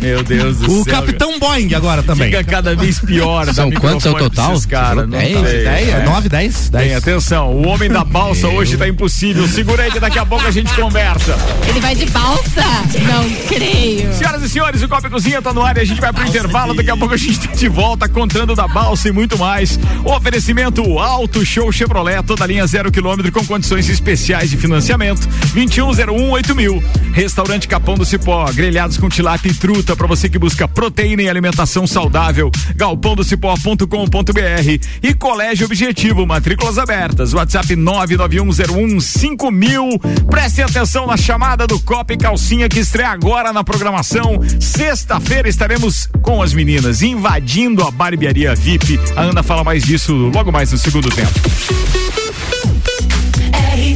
Meu 0.00 0.22
Deus 0.22 0.58
do 0.58 0.80
o 0.80 0.84
céu. 0.84 0.94
Capitão 0.94 1.38
Boing 1.38 1.74
agora 1.74 2.02
também. 2.02 2.30
Fica 2.30 2.44
cada 2.44 2.74
vez 2.76 3.00
pior. 3.00 3.46
São 3.52 3.70
quantos 3.72 4.06
é 4.06 4.10
o 4.10 4.14
microfone 4.14 4.14
pra 4.14 4.44
total? 4.44 4.60
Cara, 4.68 5.02
não 5.06 5.18
Dez? 5.18 5.38
sei. 5.50 5.66
É, 5.66 5.90
É. 5.90 6.04
9, 6.04 6.28
10, 6.28 6.68
Bem, 6.70 6.88
10. 6.88 6.96
atenção, 6.98 7.50
o 7.54 7.66
homem 7.66 7.88
da 7.88 8.04
balsa 8.04 8.48
hoje 8.48 8.76
tá 8.76 8.86
impossível. 8.88 9.46
Segura 9.48 9.82
aí 9.84 9.90
que 9.90 9.98
daqui 10.00 10.18
a 10.18 10.26
pouco 10.26 10.46
a 10.46 10.50
gente 10.50 10.72
conversa. 10.74 11.36
Ele 11.68 11.80
vai 11.80 11.94
de 11.94 12.06
balsa? 12.06 12.62
Não 13.06 13.28
creio. 13.48 14.12
Senhoras 14.14 14.42
e 14.42 14.48
senhores, 14.48 14.82
o 14.82 14.88
Copa 14.88 15.08
Cozinha 15.10 15.40
tá 15.42 15.52
no 15.52 15.62
ar 15.62 15.76
e 15.76 15.80
a 15.80 15.84
gente 15.84 16.00
vai 16.00 16.12
pro 16.12 16.26
intervalo. 16.26 16.74
Daqui 16.74 16.90
a 16.90 16.96
pouco 16.96 17.14
a 17.14 17.16
gente 17.16 17.38
tá 17.40 17.52
de 17.54 17.68
volta 17.68 18.08
contando 18.08 18.54
da 18.54 18.68
balsa 18.68 19.08
e 19.08 19.12
muito 19.12 19.38
mais. 19.38 19.78
Oferecimento 20.04 20.98
Alto 20.98 21.44
Show 21.44 21.70
Chevrolet, 21.72 22.22
toda 22.34 22.46
linha 22.46 22.66
zero 22.66 22.90
quilômetro 22.90 23.30
com 23.30 23.46
condições 23.46 23.88
especiais 23.88 24.50
de 24.50 24.56
financiamento. 24.56 25.28
2101 25.52 26.54
mil. 26.56 26.82
Restaurante 27.12 27.68
Capão 27.68 27.94
do 27.94 28.04
Cipó, 28.04 28.44
grelhados 28.52 28.96
com 28.96 29.08
tilápia 29.08 29.50
e 29.50 29.54
truta 29.54 29.94
para 29.94 30.08
você 30.08 30.28
que 30.28 30.36
busca 30.36 30.66
proteína 30.66 31.22
e 31.22 31.28
alimentação 31.28 31.86
saudável. 31.86 32.50
galpãodocipó.com.br 32.74 34.84
e 35.00 35.14
Colégio 35.14 35.66
Objetivo, 35.66 36.26
matrículas 36.26 36.76
abertas. 36.76 37.32
WhatsApp 37.32 37.76
99101 37.76 39.50
mil. 39.52 40.00
Prestem 40.28 40.64
atenção 40.64 41.06
na 41.06 41.16
chamada 41.16 41.68
do 41.68 41.78
Copa 41.78 42.14
e 42.14 42.16
Calcinha 42.16 42.68
que 42.68 42.80
estreia 42.80 43.10
agora 43.10 43.52
na 43.52 43.62
programação. 43.62 44.40
Sexta-feira 44.58 45.48
estaremos 45.48 46.08
com 46.20 46.42
as 46.42 46.52
meninas 46.52 47.00
invadindo 47.00 47.84
a 47.84 47.92
barbearia 47.92 48.56
VIP. 48.56 48.98
A 49.14 49.22
Ana 49.22 49.44
fala 49.44 49.62
mais 49.62 49.84
disso 49.84 50.12
logo 50.34 50.50
mais 50.50 50.72
no 50.72 50.78
segundo 50.78 51.08
tempo. 51.10 52.23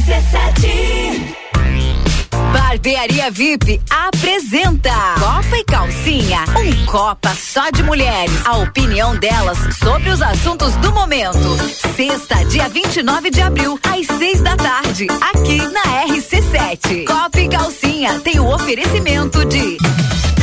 RC7 0.09 1.35
Barbearia 2.51 3.29
VIP 3.29 3.79
apresenta 3.91 4.89
Copa 5.19 5.55
e 5.55 5.63
Calcinha, 5.63 6.45
um 6.57 6.85
Copa 6.87 7.35
só 7.35 7.69
de 7.69 7.83
mulheres. 7.83 8.33
A 8.43 8.57
opinião 8.57 9.15
delas 9.17 9.59
sobre 9.77 10.09
os 10.09 10.19
assuntos 10.19 10.73
do 10.77 10.91
momento. 10.91 11.37
Sexta, 11.95 12.43
dia 12.45 12.67
29 12.67 13.29
de 13.29 13.41
abril, 13.41 13.79
às 13.83 14.07
seis 14.17 14.41
da 14.41 14.55
tarde, 14.55 15.05
aqui 15.21 15.57
na 15.67 15.83
RC7. 16.07 17.05
Copa 17.05 17.39
e 17.39 17.47
Calcinha 17.47 18.19
tem 18.21 18.39
o 18.39 18.51
oferecimento 18.51 19.45
de 19.45 19.77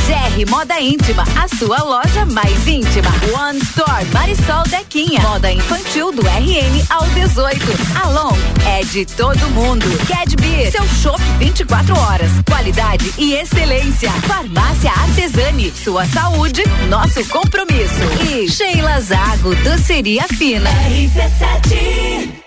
GR 0.07 0.49
Moda 0.49 0.79
Íntima, 0.79 1.23
a 1.35 1.53
sua 1.53 1.83
loja 1.83 2.25
mais 2.25 2.65
íntima. 2.65 3.09
One 3.37 3.59
Store, 3.59 4.05
Marisol 4.13 4.63
Dequinha. 4.69 5.19
Moda 5.19 5.51
infantil 5.51 6.13
do 6.13 6.21
RN 6.21 6.85
ao 6.89 7.05
18. 7.09 7.59
Alon 8.01 8.31
é 8.65 8.85
de 8.85 9.05
todo 9.05 9.49
mundo. 9.49 9.85
Cad 10.07 10.33
Beer, 10.37 10.71
seu 10.71 10.87
shopping 10.87 11.37
24 11.39 11.99
horas. 11.99 12.31
Qualidade 12.45 13.13
e 13.17 13.33
excelência. 13.33 14.09
Farmácia 14.25 14.91
Artesani, 14.91 15.71
sua 15.71 16.05
saúde, 16.05 16.63
nosso 16.87 17.25
compromisso. 17.25 17.99
E 18.31 18.47
Sheila 18.49 19.01
Zago, 19.01 19.53
doceria 19.55 20.23
fina. 20.29 20.69
RC7 20.69 22.46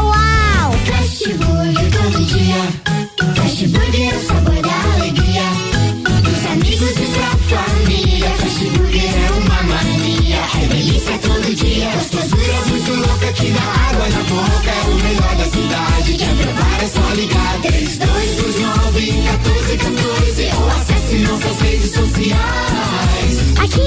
Fast 1.21 1.37
Burger 1.37 1.91
todo 1.91 2.25
dia. 2.25 2.61
Fast 3.35 3.63
é 3.63 4.15
o 4.15 4.21
sabor 4.25 4.59
da 4.59 4.93
alegria. 4.95 5.43
Dos 6.23 6.45
amigos 6.51 6.97
e 6.97 7.05
pra 7.13 7.29
família. 7.45 8.29
Fast 8.37 8.65
Burger 8.65 9.03
é 9.03 9.31
uma 9.37 9.61
mania. 9.61 10.41
É 10.63 10.65
delícia 10.65 11.19
todo 11.19 11.53
dia. 11.53 11.91
Gostosura 11.91 12.65
muito 12.69 12.91
louca 13.07 13.33
que 13.33 13.51
dá 13.51 13.61
água 13.61 14.09
na 14.09 14.23
boca. 14.23 14.71
É 14.71 14.89
o 14.89 14.95
melhor 14.95 15.35
da 15.35 15.45
cidade. 15.45 16.17
Quer 16.17 16.35
provar 16.37 16.81
é 16.81 16.87
só 16.87 17.13
ligar. 17.13 17.61
3229 17.61 19.11
1414 19.11 20.49
ou 20.57 20.69
acesse 20.71 21.15
nossas 21.19 21.61
redes 21.61 21.91
sociais. 21.91 22.70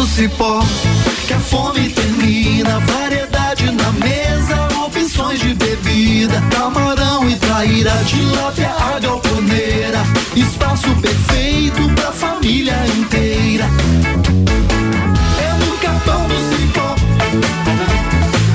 do 0.00 0.06
cipó 0.06 0.62
que 1.26 1.34
a 1.34 1.38
fome 1.38 1.90
termina. 1.90 2.80
Variedade 2.80 3.70
na 3.70 3.92
mesa, 3.92 4.68
opções 4.86 5.38
de 5.40 5.52
bebida. 5.54 6.40
Camarão 6.50 7.28
e 7.28 7.36
traíra, 7.36 7.92
tilápia, 8.06 8.70
a 8.70 8.98
galponeira. 8.98 10.00
Espaço 10.34 10.88
perfeito 11.02 11.86
pra 11.94 12.12
família 12.12 12.74
inteira. 12.98 13.66
É 15.38 15.52
no 15.64 15.76
capão 15.78 16.26
do 16.28 16.38
cipó. 16.48 16.94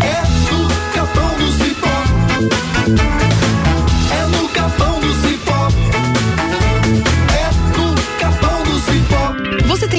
É 0.01 0.21
no 0.49 0.67
capão 0.95 1.31
do 1.37 1.51
cipó. 1.59 1.97
É 4.11 4.25
no 4.35 4.49
capão 4.49 4.99
do 4.99 5.13
cipó. 5.21 5.67
É 7.37 7.45
no 7.77 7.95
capão 8.19 8.63
do 8.63 8.79
cipó. 8.79 9.67
Você 9.67 9.84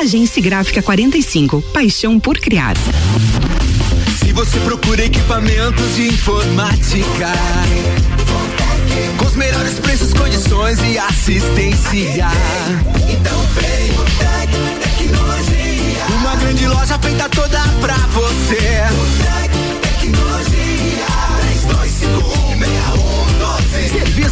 Agência 0.00 0.40
Gráfica 0.40 0.80
45. 0.80 1.60
Paixão 1.74 2.18
por 2.18 2.38
criar. 2.38 2.74
Se 4.18 4.32
você 4.32 4.58
procura 4.60 5.04
equipamentos 5.04 5.94
de 5.94 6.08
informática, 6.08 7.30
com 9.18 9.26
os 9.26 9.36
melhores 9.36 9.78
preços, 9.78 10.14
condições 10.14 10.78
e 10.80 10.96
assistência, 10.96 12.28
então 13.10 13.42
vem 13.54 13.90
o 13.90 14.04
Tec 14.16 14.50
Tecnologia. 14.96 16.06
Uma 16.18 16.34
grande 16.36 16.66
loja 16.66 16.98
feita 16.98 17.28
toda 17.28 17.60
pra 17.82 17.94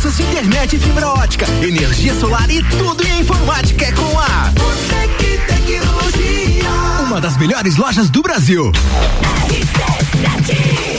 Serviços 0.09 0.17
de 0.17 0.23
internet 0.23 0.77
e 0.77 0.79
fibra 0.79 1.09
ótica, 1.09 1.47
energia 1.63 2.15
solar 2.15 2.49
e 2.51 2.63
tudo 2.63 3.07
em 3.07 3.21
informática 3.21 3.85
é 3.85 3.93
com 3.93 4.19
a 4.19 4.53
Tec 4.89 5.41
Tecnologia. 5.47 6.71
Uma 7.07 7.21
das 7.21 7.37
melhores 7.37 7.77
lojas 7.77 8.09
do 8.09 8.23
Brasil. 8.23 8.73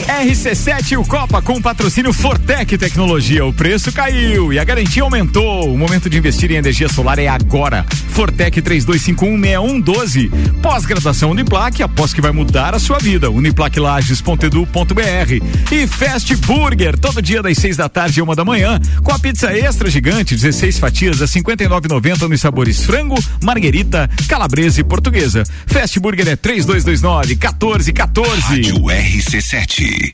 RC7 0.07 0.91
e 0.91 0.97
o 0.97 1.03
Copa 1.03 1.41
com 1.41 1.59
patrocínio 1.61 2.13
Fortec 2.13 2.77
Tecnologia. 2.77 3.45
O 3.45 3.53
preço 3.53 3.91
caiu 3.91 4.53
e 4.53 4.59
a 4.59 4.63
garantia 4.63 5.01
aumentou. 5.01 5.73
O 5.73 5.77
momento 5.77 6.09
de 6.09 6.17
investir 6.17 6.51
em 6.51 6.55
energia 6.55 6.89
solar 6.89 7.17
é 7.17 7.27
agora. 7.27 7.85
Fortec 8.19 8.62
32516112. 8.62 10.29
Pós-graduação 10.62 11.32
Uniplaque, 11.32 11.82
após 11.82 12.13
que 12.13 12.19
vai 12.19 12.34
mudar 12.34 12.75
a 12.75 12.79
sua 12.79 12.99
vida. 12.99 13.32
Uniplaquilages.edu.br. 13.32 15.71
E 15.71 15.88
Fast 15.88 16.36
Burger, 16.36 16.99
todo 16.99 17.21
dia 17.21 17.41
das 17.41 17.58
seis 17.58 17.77
da 17.77 17.88
tarde 17.88 18.19
e 18.19 18.21
uma 18.21 18.36
da 18.36 18.43
manhã, 18.43 18.77
com 19.05 19.13
a 19.13 19.19
pizza 19.19 19.58
extra 19.58 19.89
gigante, 19.89 20.36
16 20.36 20.79
fatias 20.79 21.21
a 21.21 21.25
59,90 21.27 22.27
nos 22.27 22.41
sabores 22.41 22.84
frango, 22.84 23.15
marguerita, 23.41 24.10
calabresa 24.27 24.82
e 24.82 24.84
portuguesa. 24.84 25.45
Fast 25.65 25.97
Burger 26.01 26.27
é 26.27 26.36
3229 26.36 27.36
1414. 27.36 28.41
Rádio 28.41 28.75
RC7. 28.84 30.13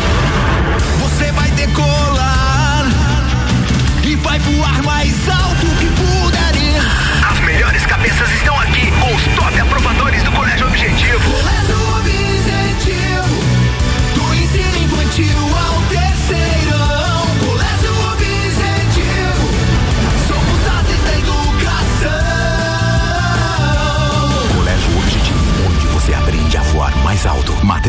Vai 1.35 1.51
decolar. 1.51 2.85
E 4.03 4.15
vai 4.15 4.39
voar 4.39 4.83
mais 4.83 5.29
alto 5.29 5.50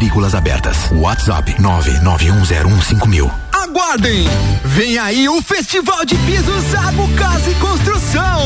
Matrículas 0.03 0.35
abertas. 0.35 0.91
WhatsApp 0.91 1.55
991015000. 1.61 3.31
Aguardem! 3.53 4.27
Vem 4.65 4.99
aí 4.99 5.29
o 5.29 5.41
Festival 5.41 6.05
de 6.05 6.17
Pisos 6.17 6.75
Água 6.75 7.07
Casa 7.17 7.49
e 7.49 7.55
Construção. 7.55 8.41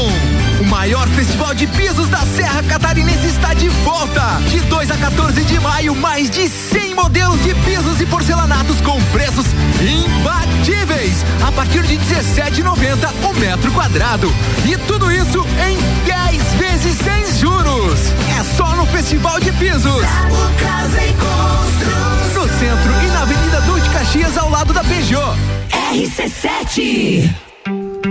O 0.60 0.64
maior 0.66 1.08
festival 1.08 1.54
de 1.54 1.66
pisos 1.68 2.08
da 2.08 2.18
Serra 2.18 2.62
Catarinense 2.62 3.28
está 3.28 3.54
de 3.54 3.70
volta. 3.70 4.38
De 4.50 4.60
2 4.60 4.90
a 4.90 4.96
14 4.98 5.44
de 5.44 5.58
maio, 5.58 5.94
mais 5.94 6.28
de 6.28 6.46
100 6.46 6.94
modelos 6.94 7.42
de 7.42 7.54
pisos 7.54 8.02
e 8.02 8.06
porcelanatos 8.06 8.78
com 8.82 9.02
preços 9.04 9.46
imbatíveis. 9.80 11.24
A 11.42 11.50
partir 11.52 11.84
de 11.84 11.96
17,90 11.96 13.30
o 13.30 13.34
metro 13.40 13.72
quadrado. 13.72 14.30
E 14.66 14.76
tudo 14.86 15.10
isso 15.10 15.42
em 15.66 15.78
10 16.04 16.42
vezes 16.58 16.98
sem 16.98 17.40
juros. 17.40 18.25
Só 18.54 18.76
no 18.76 18.86
Festival 18.86 19.40
de 19.40 19.50
Pisos. 19.52 19.82
Construção. 21.18 22.34
No 22.34 22.48
centro 22.58 23.04
e 23.04 23.06
na 23.12 23.22
Avenida 23.22 23.60
Duque 23.62 23.88
Caxias, 23.90 24.36
ao 24.36 24.50
lado 24.50 24.72
da 24.72 24.84
Peugeot. 24.84 25.36
RC7. 25.92 27.45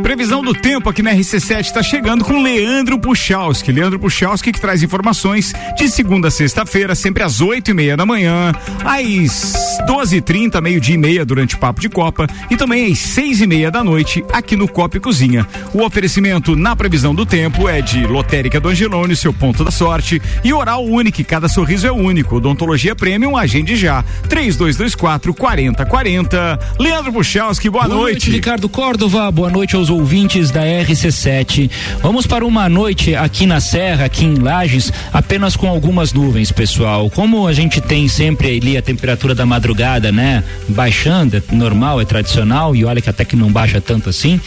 Previsão 0.02 0.42
do 0.42 0.54
tempo 0.54 0.90
aqui 0.90 1.02
na 1.02 1.14
RC7 1.14 1.62
está 1.62 1.84
chegando 1.84 2.24
com 2.24 2.42
Leandro 2.42 3.00
Puchalski. 3.00 3.72
Leandro 3.72 4.00
Puchalski 4.00 4.52
que 4.52 4.60
traz 4.60 4.84
informações 4.84 5.54
de 5.78 5.90
segunda 5.90 6.28
a 6.28 6.32
sexta-feira, 6.32 6.96
sempre 6.96 7.24
às 7.24 7.42
oito 7.42 7.72
e 7.72 7.74
meia 7.74 7.98
da 7.98 8.06
manhã, 8.06 8.52
às 8.84 9.78
doze 9.86 10.18
e 10.18 10.22
trinta, 10.22 10.62
meio-dia 10.62 10.96
e 10.96 10.98
meia 10.98 11.26
durante 11.26 11.56
o 11.56 11.58
Papo 11.58 11.82
de 11.82 11.90
Copa 11.90 12.28
e 12.50 12.56
também 12.56 12.92
às 12.92 13.00
seis 13.00 13.42
e 13.42 13.48
meia 13.48 13.72
da 13.72 13.84
noite 13.84 14.24
aqui 14.32 14.56
no 14.56 14.68
Copa 14.68 14.98
e 14.98 15.00
Cozinha. 15.00 15.48
O 15.74 15.84
oferecimento 15.84 16.56
na 16.56 16.76
previsão 16.76 17.14
do 17.14 17.26
tempo 17.26 17.68
é 17.68 17.82
de 17.82 18.06
Lotérica 18.06 18.60
do 18.60 18.70
Angelone, 18.70 19.16
seu 19.16 19.34
ponto 19.34 19.64
da 19.64 19.72
sorte, 19.72 20.22
e 20.44 20.54
Oral 20.54 20.86
Único, 20.86 21.24
cada 21.24 21.48
sorriso 21.48 21.88
é 21.88 21.92
único. 21.92 22.38
Odontologia 22.38 22.96
Premium, 22.96 23.38
agende 23.38 23.76
já. 23.76 24.04
3224 24.30 25.34
4040. 25.34 26.60
Leandro 26.80 27.14
Puchalski, 27.14 27.70
boa, 27.70 27.86
Boa 27.86 27.96
noite, 27.96 28.32
Ricardo 28.32 28.68
Córdova. 28.70 29.32
Boa 29.32 29.50
noite 29.50 29.76
aos 29.76 29.85
ouvintes 29.90 30.52
da 30.52 30.62
RC7. 30.64 31.70
Vamos 32.02 32.26
para 32.26 32.46
uma 32.46 32.68
noite 32.70 33.16
aqui 33.16 33.46
na 33.46 33.60
Serra, 33.60 34.06
aqui 34.06 34.26
em 34.26 34.36
Lages, 34.36 34.92
apenas 35.12 35.56
com 35.56 35.68
algumas 35.68 36.14
nuvens, 36.14 36.52
pessoal. 36.52 37.10
Como 37.10 37.48
a 37.48 37.54
gente 37.54 37.82
tem 37.82 38.08
sempre 38.08 38.58
ali 38.58 38.78
a 38.78 38.82
temperatura 38.82 39.36
da 39.36 39.46
madrugada, 39.46 40.12
né? 40.12 40.44
Baixando, 40.70 41.38
é 41.38 41.42
normal, 41.56 42.02
é 42.02 42.06
tradicional, 42.06 42.76
e 42.76 42.86
olha 42.86 43.02
que 43.02 43.10
até 43.10 43.26
que 43.26 43.36
não 43.36 43.52
baixa 43.52 43.82
tanto 43.82 44.10
assim. 44.10 44.40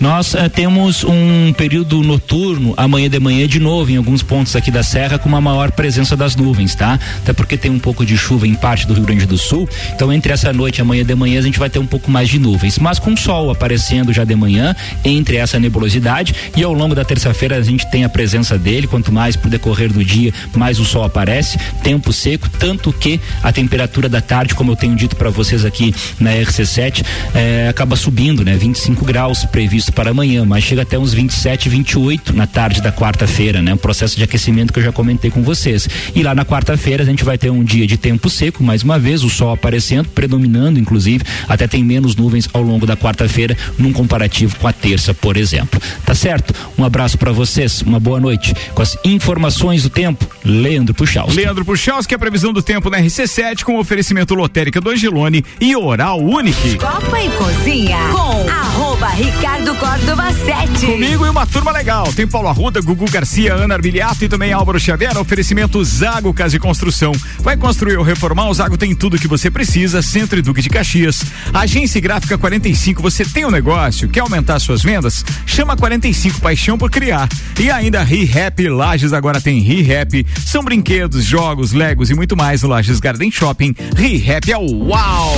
Nós 0.00 0.34
eh, 0.34 0.48
temos 0.48 1.04
um 1.04 1.52
período 1.52 2.02
noturno 2.02 2.72
amanhã 2.74 3.06
de 3.10 3.20
manhã 3.20 3.46
de 3.46 3.60
novo 3.60 3.90
em 3.90 3.98
alguns 3.98 4.22
pontos 4.22 4.56
aqui 4.56 4.70
da 4.70 4.82
serra 4.82 5.18
com 5.18 5.28
uma 5.28 5.42
maior 5.42 5.70
presença 5.72 6.16
das 6.16 6.34
nuvens, 6.34 6.74
tá? 6.74 6.98
Até 7.18 7.34
porque 7.34 7.54
tem 7.58 7.70
um 7.70 7.78
pouco 7.78 8.04
de 8.04 8.16
chuva 8.16 8.48
em 8.48 8.54
parte 8.54 8.86
do 8.86 8.94
Rio 8.94 9.04
Grande 9.04 9.26
do 9.26 9.36
Sul. 9.36 9.68
Então 9.94 10.10
entre 10.10 10.32
essa 10.32 10.54
noite 10.54 10.78
e 10.78 10.80
amanhã 10.80 11.04
de 11.04 11.14
manhã 11.14 11.38
a 11.38 11.42
gente 11.42 11.58
vai 11.58 11.68
ter 11.68 11.78
um 11.78 11.86
pouco 11.86 12.10
mais 12.10 12.30
de 12.30 12.38
nuvens, 12.38 12.78
mas 12.78 12.98
com 12.98 13.14
sol 13.14 13.50
aparecendo 13.50 14.10
já 14.10 14.24
de 14.24 14.34
manhã 14.34 14.74
entre 15.04 15.36
essa 15.36 15.60
nebulosidade 15.60 16.34
e 16.56 16.64
ao 16.64 16.72
longo 16.72 16.94
da 16.94 17.04
terça-feira 17.04 17.56
a 17.56 17.62
gente 17.62 17.86
tem 17.90 18.02
a 18.02 18.08
presença 18.08 18.56
dele. 18.56 18.86
Quanto 18.86 19.12
mais 19.12 19.36
pro 19.36 19.50
decorrer 19.50 19.92
do 19.92 20.02
dia, 20.02 20.32
mais 20.56 20.80
o 20.80 20.84
sol 20.86 21.04
aparece. 21.04 21.58
Tempo 21.82 22.10
seco, 22.10 22.48
tanto 22.48 22.90
que 22.90 23.20
a 23.42 23.52
temperatura 23.52 24.08
da 24.08 24.22
tarde, 24.22 24.54
como 24.54 24.72
eu 24.72 24.76
tenho 24.76 24.96
dito 24.96 25.14
para 25.14 25.28
vocês 25.28 25.62
aqui 25.62 25.94
na 26.18 26.30
RC7, 26.30 27.04
eh, 27.34 27.66
acaba 27.68 27.96
subindo, 27.96 28.42
né? 28.42 28.56
25 28.56 29.04
graus 29.04 29.44
previsto 29.44 29.89
para 29.90 30.10
amanhã, 30.10 30.44
mas 30.44 30.64
chega 30.64 30.82
até 30.82 30.98
uns 30.98 31.12
27, 31.12 31.68
28 31.68 32.34
na 32.34 32.46
tarde 32.46 32.80
da 32.80 32.92
quarta-feira, 32.92 33.60
né? 33.62 33.74
Um 33.74 33.76
processo 33.78 34.16
de 34.16 34.24
aquecimento 34.24 34.72
que 34.72 34.78
eu 34.78 34.82
já 34.82 34.92
comentei 34.92 35.30
com 35.30 35.42
vocês. 35.42 35.88
E 36.14 36.22
lá 36.22 36.34
na 36.34 36.44
quarta-feira 36.44 37.02
a 37.02 37.06
gente 37.06 37.24
vai 37.24 37.38
ter 37.38 37.50
um 37.50 37.62
dia 37.62 37.86
de 37.86 37.96
tempo 37.96 38.28
seco, 38.28 38.62
mais 38.62 38.82
uma 38.82 38.98
vez, 38.98 39.24
o 39.24 39.30
sol 39.30 39.52
aparecendo, 39.52 40.08
predominando, 40.08 40.78
inclusive, 40.78 41.24
até 41.48 41.66
tem 41.66 41.84
menos 41.84 42.16
nuvens 42.16 42.48
ao 42.52 42.62
longo 42.62 42.86
da 42.86 42.96
quarta-feira, 42.96 43.56
num 43.78 43.92
comparativo 43.92 44.56
com 44.56 44.66
a 44.66 44.72
terça, 44.72 45.12
por 45.14 45.36
exemplo. 45.36 45.80
Tá 46.04 46.14
certo? 46.14 46.54
Um 46.78 46.84
abraço 46.84 47.18
para 47.18 47.32
vocês, 47.32 47.82
uma 47.82 48.00
boa 48.00 48.20
noite. 48.20 48.54
Com 48.74 48.82
as 48.82 48.96
informações 49.04 49.82
do 49.82 49.90
tempo, 49.90 50.26
Leandro 50.44 50.94
Puxal. 50.94 51.28
Leandro 51.30 51.64
Puchalski, 51.64 52.14
a 52.14 52.18
previsão 52.18 52.52
do 52.52 52.62
tempo 52.62 52.90
na 52.90 52.98
RC7 52.98 53.62
com 53.62 53.78
oferecimento 53.78 54.34
lotérica 54.34 54.80
do 54.80 54.90
Angelone 54.90 55.44
e 55.60 55.74
Oral 55.76 56.20
Unique. 56.20 56.78
Copa 56.78 57.20
e 57.20 57.30
Cozinha 57.30 57.98
com 58.12 58.89
arroba 59.00 59.08
Ricardo 59.08 59.74
Córdova 59.76 60.30
7. 60.32 60.86
Comigo 60.86 61.24
e 61.24 61.30
uma 61.30 61.46
turma 61.46 61.72
legal. 61.72 62.12
Tem 62.12 62.26
Paulo 62.26 62.48
Arruda, 62.48 62.80
Gugu 62.80 63.10
Garcia, 63.10 63.54
Ana 63.54 63.74
Arbiliato 63.74 64.24
e 64.24 64.28
também 64.28 64.52
Álvaro 64.52 64.78
Xavier. 64.78 65.16
Oferecimento 65.16 65.82
Zago 65.82 66.34
Casa 66.34 66.52
de 66.52 66.58
Construção. 66.58 67.12
Vai 67.38 67.56
construir 67.56 67.96
ou 67.96 68.04
reformar? 68.04 68.48
O 68.48 68.54
Zago 68.54 68.76
tem 68.76 68.94
tudo 68.94 69.18
que 69.18 69.26
você 69.26 69.50
precisa. 69.50 70.02
Centro 70.02 70.38
e 70.38 70.42
Duque 70.42 70.60
de 70.60 70.68
Caxias. 70.68 71.24
Agência 71.52 72.00
Gráfica 72.00 72.36
45. 72.36 73.00
Você 73.02 73.24
tem 73.24 73.46
um 73.46 73.50
negócio? 73.50 74.08
Quer 74.08 74.20
aumentar 74.20 74.58
suas 74.58 74.82
vendas? 74.82 75.24
Chama 75.46 75.76
45 75.76 76.40
Paixão 76.40 76.76
por 76.76 76.90
Criar. 76.90 77.28
E 77.58 77.70
ainda 77.70 78.02
ReHap 78.02 78.68
Lages 78.68 79.12
agora 79.12 79.40
tem 79.40 79.60
ReHap. 79.60 80.26
São 80.44 80.62
brinquedos, 80.62 81.24
jogos, 81.24 81.72
legos 81.72 82.10
e 82.10 82.14
muito 82.14 82.36
mais 82.36 82.62
no 82.62 82.68
Lages 82.68 83.00
Garden 83.00 83.30
Shopping. 83.30 83.74
ReHap 83.96 84.52
é 84.52 84.58
o 84.58 84.88
uau! 84.88 85.36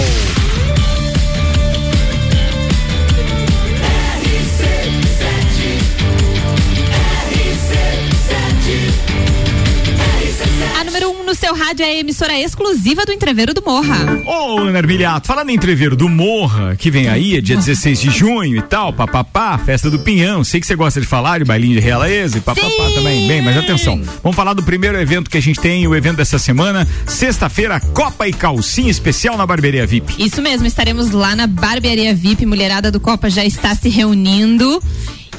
Seu 11.43 11.57
rádio 11.57 11.85
é 11.85 11.89
a 11.89 11.99
emissora 11.99 12.39
exclusiva 12.39 13.05
do 13.05 13.11
Entreveiro 13.11 13.53
do 13.53 13.61
Morra. 13.67 13.97
Ô, 14.25 14.61
Ana 14.61 14.79
Armiliato, 14.79 15.27
falando 15.27 15.51
em 15.51 15.55
entreveiro 15.55 15.97
do 15.97 16.09
Morra, 16.09 16.77
que 16.77 16.89
vem 16.89 17.09
aí, 17.09 17.37
é 17.37 17.41
dia 17.41 17.57
16 17.57 18.01
de 18.01 18.11
junho 18.11 18.59
e 18.59 18.63
tal, 18.63 18.93
papapá, 18.93 19.59
festa 19.59 19.91
do 19.91 19.99
Pinhão. 19.99 20.45
Sei 20.45 20.61
que 20.61 20.67
você 20.69 20.77
gosta 20.77 21.01
de 21.01 21.07
falar 21.07 21.41
de 21.41 21.45
bailinho 21.45 21.75
de 21.75 21.81
realeza 21.81 22.39
e 22.39 22.41
papapá 22.41 22.85
também. 22.95 23.27
Bem, 23.27 23.43
mas 23.43 23.57
atenção, 23.57 24.01
vamos 24.23 24.37
falar 24.37 24.55
do 24.55 24.63
primeiro 24.63 24.97
evento 25.01 25.29
que 25.29 25.37
a 25.37 25.43
gente 25.43 25.59
tem, 25.59 25.85
o 25.85 25.97
evento 25.97 26.19
dessa 26.19 26.39
semana, 26.39 26.87
sexta-feira, 27.07 27.81
Copa 27.81 28.29
e 28.29 28.33
Calcinha 28.33 28.93
Especial 28.93 29.37
na 29.37 29.45
Barbearia 29.45 29.85
VIP. 29.85 30.25
Isso 30.25 30.41
mesmo, 30.41 30.69
estaremos 30.69 31.11
lá 31.11 31.35
na 31.35 31.49
Barbearia 31.49 32.15
VIP. 32.15 32.47
Mulherada 32.47 32.89
do 32.89 33.01
Copa 33.01 33.29
já 33.29 33.45
está 33.45 33.75
se 33.75 33.89
reunindo. 33.89 34.81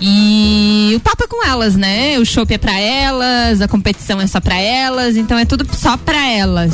E 0.06 0.92
o 0.98 1.00
papo 1.00 1.24
é 1.24 1.28
com 1.28 1.46
elas, 1.48 1.78
né? 1.78 2.20
O 2.20 2.26
show 2.26 2.46
é 2.50 2.58
pra 2.58 2.78
elas, 2.78 3.62
a 3.62 3.70
competição 3.70 4.20
é 4.20 4.28
só 4.28 4.42
pra 4.42 4.60
elas, 4.60 5.16
então 5.16 5.38
é 5.38 5.46
tudo 5.46 5.66
só 5.74 5.96
pra 5.96 6.30
elas. 6.30 6.74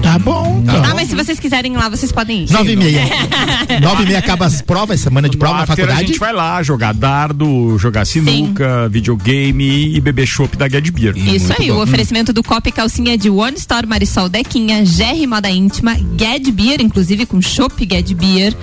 Tá 0.00 0.16
bom. 0.20 0.62
Ah, 0.68 0.80
Tá. 0.80 0.94
mas 0.94 1.08
se 1.08 1.16
vocês 1.16 1.40
quiserem 1.40 1.72
ir 1.72 1.76
lá, 1.76 1.88
vocês 1.88 2.12
podem 2.12 2.44
ir. 2.44 2.52
Nove 2.52 2.72
e 2.74 2.76
meia. 2.76 3.02
Nove 3.82 4.04
e 4.04 4.06
meia 4.06 4.20
acaba 4.20 4.46
as 4.46 4.62
provas, 4.62 5.00
semana 5.00 5.28
de 5.28 5.36
prova 5.36 5.54
No 5.54 5.58
na 5.58 5.62
after 5.64 5.76
faculdade. 5.84 6.04
A 6.04 6.06
gente 6.06 6.18
vai 6.20 6.32
lá 6.32 6.62
jogar 6.62 6.94
dardo, 6.94 7.76
jogar 7.76 8.04
sinuca, 8.04 8.88
videogame 8.88 9.92
e 9.96 10.00
beber 10.00 10.26
chopp 10.26 10.56
da 10.56 10.68
Get 10.68 10.88
Beer. 10.92 11.16
Isso 11.16 11.52
aí, 11.58 11.72
o 11.72 11.82
oferecimento 11.82 12.32
do 12.32 12.42
Copa 12.42 12.68
e 12.68 12.72
Calcinha 12.72 13.18
de 13.18 13.28
One 13.30 13.56
Store 13.56 13.84
Marisol 13.86 14.28
Dequinha, 14.28 14.82
GR 14.84 15.26
Moda 15.28 15.50
Íntima, 15.50 15.96
Ged 16.16 16.52
Beer, 16.52 16.80
inclusive 16.80 17.26
com 17.26 17.42
Chopp 17.42 17.84
Ged 17.90 18.14
Beer, 18.14 18.54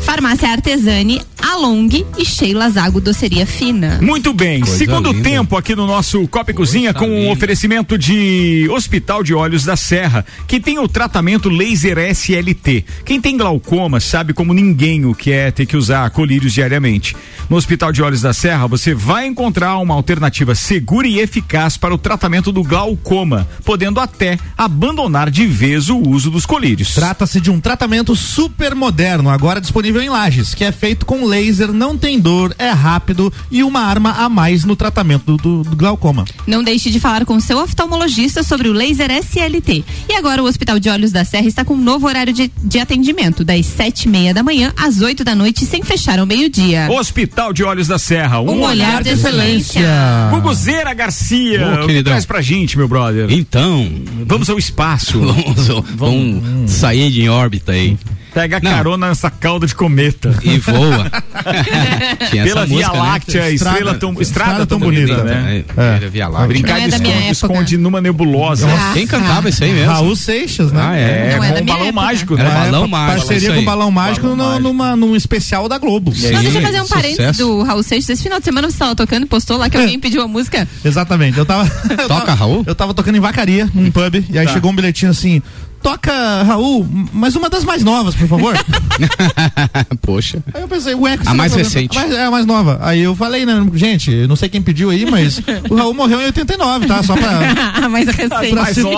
Farmácia 0.00 0.50
Artesani, 0.50 1.22
Along 1.40 2.04
e 2.18 2.24
Sheila 2.26 2.68
Zago 2.68 3.00
Doceria 3.00 3.37
Fina. 3.46 3.98
Muito 4.02 4.32
bem, 4.32 4.60
Coisa 4.60 4.76
segundo 4.76 5.12
linda. 5.12 5.28
tempo 5.28 5.56
aqui 5.56 5.74
no 5.74 5.86
nosso 5.86 6.26
Copa 6.28 6.50
e 6.50 6.54
Cozinha 6.54 6.94
com 6.94 7.08
um 7.08 7.30
oferecimento 7.30 7.96
de 7.98 8.68
Hospital 8.70 9.22
de 9.22 9.34
Olhos 9.34 9.64
da 9.64 9.76
Serra, 9.76 10.24
que 10.46 10.60
tem 10.60 10.78
o 10.78 10.88
tratamento 10.88 11.48
laser 11.48 11.98
SLT. 11.98 12.84
Quem 13.04 13.20
tem 13.20 13.36
glaucoma 13.36 14.00
sabe 14.00 14.32
como 14.32 14.52
ninguém 14.52 15.04
o 15.04 15.14
que 15.14 15.30
é 15.32 15.50
ter 15.50 15.66
que 15.66 15.76
usar 15.76 16.08
colírios 16.10 16.52
diariamente. 16.52 17.16
No 17.48 17.56
Hospital 17.56 17.92
de 17.92 18.02
Olhos 18.02 18.22
da 18.22 18.32
Serra 18.32 18.66
você 18.66 18.94
vai 18.94 19.26
encontrar 19.26 19.78
uma 19.78 19.94
alternativa 19.94 20.54
segura 20.54 21.06
e 21.06 21.18
eficaz 21.18 21.76
para 21.76 21.94
o 21.94 21.98
tratamento 21.98 22.52
do 22.52 22.62
glaucoma, 22.62 23.48
podendo 23.64 24.00
até 24.00 24.38
abandonar 24.56 25.30
de 25.30 25.46
vez 25.46 25.88
o 25.88 25.98
uso 25.98 26.30
dos 26.30 26.44
colírios. 26.44 26.94
Trata-se 26.94 27.40
de 27.40 27.50
um 27.50 27.60
tratamento 27.60 28.14
super 28.14 28.74
moderno, 28.74 29.30
agora 29.30 29.60
disponível 29.60 30.02
em 30.02 30.08
Lages, 30.08 30.54
que 30.54 30.64
é 30.64 30.72
feito 30.72 31.06
com 31.06 31.24
laser, 31.24 31.72
não 31.72 31.96
tem 31.96 32.18
dor, 32.20 32.54
é 32.58 32.70
rápido 32.70 33.27
e 33.50 33.62
uma 33.62 33.80
arma 33.80 34.12
a 34.12 34.28
mais 34.28 34.64
no 34.64 34.74
tratamento 34.76 35.24
do, 35.24 35.36
do- 35.36 35.62
do 35.70 35.76
glaucoma. 35.76 36.24
Não 36.46 36.62
deixe 36.62 36.90
de 36.90 36.98
falar 37.00 37.24
com 37.24 37.38
seu 37.40 37.58
oftalmologista 37.58 38.42
sobre 38.42 38.68
o 38.68 38.72
laser 38.72 39.10
SLT. 39.10 39.84
E 40.08 40.14
agora 40.14 40.42
o 40.42 40.46
Hospital 40.46 40.78
de 40.78 40.88
Olhos 40.88 41.12
da 41.12 41.24
Serra 41.24 41.46
está 41.46 41.64
com 41.64 41.74
um 41.74 41.82
novo 41.82 42.06
horário 42.06 42.32
de, 42.32 42.50
de 42.62 42.78
atendimento, 42.78 43.44
das 43.44 43.66
sete 43.66 44.04
e 44.04 44.08
meia 44.08 44.32
da 44.34 44.42
manhã 44.42 44.72
às 44.76 45.00
oito 45.00 45.24
da 45.24 45.34
noite, 45.34 45.64
sem 45.66 45.82
fechar 45.82 46.18
ao 46.18 46.26
meio-dia. 46.26 46.88
Hospital 46.90 47.52
de 47.52 47.64
Olhos 47.64 47.86
da 47.88 47.98
Serra, 47.98 48.40
um, 48.40 48.50
Um 48.50 48.62
olhar 48.62 49.02
de 49.02 49.10
excelência. 49.10 49.82
Guguzeira 50.30 50.92
Garcia, 50.94 51.66
Ô, 51.66 51.74
o 51.74 51.78
que 51.80 51.86
queridão. 51.86 52.12
traz 52.12 52.24
pra 52.26 52.40
gente, 52.40 52.76
meu 52.76 52.88
brother? 52.88 53.26
Então. 53.30 53.88
Vamos 54.26 54.48
ao 54.50 54.58
espaço. 54.58 55.18
vamos, 55.96 56.42
vamos 56.42 56.70
sair 56.70 57.10
de 57.10 57.28
órbita 57.28 57.72
aí. 57.72 57.96
Pega 58.38 58.60
Não. 58.62 58.70
carona 58.70 59.08
nessa 59.08 59.30
cauda 59.30 59.66
de 59.66 59.74
cometa. 59.74 60.32
E 60.44 60.58
voa. 60.58 61.10
Tinha 62.30 62.44
Pela 62.44 62.60
essa 62.60 62.66
Via 62.66 62.76
música, 62.76 62.92
né? 62.92 62.98
Láctea, 62.98 63.50
estrela 63.50 63.94
tão, 63.94 64.14
estrada, 64.20 64.66
tão 64.66 64.78
bonita, 64.78 65.24
né? 65.24 65.64
É, 65.76 66.04
é. 66.04 66.08
Via 66.08 66.28
Láctea. 66.28 66.46
Brincar 66.48 66.78
é 66.80 66.88
de 66.88 66.94
esconde, 66.94 67.30
esconde 67.30 67.76
numa 67.78 68.00
nebulosa. 68.00 68.66
Nossa, 68.66 68.92
quem 68.94 69.06
cantava 69.06 69.48
isso 69.48 69.64
aí 69.64 69.72
mesmo? 69.72 69.90
Raul 69.92 70.14
Seixas, 70.16 70.70
né? 70.72 70.80
Ah, 70.82 70.96
é. 70.96 71.36
Não 71.36 71.44
é 71.44 71.48
com 71.52 71.60
o 71.60 71.64
minha 71.64 71.74
balão 71.74 71.86
época. 71.88 71.92
mágico, 72.02 72.34
né? 72.36 72.44
Era 72.44 72.54
balão 72.54 72.88
mágico, 72.88 73.26
Parceria 73.28 73.54
com 73.54 73.64
Balão 73.64 73.90
Mágico 73.90 74.26
Balão 74.28 74.54
no- 74.54 74.60
numa, 74.68 74.94
num 74.96 75.16
especial 75.16 75.68
da 75.68 75.78
Globo. 75.78 76.12
Aí? 76.14 76.30
Não, 76.32 76.40
deixa 76.42 76.58
eu 76.58 76.62
fazer 76.62 76.80
um 76.80 76.86
parênteses 76.86 77.36
do 77.38 77.62
Raul 77.62 77.82
Seixas. 77.82 78.10
Esse 78.10 78.22
final 78.22 78.38
de 78.38 78.44
semana 78.44 78.68
você 78.68 78.74
estava 78.74 78.94
tocando 78.94 79.24
e 79.24 79.26
postou 79.26 79.56
lá 79.56 79.68
que 79.68 79.76
alguém 79.76 79.98
pediu 80.00 80.22
a 80.22 80.28
música. 80.28 80.66
Exatamente. 80.84 81.36
Eu 81.38 81.44
tava. 81.46 81.68
Toca, 82.06 82.34
Raul? 82.34 82.62
Eu 82.66 82.74
tava 82.74 82.94
tocando 82.94 83.16
em 83.16 83.20
vacaria, 83.20 83.68
num 83.74 83.90
pub, 83.90 84.24
e 84.30 84.38
aí 84.38 84.46
Tá. 84.46 84.52
chegou 84.52 84.70
um 84.70 84.74
bilhetinho 84.76 85.10
assim: 85.10 85.42
toca, 85.82 86.42
Raul, 86.42 86.86
mais 87.12 87.34
uma 87.36 87.48
das 87.48 87.64
mais 87.64 87.82
novas, 87.82 88.14
por 88.14 88.28
favor. 88.28 88.54
Poxa. 90.02 90.42
Aí 90.54 90.62
eu 90.62 90.68
pensei, 90.68 90.94
ué, 90.94 91.18
A 91.26 91.34
mais 91.34 91.54
recente. 91.54 91.96
A 91.96 92.00
mais, 92.00 92.12
é 92.12 92.24
a 92.24 92.30
mais 92.30 92.46
nova. 92.46 92.78
Aí 92.82 93.00
eu 93.02 93.14
falei, 93.14 93.44
né, 93.46 93.54
gente, 93.74 94.26
não 94.26 94.36
sei 94.36 94.48
quem 94.48 94.60
pediu 94.62 94.90
aí, 94.90 95.08
mas 95.10 95.40
o 95.68 95.74
Raul 95.74 95.94
morreu 95.94 96.20
em 96.20 96.26
89, 96.26 96.86
tá? 96.86 97.02
Só 97.02 97.16
pra. 97.16 97.88
mais 97.88 98.06
recente. 98.06 98.28
pra 98.28 98.62
mais 98.62 98.78
foi 98.78 98.94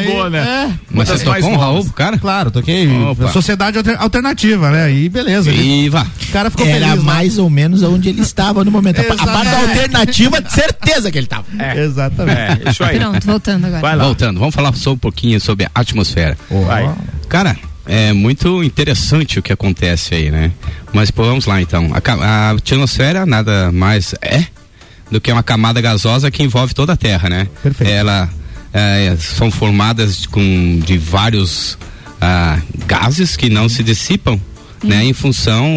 aí. 0.00 0.06
boa, 0.06 0.30
né? 0.30 0.38
É. 0.70 0.78
Mas 0.90 1.08
você 1.08 1.24
tocou 1.24 1.50
um 1.50 1.56
Raul, 1.56 1.84
cara? 1.90 2.18
Claro, 2.18 2.50
toquei. 2.50 2.88
Opa. 3.04 3.28
Sociedade 3.32 3.78
Alter- 3.78 4.00
Alternativa, 4.00 4.70
né? 4.70 4.92
E 4.92 5.08
beleza. 5.08 5.50
Viva. 5.50 6.06
O 6.28 6.32
cara 6.32 6.50
ficou 6.50 6.66
Era 6.66 6.86
feliz. 6.88 7.04
né? 7.04 7.12
mais 7.12 7.38
ou 7.38 7.48
menos 7.50 7.82
onde 7.82 8.08
ele 8.08 8.20
estava 8.20 8.64
no 8.64 8.70
momento. 8.70 8.98
A, 8.98 9.02
a 9.02 9.04
parte 9.04 9.22
Exatamente. 9.22 9.70
alternativa, 9.70 10.40
de 10.40 10.52
certeza 10.52 11.10
que 11.10 11.18
ele 11.18 11.26
estava. 11.26 11.44
Exatamente. 11.76 12.62
É, 12.66 12.70
isso 12.70 12.84
aí. 12.84 12.98
Pronto, 12.98 13.26
voltando 13.26 13.64
agora. 13.66 13.80
Vai 13.80 13.96
lá. 13.96 14.04
Voltando, 14.04 14.38
vamos 14.40 14.54
falar 14.54 14.74
só 14.74 14.92
um 14.92 14.98
pouquinho 14.98 15.40
sobre 15.40 15.66
a 15.66 15.70
atmosfera. 15.74 16.23
Vai. 16.66 16.92
Cara, 17.28 17.56
é 17.86 18.12
muito 18.12 18.62
interessante 18.62 19.38
o 19.38 19.42
que 19.42 19.52
acontece 19.52 20.14
aí, 20.14 20.30
né? 20.30 20.52
Mas 20.92 21.10
pô, 21.10 21.24
vamos 21.24 21.46
lá 21.46 21.60
então. 21.60 21.90
A, 21.92 22.12
a 22.24 22.50
atmosfera 22.50 23.26
nada 23.26 23.70
mais 23.72 24.14
é 24.22 24.46
do 25.10 25.20
que 25.20 25.30
uma 25.30 25.42
camada 25.42 25.80
gasosa 25.80 26.30
que 26.30 26.42
envolve 26.42 26.74
toda 26.74 26.94
a 26.94 26.96
Terra, 26.96 27.28
né? 27.28 27.48
Perfeito. 27.62 27.90
Ela 27.90 28.28
é, 28.72 29.16
são 29.18 29.50
formadas 29.50 30.26
com 30.26 30.80
de 30.84 30.98
vários 30.98 31.78
ah, 32.20 32.58
gases 32.86 33.36
que 33.36 33.50
não 33.50 33.68
se 33.68 33.82
dissipam, 33.82 34.40
né? 34.82 35.04
Em 35.04 35.12
função, 35.12 35.68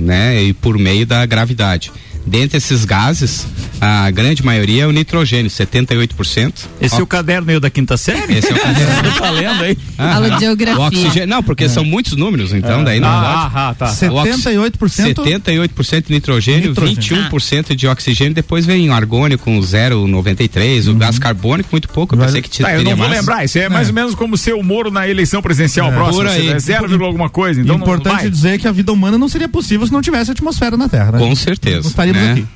né? 0.00 0.42
E 0.42 0.52
por 0.52 0.78
meio 0.78 1.06
da 1.06 1.26
gravidade. 1.26 1.92
Dentre 2.26 2.58
esses 2.58 2.84
gases, 2.84 3.46
a 3.80 4.10
grande 4.10 4.44
maioria 4.44 4.82
é 4.82 4.86
o 4.86 4.90
nitrogênio, 4.90 5.48
78%. 5.50 6.52
Esse 6.80 6.98
é 6.98 7.02
o 7.02 7.06
caderno 7.06 7.50
aí 7.50 7.60
da 7.60 7.70
quinta 7.70 7.96
série? 7.96 8.34
Esse 8.38 8.50
é 8.50 8.54
o 8.54 8.58
caderno. 8.58 8.94
Você 9.12 9.20
tá 9.20 9.30
lendo 9.30 9.62
aí? 9.62 9.78
Aula 9.96 10.30
de 10.30 10.40
geografia. 10.40 10.80
O 10.82 10.86
oxigênio, 10.86 11.28
não, 11.28 11.42
porque 11.42 11.68
são 11.68 11.84
muitos 11.84 12.16
números, 12.16 12.52
então 12.52 12.82
daí 12.82 12.98
não 12.98 13.08
Ah, 13.08 13.50
pode. 13.52 13.54
ah, 13.54 13.74
tá. 13.78 13.86
78%. 13.92 15.14
78% 15.14 16.06
de 16.06 16.12
nitrogênio, 16.12 16.68
Nitrogênio. 16.70 17.30
21% 17.30 17.74
de 17.76 17.86
oxigênio, 17.86 18.34
depois 18.34 18.66
vem 18.66 18.90
o 18.90 18.92
argônio 18.92 19.38
com 19.38 19.58
0,93, 19.60 20.88
o 20.88 20.94
gás 20.94 21.18
carbônico 21.18 21.68
muito 21.72 21.88
pouco, 21.88 22.14
eu 22.14 22.18
pensei 22.18 22.42
que 22.42 22.48
tinha 22.48 22.66
Tá, 22.68 22.74
eu 22.74 22.82
não 22.82 22.96
vou 22.96 23.06
mais. 23.08 23.20
lembrar, 23.20 23.44
isso 23.44 23.58
é 23.58 23.68
mais 23.68 23.88
ou 23.88 23.94
menos 23.94 24.14
como 24.14 24.36
ser 24.36 24.54
o 24.54 24.62
Moro 24.62 24.90
na 24.90 25.08
eleição 25.08 25.40
presidencial 25.40 25.88
É. 25.92 25.94
próxima, 25.94 26.24
Por 26.24 26.26
aí. 26.32 26.48
é 26.48 26.58
0, 26.58 27.04
alguma 27.04 27.28
coisa, 27.28 27.60
então 27.60 27.76
não 27.78 27.84
Importante 27.84 28.22
vai. 28.22 28.30
dizer 28.30 28.58
que 28.58 28.66
a 28.66 28.72
vida 28.72 28.92
humana 28.92 29.16
não 29.16 29.28
seria 29.28 29.48
possível 29.48 29.86
se 29.86 29.92
não 29.92 30.02
tivesse 30.02 30.30
atmosfera 30.32 30.76
na 30.76 30.88
Terra, 30.88 31.12
né? 31.12 31.18
Com 31.18 31.34
certeza. 31.36 31.82
Não 31.84 31.90
né? 32.16 32.32
aqui. 32.32 32.46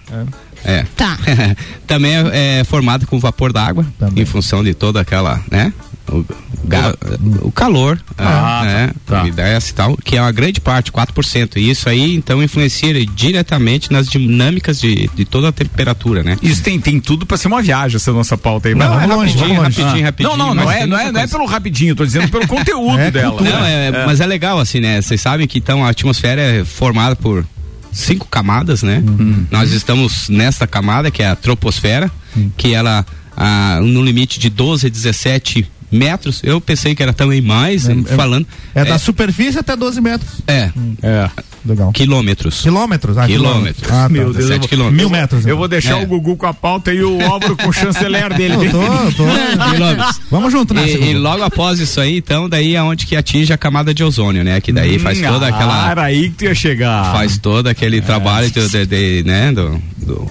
É. 0.65 0.85
Tá. 0.97 1.17
Também 1.87 2.13
é, 2.15 2.61
é 2.61 2.65
formado 2.65 3.07
com 3.07 3.19
vapor 3.19 3.53
d'água, 3.53 3.87
em 4.17 4.25
função 4.27 4.63
de 4.63 4.75
toda 4.75 5.01
aquela, 5.01 5.41
né? 5.51 5.73
O, 6.09 6.25
ga- 6.65 6.95
o 7.41 7.53
calor, 7.53 7.99
Ah, 8.19 8.63
né? 8.65 8.91
tá. 9.07 9.23
umidade 9.23 9.71
e 9.71 9.73
tal, 9.73 9.97
que 9.97 10.17
é 10.17 10.21
uma 10.21 10.33
grande 10.33 10.61
parte, 10.61 10.91
4%. 10.91 11.57
E 11.57 11.71
isso 11.71 11.89
aí, 11.89 12.15
então, 12.17 12.43
influencia 12.43 12.93
diretamente 13.07 13.93
nas 13.93 14.09
dinâmicas 14.09 14.81
de, 14.81 15.09
de 15.15 15.25
toda 15.25 15.49
a 15.49 15.53
temperatura, 15.53 16.23
né? 16.25 16.37
Isso 16.43 16.63
tem, 16.65 16.81
tem 16.81 16.99
tudo 17.01 17.25
pra 17.25 17.37
ser 17.37 17.47
uma 17.47 17.63
viagem, 17.63 17.97
essa 17.97 18.13
nossa 18.13 18.37
pauta 18.37 18.69
aí. 18.69 18.75
Vai 18.75 18.89
Não, 18.89 18.95
lá, 18.97 19.05
é 19.05 19.07
longe, 19.07 19.35
rapidinho, 19.37 19.63
longe. 19.63 19.81
rapidinho, 19.83 20.03
Ah. 20.05 20.07
rapidinho. 20.09 20.37
Não, 20.37 20.47
não, 20.49 20.55
não 20.55 20.65
mas 20.65 20.83
é, 20.83 20.87
não, 20.87 20.99
é, 20.99 21.13
não 21.13 21.21
é 21.21 21.27
pelo 21.29 21.47
rapidinho, 21.47 21.95
tô 21.95 22.05
dizendo 22.05 22.29
pelo 22.29 22.47
conteúdo 22.49 22.99
É, 22.99 23.11
dela. 23.11 23.31
cultura. 23.37 23.59
Não, 23.59 23.65
é, 23.67 24.07
mas 24.07 24.21
é 24.21 24.27
legal 24.27 24.59
assim, 24.59 24.81
né? 24.81 25.01
Vocês 25.01 25.21
sabem 25.21 25.47
que 25.47 25.59
então 25.59 25.85
a 25.85 25.91
atmosfera 25.91 26.41
é 26.41 26.65
formada 26.65 27.15
por 27.15 27.47
cinco 27.93 28.27
camadas, 28.27 28.83
né? 28.83 29.03
Nós 29.51 29.73
estamos 29.73 30.29
nesta 30.29 30.67
camada 30.67 31.11
que 31.11 31.23
é 31.23 31.29
a 31.29 31.37
troposfera, 31.37 32.11
que 32.57 32.75
ela 32.75 33.05
ah, 33.37 33.81
no 33.83 34.03
limite 34.03 34.39
de 34.39 34.51
12 34.51 34.87
a 34.87 34.91
17 34.91 35.71
metros. 35.91 36.41
Eu 36.45 36.61
pensei 36.61 36.95
que 36.95 37.03
era 37.03 37.13
também 37.13 37.41
mais, 37.41 37.89
É, 37.89 37.93
é- 37.93 38.17
falando. 38.17 38.47
É 38.75 38.85
da 38.85 38.99
superfície 38.99 39.59
até 39.59 39.75
12 39.77 40.01
metros. 40.01 40.31
É, 40.47 40.71
É. 41.03 41.29
Legal. 41.65 41.93
quilômetros. 41.93 42.63
Quilômetros? 42.63 43.19
Ah, 43.19 43.27
Quilômetros. 43.27 43.85
Ah, 43.91 44.05
tá. 44.05 44.09
Meu 44.09 44.25
Deus, 44.33 44.37
eu 44.37 44.41
17 44.43 44.59
vou, 44.61 44.69
quilômetros. 44.69 44.97
Mil 45.01 45.11
metros. 45.11 45.47
eu 45.47 45.57
vou 45.57 45.69
deixar 45.69 46.01
É. 46.01 46.03
o 46.03 46.07
Gugu 46.07 46.37
com 46.37 46.47
a 46.47 46.55
pauta 46.55 46.93
e 46.93 47.03
o 47.03 47.21
Álvaro 47.25 47.55
com 47.57 47.69
o 47.69 47.73
chanceler 47.73 48.33
dele. 48.35 48.55
Eu 48.55 48.71
tô, 48.71 48.79
tô. 49.25 49.71
Quilômetros. 49.71 50.21
Vamos 50.31 50.53
junto, 50.53 50.73
né? 50.73 50.89
E, 50.89 51.11
e 51.11 51.15
logo 51.15 51.43
após 51.43 51.79
isso 51.81 52.01
aí, 52.01 52.17
então, 52.19 52.49
daí 52.49 52.75
é 52.77 52.83
onde 52.83 53.05
que 53.07 53.15
atinge 53.15 53.53
a 53.53 53.59
camada 53.59 53.93
de 53.93 54.03
ozônio, 54.03 54.43
né? 54.43 54.61
Que 54.61 54.73
daí 54.73 54.99
faz 54.99 55.21
toda 55.21 55.49
aquela. 55.49 55.87
Ah, 55.87 55.91
Era 55.91 56.03
aí 56.05 56.31
que 56.31 56.37
tu 56.37 56.45
ia 56.45 56.55
chegar. 56.55 57.13
faz 57.13 57.37
todo 57.37 57.67
aquele 57.67 58.01
trabalho 58.01 58.51
de, 58.51 58.69
de, 58.69 58.87
de, 58.87 59.23
né, 59.27 59.53
do, 59.53 59.83
do 59.99 60.31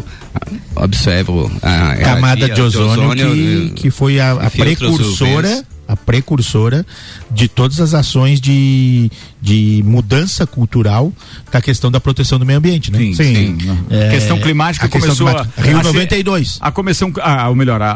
observo 0.76 1.52
a 1.62 1.96
camada 1.96 2.46
a- 2.46 2.50
de 2.50 2.62
ozônio, 2.62 3.16
que, 3.16 3.72
que 3.76 3.92
foi 3.92 4.20
a, 4.20 4.32
a 4.34 4.50
precursora 4.50 5.64
a 5.88 5.96
precursora 5.96 6.86
de 7.32 7.48
todas 7.48 7.80
as 7.82 7.96
ações 7.96 8.40
de, 8.40 9.10
de 9.42 9.82
mudança 9.84 10.46
cultural 10.46 11.12
da 11.52 11.60
questão 11.60 11.90
da 11.90 12.00
proteção 12.00 12.38
do 12.38 12.46
meio 12.46 12.60
ambiente, 12.60 12.92
né? 12.92 13.00
Sim, 13.00 13.14
sim. 13.16 13.58
É, 13.90 14.12
questão 14.12 14.40
climática 14.40 14.86
a 14.86 14.88
questão 14.90 15.16
começou 15.16 15.26
climática. 15.28 15.60
a, 15.60 15.66
Rio 15.66 15.80
a 15.80 15.84
ser- 15.84 15.88
92. 15.88 16.58
A 16.62 16.72
comissão, 16.72 17.12
a, 17.20 17.50
ou 17.50 17.56
melhor, 17.56 17.82
a, 17.82 17.92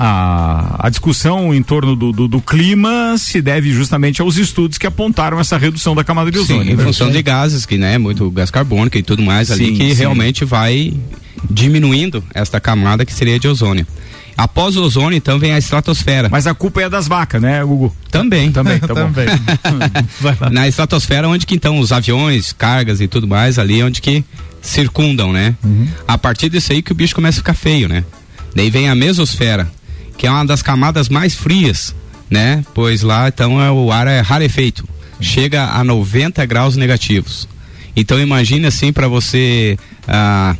a, 0.00 0.76
a, 0.80 0.90
discussão 0.90 1.54
em 1.54 1.62
torno 1.62 1.94
do, 1.94 2.10
do, 2.10 2.26
do 2.26 2.40
clima 2.40 3.14
se 3.16 3.40
deve 3.40 3.70
justamente 3.72 4.20
aos 4.20 4.36
estudos 4.36 4.76
que 4.76 4.86
apontaram 4.88 5.38
essa 5.38 5.56
redução 5.56 5.94
da 5.94 6.02
camada 6.02 6.28
de 6.32 6.38
Sim, 6.38 6.54
ozônio. 6.54 6.74
em 6.74 6.76
função 6.76 7.08
de 7.08 7.22
gases, 7.22 7.64
que 7.64 7.78
né, 7.78 7.98
muito 7.98 8.28
gás 8.32 8.50
carbônico 8.50 8.98
e 8.98 9.02
tudo 9.04 9.22
mais 9.22 9.52
ali, 9.52 9.66
Sim, 9.66 9.74
que 9.74 9.90
sim. 9.90 9.94
realmente 10.00 10.44
vai 10.44 10.92
diminuindo 11.50 12.22
esta 12.34 12.60
camada 12.60 13.04
que 13.04 13.12
seria 13.12 13.38
de 13.38 13.48
ozônio. 13.48 13.86
Após 14.36 14.76
o 14.76 14.82
ozônio, 14.82 15.16
então, 15.16 15.38
vem 15.38 15.52
a 15.52 15.58
estratosfera. 15.58 16.28
Mas 16.30 16.46
a 16.46 16.52
culpa 16.52 16.82
é 16.82 16.90
das 16.90 17.08
vacas, 17.08 17.40
né, 17.40 17.64
Gugu? 17.64 17.94
Também. 18.10 18.52
Também, 18.52 18.78
tá. 18.80 18.94
Também. 18.94 19.26
Na 20.52 20.68
estratosfera, 20.68 21.26
onde 21.26 21.46
que 21.46 21.54
então 21.54 21.78
os 21.78 21.90
aviões, 21.90 22.52
cargas 22.52 23.00
e 23.00 23.08
tudo 23.08 23.26
mais 23.26 23.58
ali, 23.58 23.82
onde 23.82 24.02
que 24.02 24.22
circundam, 24.60 25.32
né? 25.32 25.54
A 26.06 26.18
partir 26.18 26.50
disso 26.50 26.72
aí 26.72 26.82
que 26.82 26.92
o 26.92 26.94
bicho 26.94 27.14
começa 27.14 27.38
a 27.38 27.40
ficar 27.40 27.54
feio, 27.54 27.88
né? 27.88 28.04
Daí 28.54 28.68
vem 28.68 28.88
a 28.88 28.94
mesosfera, 28.94 29.70
que 30.18 30.26
é 30.26 30.30
uma 30.30 30.44
das 30.44 30.60
camadas 30.60 31.08
mais 31.08 31.34
frias, 31.34 31.94
né? 32.30 32.64
Pois 32.74 33.02
lá 33.02 33.28
então 33.28 33.62
é, 33.62 33.70
o 33.70 33.90
ar 33.92 34.06
é 34.06 34.20
rarefeito, 34.20 34.86
chega 35.20 35.64
a 35.64 35.82
90 35.84 36.44
graus 36.46 36.76
negativos. 36.76 37.48
Então 37.94 38.20
imagine 38.20 38.66
assim 38.66 38.92
para 38.92 39.08
você 39.08 39.78
ah, 40.06 40.54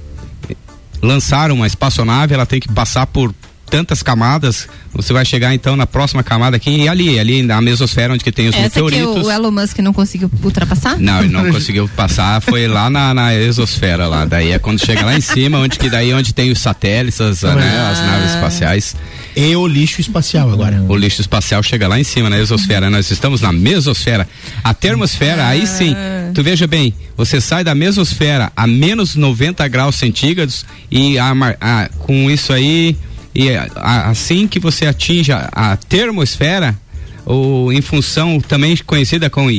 lançar 1.02 1.50
uma 1.50 1.66
espaçonave, 1.66 2.34
ela 2.34 2.46
tem 2.46 2.60
que 2.60 2.68
passar 2.68 3.06
por 3.06 3.34
tantas 3.68 4.02
camadas, 4.02 4.68
você 4.92 5.12
vai 5.12 5.24
chegar 5.24 5.52
então 5.54 5.76
na 5.76 5.86
próxima 5.86 6.22
camada 6.22 6.56
aqui 6.56 6.70
e 6.70 6.88
ali, 6.88 7.18
ali 7.18 7.42
na 7.42 7.60
mesosfera 7.60 8.14
onde 8.14 8.22
que 8.24 8.30
tem 8.32 8.48
os 8.48 8.54
Essa 8.54 8.70
que 8.70 8.80
meteoritos. 8.82 9.26
o 9.26 9.30
Elon 9.30 9.50
Musk 9.50 9.78
não 9.80 9.92
conseguiu 9.92 10.30
ultrapassar? 10.42 10.98
Não, 10.98 11.20
ele 11.20 11.28
não 11.32 11.50
conseguiu 11.52 11.88
passar, 11.96 12.40
foi 12.40 12.66
lá 12.68 12.88
na, 12.88 13.12
na 13.12 13.34
exosfera 13.34 14.06
lá. 14.06 14.24
Daí 14.24 14.52
é 14.52 14.58
quando 14.58 14.78
chega 14.84 15.04
lá 15.04 15.16
em 15.16 15.20
cima, 15.20 15.58
onde 15.58 15.78
que 15.78 15.90
daí 15.90 16.14
onde 16.14 16.32
tem 16.32 16.50
os 16.50 16.58
satélites, 16.60 17.20
as, 17.20 17.42
né, 17.42 17.88
as 17.90 18.00
naves 18.00 18.30
espaciais. 18.34 18.96
E 19.36 19.54
o 19.54 19.66
lixo 19.66 20.00
espacial 20.00 20.50
agora. 20.50 20.82
O 20.88 20.96
lixo 20.96 21.20
espacial 21.20 21.62
chega 21.62 21.86
lá 21.88 22.00
em 22.00 22.04
cima 22.04 22.30
na 22.30 22.38
exosfera. 22.38 22.88
Nós 22.88 23.10
estamos 23.10 23.40
na 23.42 23.52
mesosfera. 23.52 24.26
A 24.64 24.72
termosfera, 24.72 25.46
aí 25.46 25.66
sim. 25.66 25.94
Tu 26.32 26.42
veja 26.42 26.66
bem, 26.66 26.94
você 27.16 27.40
sai 27.40 27.62
da 27.64 27.74
mesosfera 27.74 28.50
a 28.56 28.66
menos 28.66 29.14
90 29.14 29.66
graus 29.68 29.96
centígrados 29.96 30.64
e 30.90 31.18
a 31.18 31.32
a- 31.60 31.88
com 31.98 32.30
isso 32.30 32.52
aí, 32.52 32.96
e 33.36 33.54
a- 33.54 33.68
a- 33.76 34.08
assim 34.10 34.48
que 34.48 34.58
você 34.58 34.86
atinge 34.86 35.30
a, 35.32 35.48
a 35.52 35.76
termosfera, 35.76 36.76
ou 37.24 37.72
em 37.72 37.80
função 37.82 38.40
também 38.40 38.76
conhecida 38.86 39.28
como 39.28 39.50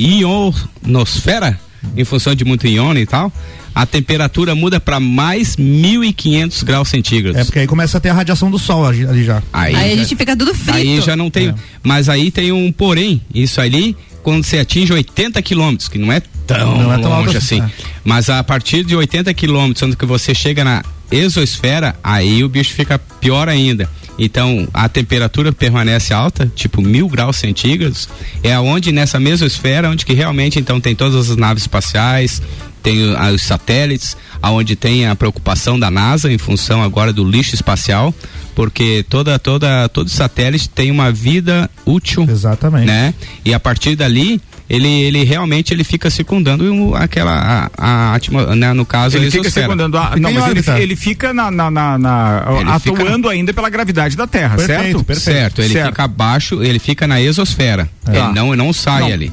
ionosfera, 0.84 1.60
em 1.96 2.04
função 2.04 2.34
de 2.36 2.44
muito 2.46 2.66
íon 2.68 2.94
e 2.96 3.06
tal, 3.06 3.32
a 3.76 3.86
temperatura 3.86 4.56
muda 4.56 4.80
para 4.80 5.00
mais 5.00 5.56
1500 5.58 6.64
graus 6.64 6.90
centígrados. 6.90 7.40
É 7.40 7.44
porque 7.44 7.60
aí 7.60 7.68
começa 7.68 7.98
a 7.98 8.02
ter 8.02 8.10
a 8.10 8.14
radiação 8.14 8.50
do 8.50 8.58
sol 8.58 8.86
ali 8.86 9.06
ali 9.06 9.24
já. 9.24 9.42
Aí, 9.54 9.76
Aí 9.76 9.92
a 9.92 9.96
já- 9.96 10.02
gente 10.02 10.16
fica 10.16 10.36
tudo 10.36 10.54
frito. 10.56 10.72
Aí 10.78 11.02
já 11.02 11.16
não 11.16 11.30
tem. 11.30 11.54
Mas 11.84 12.10
aí 12.10 12.32
tem 12.32 12.52
um 12.52 12.72
porém. 12.72 13.22
Isso 13.34 13.62
ali, 13.62 13.96
quando 14.24 14.44
você 14.44 14.58
atinge 14.60 14.92
80 14.92 15.42
quilômetros, 15.42 15.88
que 15.88 15.98
não 16.00 16.12
é 16.12 16.22
tão, 16.48 16.78
Não 16.82 16.94
é 16.94 16.98
tão 17.00 17.14
alto 17.14 17.26
longe 17.28 17.38
assim, 17.38 17.62
assim. 17.62 17.72
Mas 18.04 18.30
a 18.30 18.44
partir 18.44 18.84
de 18.84 18.96
80 18.96 19.32
quilômetros, 19.34 19.80
quando 19.82 19.96
que 19.98 20.06
você 20.06 20.34
chega 20.34 20.64
na 20.64 20.84
exosfera, 21.12 21.96
aí 22.04 22.44
o 22.44 22.50
bicho 22.50 22.74
fica 22.74 22.98
pior 23.00 23.48
ainda. 23.50 23.90
Então 24.20 24.68
a 24.74 24.90
temperatura 24.90 25.52
permanece 25.54 26.14
alta, 26.14 26.52
tipo 26.56 26.82
mil 26.82 27.08
graus 27.08 27.38
centígrados, 27.38 28.10
é 28.44 28.54
aonde 28.54 28.92
nessa 28.92 29.20
mesosfera, 29.20 29.90
onde 29.90 30.06
que 30.06 30.14
realmente 30.14 30.60
então 30.60 30.82
tem 30.82 30.96
todas 30.96 31.30
as 31.30 31.38
naves 31.38 31.64
espaciais, 31.64 32.42
tem 32.82 33.04
o- 33.10 33.16
a- 33.18 33.32
os 33.32 33.44
satélites, 33.44 34.18
aonde 34.42 34.76
tem 34.76 35.06
a 35.08 35.16
preocupação 35.16 35.80
da 35.80 35.92
NASA 35.92 36.32
em 36.32 36.38
função 36.38 36.82
agora 36.82 37.14
do 37.14 37.24
lixo 37.24 37.54
espacial, 37.54 38.14
porque 38.56 39.06
toda 39.08 39.38
toda 39.38 39.88
todo 39.90 40.10
satélite 40.10 40.68
tem 40.70 40.90
uma 40.90 41.12
vida 41.12 41.70
útil, 41.86 42.26
Exatamente. 42.28 42.88
né? 42.88 43.14
E 43.46 43.54
a 43.54 43.60
partir 43.60 43.96
dali 43.96 44.42
ele, 44.70 44.88
ele 44.88 45.24
realmente 45.24 45.74
ele 45.74 45.84
fica 45.84 46.10
circundando 46.10 46.64
o- 46.74 46.96
aquela 46.96 47.70
a, 47.78 48.16
a 48.16 48.56
né, 48.56 48.74
no 48.74 48.86
caso 48.86 49.18
a 49.18 49.20
Ele 49.20 49.32
fica 49.32 49.44
exosfera. 49.44 49.66
secundando. 49.68 49.98
A, 49.98 50.08
Fica 50.08 50.20
não, 50.20 50.32
mas 50.34 50.68
ele, 50.68 50.82
ele 50.82 50.96
fica 50.96 51.34
na, 51.34 51.50
na, 51.50 51.72
na- 51.72 51.98
na- 51.98 52.44
Ele 52.60 52.70
atuando 52.70 53.30
ainda 53.30 53.54
pela 53.54 53.70
gravidade 53.70 54.16
da 54.18 54.28
Terra, 54.28 54.58
certo? 54.58 55.06
Certo, 55.16 55.62
ele 55.62 55.74
fica 55.74 56.04
abaixo, 56.04 56.62
ele 56.64 56.80
fica 56.80 57.08
na 57.08 57.22
exosfera. 57.22 57.90
Tá. 58.04 58.14
Ele 58.14 58.34
não, 58.34 58.56
não 58.56 58.74
sai 58.74 59.02
Não. 59.02 59.08
ali. 59.14 59.32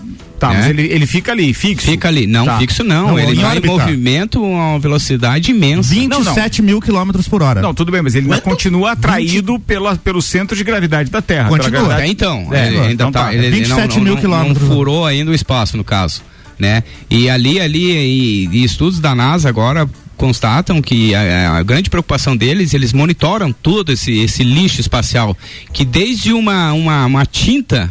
Tá, 0.49 0.53
né? 0.55 0.59
mas 0.61 0.67
ele, 0.71 0.83
ele 0.93 1.07
fica 1.07 1.33
ali, 1.33 1.53
fixo. 1.55 1.87
Fica 1.91 2.09
ali. 2.09 2.27
Não, 2.27 2.45
Tá. 2.45 2.59
fixo 2.59 2.83
não. 2.85 3.09
Não, 3.09 3.19
ele 3.19 3.35
vai 3.41 3.59
em 3.59 3.67
movimento 3.67 4.39
a 4.45 4.49
uma 4.73 4.79
velocidade 4.79 5.51
imensa. 5.51 5.95
27 5.95 6.63
mil 6.63 6.81
quilômetros 6.81 7.27
por 7.29 7.43
hora. 7.43 7.61
Não, 7.63 7.73
tudo 7.75 7.91
bem, 7.93 8.03
mas 8.03 8.15
ele 8.15 8.27
ainda 8.27 8.41
continua 8.41 8.93
atraído 8.93 9.59
pela, 9.59 9.97
pelo 9.97 10.21
centro 10.23 10.57
de 10.57 10.65
gravidade 10.65 11.11
da 11.11 11.23
Terra. 11.23 11.49
Continua. 11.49 11.71
gravidade- 11.71 12.03
É, 12.03 12.07
então, 12.09 12.49
É, 12.53 12.67
ele 12.67 12.79
ainda 12.79 12.93
então 12.93 13.13
tá, 13.13 13.25
tá. 13.25 13.35
ele, 13.35 13.47
ele 13.47 13.67
não, 13.69 13.77
27 13.77 13.97
não, 13.97 14.05
mil 14.05 14.15
não- 14.15 14.21
quilômetros. 14.21 14.69
Não 14.69 14.77
furou 14.77 15.07
ainda 15.07 15.31
o 15.31 15.35
espaço, 15.35 15.77
no 15.77 15.85
caso, 15.85 16.23
né? 16.59 16.83
E 17.11 17.29
ali, 17.31 17.61
ali, 17.61 17.91
e, 17.93 18.49
e 18.53 18.65
estudos 18.65 18.99
da 19.01 19.15
NASA 19.15 19.49
agora 19.49 19.89
constatam 20.17 20.81
que 20.81 21.13
a, 21.15 21.57
a 21.57 21.63
grande 21.63 21.91
preocupação 21.91 22.37
deles, 22.37 22.73
eles 22.73 22.93
monitoram 22.93 23.53
todo 23.53 23.91
esse, 23.93 24.13
esse 24.21 24.45
lixo 24.45 24.81
espacial, 24.81 25.37
que 25.73 25.85
desde 25.85 26.33
uma, 26.33 26.73
uma, 26.73 27.05
uma 27.07 27.27
tinta 27.27 27.91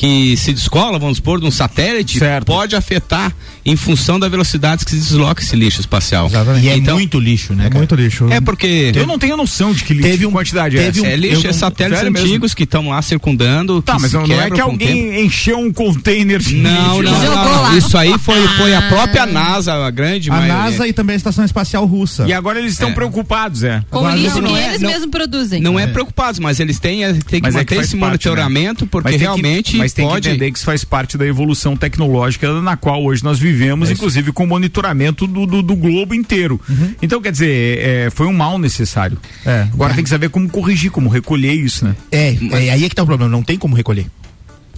que 0.00 0.34
se 0.34 0.54
descola, 0.54 0.98
vamos 0.98 1.18
supor, 1.18 1.38
de 1.38 1.46
um 1.46 1.50
satélite, 1.50 2.18
pode 2.46 2.74
afetar 2.74 3.36
em 3.64 3.76
função 3.76 4.18
da 4.18 4.28
velocidade 4.28 4.84
que 4.84 4.90
se 4.90 4.96
desloca 4.96 5.42
esse 5.42 5.54
lixo 5.56 5.80
espacial. 5.80 6.30
E 6.62 6.68
é 6.68 6.76
Então- 6.76 6.96
muito 6.96 7.18
lixo, 7.20 7.52
né? 7.54 7.68
É 7.72 7.76
muito 7.76 7.94
lixo. 7.94 8.26
É 8.30 8.40
porque 8.40 8.92
Eu 8.94 9.06
não 9.06 9.18
tenho 9.18 9.36
noção 9.36 9.72
de 9.72 9.84
que 9.84 9.92
lixo, 9.94 10.08
Teve 10.08 10.26
que 10.26 10.32
quantidade 10.32 10.76
é 10.76 10.84
teve 10.84 10.98
essa. 11.00 11.08
um, 11.08 11.10
é 11.10 11.16
lixo, 11.16 11.34
Eu 11.46 11.50
é 11.50 11.52
não- 11.52 11.58
satélites 11.58 11.98
sério 11.98 12.12
mesmo? 12.12 12.26
antigos 12.28 12.54
que 12.54 12.62
estão 12.64 12.88
lá 12.88 13.00
circundando. 13.02 13.82
Tá, 13.82 13.96
que 13.96 14.02
mas 14.02 14.12
não, 14.12 14.26
não 14.26 14.40
é 14.40 14.46
que 14.46 14.52
o 14.52 14.56
tempo. 14.56 14.70
alguém 14.70 15.24
encheu 15.24 15.58
um 15.58 15.72
container 15.72 16.38
de 16.40 16.56
Não, 16.56 17.00
lixo. 17.02 17.14
não, 17.14 17.34
não, 17.34 17.62
não. 17.70 17.76
Isso 17.78 17.96
aí 17.96 18.16
foi, 18.18 18.46
foi 18.56 18.74
a 18.74 18.82
própria 18.82 19.26
NASA, 19.26 19.74
a 19.74 19.90
grande 19.90 20.30
A 20.30 20.34
maioria. 20.34 20.54
NASA 20.54 20.88
e 20.88 20.92
também 20.92 21.14
a 21.14 21.16
Estação 21.16 21.44
Espacial 21.44 21.84
Russa. 21.84 22.26
E 22.26 22.32
agora 22.32 22.58
eles 22.58 22.72
estão 22.72 22.90
É. 22.90 22.92
preocupados, 22.92 23.62
é. 23.62 23.82
Com 23.90 23.98
o 23.98 24.00
Agora, 24.00 24.16
lixo 24.16 24.40
não 24.40 24.52
que 24.54 24.58
é- 24.58 24.68
eles 24.70 24.80
mesmos 24.80 25.10
produzem. 25.10 25.60
Não 25.60 25.78
é 25.78 25.86
preocupados, 25.86 26.40
mas 26.40 26.60
eles 26.60 26.78
têm, 26.78 27.00
têm 27.28 27.40
que 27.40 27.48
é 27.48 27.50
manter 27.52 27.74
esse 27.80 27.96
parte, 27.96 27.96
monitoramento, 27.96 28.84
né? 28.84 28.88
porque 28.90 29.16
realmente 29.16 29.76
mas 29.76 29.92
tem 29.92 30.06
pode. 30.06 30.22
que 30.22 30.28
entender 30.34 30.50
que 30.50 30.56
isso 30.58 30.66
faz 30.66 30.84
parte 30.84 31.16
da 31.18 31.26
evolução 31.26 31.76
tecnológica 31.76 32.60
na 32.60 32.76
qual 32.76 33.02
hoje 33.04 33.22
nós 33.22 33.38
vivemos, 33.38 33.49
inclusive 33.90 34.32
com 34.32 34.46
monitoramento 34.46 35.26
do, 35.26 35.46
do, 35.46 35.62
do 35.62 35.76
globo 35.76 36.14
inteiro. 36.14 36.60
Então, 37.02 37.20
quer 37.20 37.32
dizer, 37.32 37.78
é, 37.78 38.10
foi 38.10 38.26
um 38.26 38.32
mal 38.32 38.58
necessário. 38.58 39.18
É. 39.44 39.66
Agora 39.72 39.94
tem 39.94 40.04
que 40.04 40.10
saber 40.10 40.28
como 40.28 40.48
corrigir, 40.48 40.90
como 40.90 41.08
recolher 41.08 41.52
isso, 41.52 41.84
né? 41.84 41.96
É, 42.10 42.36
é 42.52 42.70
aí 42.70 42.84
é 42.84 42.88
que 42.88 42.94
tá 42.94 43.02
o 43.02 43.06
problema, 43.06 43.30
não 43.30 43.42
tem 43.42 43.58
como 43.58 43.74
recolher. 43.74 44.06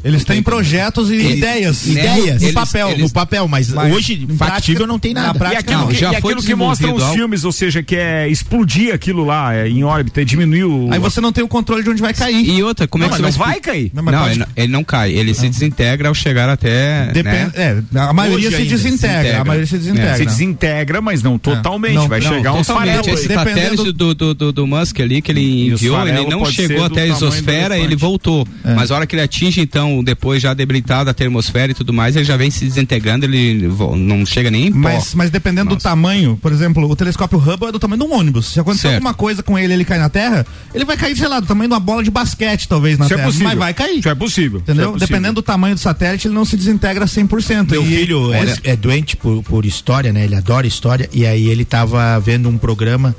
Eles 0.04 0.24
têm 0.24 0.42
projetos 0.42 1.10
e 1.10 1.14
Eles- 1.14 1.38
ideias. 1.38 1.86
Ideias. 1.86 2.40
No 2.40 2.46
Eles- 2.48 2.54
papel. 2.54 2.98
No 2.98 3.10
papel, 3.10 3.48
mas, 3.48 3.68
Mas 3.68 3.92
hoje, 3.94 4.26
factível, 4.36 4.86
não 4.86 4.98
tem 4.98 5.14
na 5.14 5.22
nada. 5.28 5.38
prática, 5.38 5.60
e 5.60 5.64
aquilo, 5.64 5.80
não. 5.80 5.88
que, 5.88 5.94
já 5.94 6.08
e 6.12 6.20
foi 6.20 6.32
aquilo 6.32 6.46
que 6.46 6.54
mostram 6.54 6.94
os 6.94 7.04
filmes, 7.10 7.44
ou 7.44 7.52
seja, 7.52 7.82
que 7.82 7.96
é 7.96 8.28
explodir 8.28 8.94
aquilo 8.94 9.24
lá 9.24 9.54
é, 9.54 9.68
em 9.68 9.84
órbita, 9.84 10.24
diminuir 10.24 10.64
o. 10.64 10.88
Aí 10.92 10.98
você 10.98 11.20
não 11.20 11.32
tem 11.32 11.42
o 11.44 11.48
controle 11.48 11.82
de 11.82 11.90
onde 11.90 12.00
vai 12.02 12.12
cair. 12.14 12.48
E 12.48 12.62
outra, 12.62 12.86
como 12.88 13.04
Não, 13.04 13.12
é 13.12 13.16
que 13.16 13.22
mas 13.22 13.34
você 13.34 13.38
não 13.38 13.44
vai 13.46 13.54
vai 13.54 13.60
cair. 13.60 13.90
Não, 13.94 14.02
Não, 14.02 14.12
mas 14.12 14.20
pode- 14.20 14.30
ele, 14.32 14.38
não- 14.40 14.46
ele 14.56 14.72
não 14.72 14.84
cai, 14.84 15.12
ele 15.12 15.34
se 15.34 15.48
desintegra 15.48 16.08
ao 16.08 16.14
chegar 16.14 16.48
até. 16.48 17.06
Depende, 17.12 17.56
né? 17.56 17.84
é, 17.94 17.98
a 17.98 18.12
maioria 18.12 18.48
Hoje 18.48 18.56
se 18.56 18.62
ainda 18.62 18.76
desintegra, 18.76 19.08
desintegra. 19.18 19.40
A 19.40 19.44
maioria 19.44 19.66
se 19.66 19.78
desintegra. 19.78 20.16
Se 20.16 20.26
desintegra, 20.26 21.00
mas 21.00 21.22
não 21.22 21.38
totalmente. 21.38 21.94
Não, 21.94 22.08
vai 22.08 22.20
chegar 22.20 22.52
Totalmente. 22.52 22.66
farelos. 22.66 23.06
Esse 23.08 23.32
satélite 23.34 23.92
do, 23.92 24.14
do, 24.14 24.34
do, 24.34 24.52
do 24.52 24.66
Musk 24.66 25.00
ali 25.00 25.22
que 25.22 25.30
ele 25.30 25.68
enviou, 25.68 26.06
ele 26.06 26.26
não 26.26 26.44
chegou 26.46 26.84
até 26.84 27.02
a 27.02 27.06
elefante. 27.06 27.74
ele 27.74 27.96
voltou. 27.96 28.46
É. 28.64 28.74
Mas 28.74 28.90
a 28.90 28.96
hora 28.96 29.06
que 29.06 29.14
ele 29.14 29.22
atinge, 29.22 29.60
então, 29.60 29.91
depois 30.04 30.40
já 30.40 30.54
debilitada 30.54 31.10
a 31.10 31.14
termosfera 31.14 31.72
e 31.72 31.74
tudo 31.74 31.92
mais, 31.92 32.14
ele 32.14 32.24
já 32.24 32.36
vem 32.36 32.52
se 32.52 32.64
desintegrando, 32.64 33.26
ele 33.26 33.68
não 33.96 34.24
chega 34.24 34.48
nem 34.48 34.66
em 34.68 34.72
pó. 34.72 34.78
Mas, 34.78 35.12
mas 35.16 35.30
dependendo 35.30 35.70
do 35.70 35.74
Nossa. 35.74 35.88
tamanho, 35.88 36.38
por 36.40 36.52
exemplo, 36.52 36.88
o 36.88 36.94
telescópio 36.94 37.38
Hubble 37.38 37.68
é 37.70 37.72
do 37.72 37.80
tamanho 37.80 38.00
de 38.02 38.06
um 38.08 38.14
ônibus. 38.14 38.46
Se 38.52 38.60
acontecer 38.60 38.82
Certo. 38.82 38.94
alguma 38.94 39.14
coisa 39.14 39.42
com 39.42 39.58
ele 39.58 39.72
ele 39.72 39.84
cair 39.84 39.98
na 39.98 40.08
Terra, 40.08 40.46
ele 40.72 40.84
vai 40.84 40.96
cair, 40.96 41.16
sei 41.16 41.26
lá, 41.26 41.40
do 41.40 41.46
tamanho 41.46 41.68
de 41.68 41.74
uma 41.74 41.80
bola 41.80 42.04
de 42.04 42.10
basquete, 42.10 42.68
talvez, 42.68 42.96
na 42.98 43.06
Isso 43.06 43.14
é 43.14 43.16
Terra. 43.16 43.26
possível. 43.28 43.48
Mas 43.48 43.58
vai 43.58 43.74
cair. 43.74 43.98
Isso 43.98 44.08
é 44.08 44.14
possível. 44.14 44.58
Isso 44.60 44.70
Entendeu? 44.70 44.90
é 44.90 44.92
possível. 44.92 45.08
Dependendo 45.08 45.34
do 45.34 45.42
tamanho 45.42 45.74
do 45.74 45.80
satélite, 45.80 46.28
ele 46.28 46.34
não 46.34 46.44
se 46.44 46.56
desintegra 46.56 47.06
100%. 47.06 47.70
Meu 47.72 47.82
E- 47.82 47.86
filho 47.86 48.32
é, 48.32 48.56
é 48.64 48.76
doente 48.76 49.16
por, 49.16 49.42
por 49.42 49.64
história, 49.66 50.12
né? 50.12 50.24
Ele 50.24 50.36
adora 50.36 50.66
história. 50.66 51.08
E 51.12 51.26
aí 51.26 51.48
ele 51.48 51.64
tava 51.64 52.18
vendo 52.20 52.48
um 52.48 52.58
programa, 52.58 53.14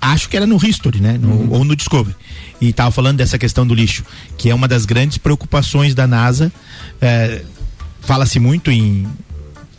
acho 0.00 0.28
que 0.28 0.36
era 0.36 0.46
no 0.46 0.56
History, 0.64 1.00
né? 1.00 1.18
No- 1.20 1.52
Ou 1.52 1.64
no 1.64 1.74
Discovery. 1.76 2.16
E 2.60 2.72
tava 2.72 2.90
falando 2.90 3.18
dessa 3.18 3.38
questão 3.38 3.66
do 3.66 3.74
lixo, 3.74 4.02
que 4.38 4.48
é 4.50 4.54
uma 4.54 4.66
das 4.68 4.84
grandes 4.86 5.18
preocupações 5.18 5.94
da 5.94 6.06
NASA. 6.06 6.50
É, 7.00 7.42
Fala-se 8.00 8.38
muito 8.38 8.70
em 8.70 9.06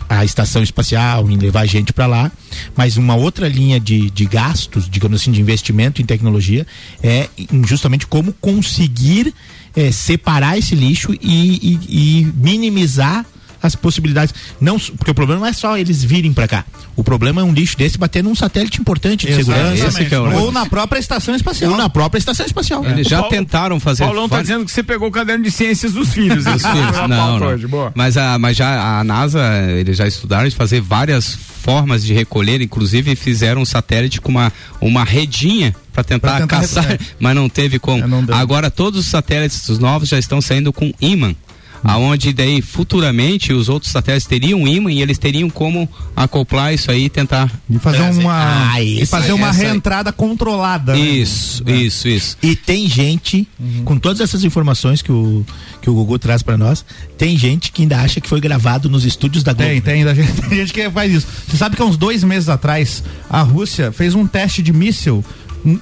a 0.09 0.23
estação 0.23 0.61
espacial, 0.63 1.29
em 1.29 1.37
levar 1.37 1.65
gente 1.65 1.91
para 1.91 2.05
lá, 2.07 2.31
mas 2.77 2.95
uma 2.97 3.15
outra 3.15 3.47
linha 3.49 3.77
de, 3.79 4.09
de 4.09 4.25
gastos, 4.25 4.89
digamos 4.89 5.21
assim, 5.21 5.31
de 5.31 5.41
investimento 5.41 6.01
em 6.01 6.05
tecnologia 6.05 6.65
é 7.03 7.27
justamente 7.65 8.07
como 8.07 8.31
conseguir 8.33 9.33
eh, 9.75 9.91
separar 9.91 10.57
esse 10.57 10.75
lixo 10.75 11.13
e, 11.13 11.19
e- 11.21 11.79
e 12.21 12.25
minimizar 12.35 13.25
as 13.61 13.75
possibilidades. 13.75 14.33
Não, 14.59 14.77
porque 14.79 15.11
o 15.11 15.13
problema 15.13 15.41
não 15.41 15.47
é 15.47 15.53
só 15.53 15.77
eles 15.77 16.03
virem 16.03 16.33
para 16.33 16.47
cá. 16.47 16.65
O 16.95 17.03
problema 17.03 17.41
é 17.41 17.43
um 17.43 17.53
lixo 17.53 17.77
desse 17.77 17.97
bater 17.97 18.23
num 18.23 18.33
satélite 18.35 18.79
importante 18.81 19.27
de 19.27 19.33
segurança. 19.35 19.87
Esse 19.87 20.05
que 20.05 20.15
é 20.15 20.19
Ou 20.19 20.51
na 20.51 20.65
própria 20.65 20.99
estação 20.99 21.35
espacial. 21.35 21.71
Ou 21.71 21.77
na 21.77 21.89
própria 21.89 22.17
estação 22.19 22.45
espacial. 22.45 22.83
Eles 22.85 23.07
já 23.07 23.17
Paulo- 23.19 23.29
tentaram 23.35 23.79
fazer. 23.79 24.03
Paulão 24.03 24.27
tá 24.27 24.37
vários- 24.37 24.47
dizendo 24.49 24.65
que 24.65 24.71
você 24.71 24.83
pegou 24.83 25.07
o 25.07 25.11
caderno 25.11 25.43
de 25.43 25.51
ciências 25.51 25.93
dos 25.93 26.09
filhos. 26.13 26.43
Dos 26.47 26.61
filhos. 26.65 26.97
Ah, 26.97 27.07
Não, 27.07 27.39
não. 27.39 27.91
Mas, 27.93 28.17
a, 28.17 28.37
mas 28.39 28.57
já 28.57 28.99
a 28.99 29.03
NASA, 29.03 29.41
eles 29.77 29.97
já 29.97 30.07
estudaram 30.07 30.47
de 30.47 30.55
fazer 30.55 30.81
várias 30.81 31.35
formas 31.35 32.03
de 32.03 32.13
recolher, 32.13 32.61
inclusive 32.61 33.15
fizeram 33.15 33.61
um 33.61 33.65
satélite 33.65 34.21
com 34.21 34.29
uma, 34.29 34.51
uma 34.79 35.03
redinha 35.03 35.75
para 35.91 36.03
tentar, 36.03 36.39
tentar 36.39 36.61
caçar, 36.61 36.83
recolher. 36.87 37.11
mas 37.19 37.35
não 37.35 37.49
teve 37.49 37.77
como. 37.79 38.03
É, 38.03 38.07
não. 38.07 38.23
Agora 38.31 38.71
todos 38.71 39.01
os 39.01 39.05
satélites 39.07 39.67
os 39.67 39.77
novos 39.79 40.07
já 40.09 40.17
estão 40.17 40.39
saindo 40.41 40.71
com 40.71 40.93
imã. 41.01 41.35
Aonde 41.83 42.33
daí 42.33 42.61
futuramente 42.61 43.53
os 43.53 43.69
outros 43.69 43.91
satélites 43.91 44.27
teriam 44.27 44.67
imã 44.67 44.91
e 44.91 45.01
eles 45.01 45.17
teriam 45.17 45.49
como 45.49 45.87
acoplar 46.15 46.73
isso 46.73 46.89
aí 46.91 47.05
e 47.05 47.09
tentar 47.09 47.51
E 47.69 47.77
fazer 47.79 48.01
uma, 48.01 48.71
Ah, 48.73 48.81
e 48.81 49.05
fazer 49.05 49.33
uma 49.33 49.49
essa 49.49 49.61
aí. 49.61 49.67
reentrada 49.67 50.11
controlada. 50.11 50.93
né? 50.93 50.99
Isso, 50.99 51.63
isso, 51.69 52.07
isso. 52.07 52.37
E 52.41 52.55
tem 52.55 52.87
gente, 52.89 53.47
com 53.85 53.97
todas 53.97 54.19
essas 54.21 54.43
informações 54.43 55.01
que 55.01 55.11
o, 55.11 55.45
que 55.81 55.89
o 55.89 55.93
Gugu 55.93 56.17
traz 56.19 56.41
para 56.41 56.57
nós, 56.57 56.83
tem 57.17 57.37
gente 57.37 57.71
que 57.71 57.83
ainda 57.83 57.99
acha 57.99 58.19
que 58.19 58.27
foi 58.27 58.41
gravado 58.41 58.89
nos 58.89 59.05
estúdios 59.05 59.43
da 59.43 59.53
Globo. 59.53 59.69
Tem, 59.69 59.81
tem, 59.81 60.05
da 60.05 60.13
gente, 60.13 60.31
tem 60.49 60.57
gente 60.59 60.73
que 60.73 60.89
faz 60.89 61.11
isso. 61.13 61.27
Você 61.47 61.57
sabe 61.57 61.75
que 61.75 61.81
há 61.81 61.85
uns 61.85 61.97
dois 61.97 62.23
meses 62.23 62.49
atrás, 62.49 63.03
a 63.29 63.41
Rússia 63.41 63.91
fez 63.91 64.15
um 64.15 64.25
teste 64.25 64.61
de 64.61 64.73
míssil 64.73 65.23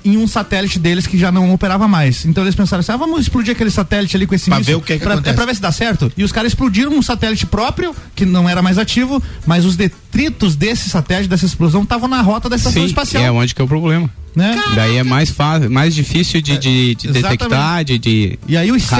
em- 0.03 0.17
um 0.17 0.27
satélite 0.27 0.79
deles 0.79 1.05
que 1.07 1.17
já 1.17 1.31
não 1.31 1.53
operava 1.53 1.87
mais. 1.87 2.25
Então 2.25 2.43
eles 2.43 2.55
pensaram 2.55 2.79
assim: 2.81 2.91
ah, 2.91 2.97
vamos 2.97 3.21
explodir 3.21 3.53
aquele 3.53 3.69
satélite 3.71 4.15
ali 4.15 4.25
com 4.27 4.35
esse 4.35 4.49
Pra 4.49 4.57
míssil. 4.59 4.77
ver 4.77 4.83
o 4.83 4.85
que 4.85 4.93
que 4.97 5.03
pra, 5.03 5.13
acontece. 5.13 5.33
é 5.33 5.35
pra 5.35 5.45
ver 5.45 5.55
se 5.55 5.61
dá 5.61 5.71
certo. 5.71 6.11
E 6.17 6.23
os 6.23 6.31
caras 6.31 6.51
explodiram 6.51 6.91
um 6.91 7.01
satélite 7.01 7.45
próprio, 7.45 7.95
que 8.15 8.25
não 8.25 8.47
era 8.49 8.61
mais 8.61 8.77
ativo, 8.77 9.21
mas 9.45 9.65
os 9.65 9.75
detritos 10.15 10.55
desse 10.55 10.89
satélite, 10.89 11.29
dessa 11.29 11.45
explosão, 11.45 11.83
estavam 11.83 12.07
na 12.07 12.21
rota 12.21 12.49
da 12.49 12.55
estação 12.55 12.81
Sim, 12.81 12.87
espacial. 12.87 13.23
é 13.23 13.31
onde 13.31 13.53
que 13.53 13.61
é 13.61 13.65
o 13.65 13.67
problema. 13.67 14.09
Né? 14.35 14.61
Daí 14.75 14.97
é 14.97 15.03
mais 15.03 15.29
fácil, 15.29 15.71
mais 15.71 15.95
difícil 15.95 16.41
de, 16.41 16.57
de, 16.57 16.93
de 16.95 17.07
exatamente. 17.07 17.37
detectar, 17.39 17.85
de, 17.85 17.97
de 17.97 18.37
E 18.49 18.57
aí 18.57 18.69
os, 18.69 18.83
se- 18.83 18.93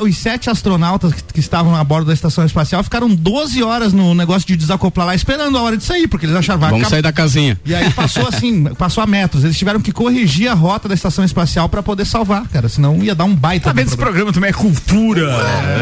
os, 0.00 0.08
os 0.08 0.16
sete 0.16 0.48
astronautas 0.48 1.12
que, 1.12 1.22
que 1.34 1.38
estavam 1.40 1.76
a 1.76 1.84
bordo 1.84 2.06
da 2.06 2.14
estação 2.14 2.46
espacial 2.46 2.82
ficaram 2.82 3.14
12 3.14 3.62
horas 3.62 3.92
no 3.92 4.14
negócio 4.14 4.48
de 4.48 4.56
desacoplar 4.56 5.08
lá, 5.08 5.14
esperando 5.14 5.58
a 5.58 5.62
hora 5.62 5.76
de 5.76 5.84
sair, 5.84 6.08
porque 6.08 6.24
eles 6.24 6.34
acharam 6.34 6.58
vai 6.58 6.70
Vamos 6.70 6.84
acabar- 6.86 6.96
sair 6.96 7.02
da 7.02 7.12
casinha. 7.12 7.60
E 7.66 7.74
aí 7.74 7.90
passou 7.92 8.26
assim, 8.26 8.64
passou 8.74 9.04
a 9.04 9.06
metros. 9.06 9.44
Eles 9.44 9.58
tiveram 9.58 9.82
que 9.82 9.92
corrigir 9.92 10.48
a 10.48 10.54
rota 10.54 10.88
da 10.88 10.94
estação 10.94 11.26
espacial 11.26 11.68
pra 11.68 11.82
poder 11.82 12.06
salvar, 12.06 12.48
cara. 12.48 12.66
Senão 12.66 13.02
ia 13.04 13.14
dar 13.14 13.24
um 13.24 13.34
baita. 13.34 13.64
Tá 13.66 13.72
do 13.72 13.76
vendo? 13.76 13.88
Esse 13.88 13.98
programa 13.98 14.32
também 14.32 14.48
é 14.48 14.52
cultura. 14.54 15.30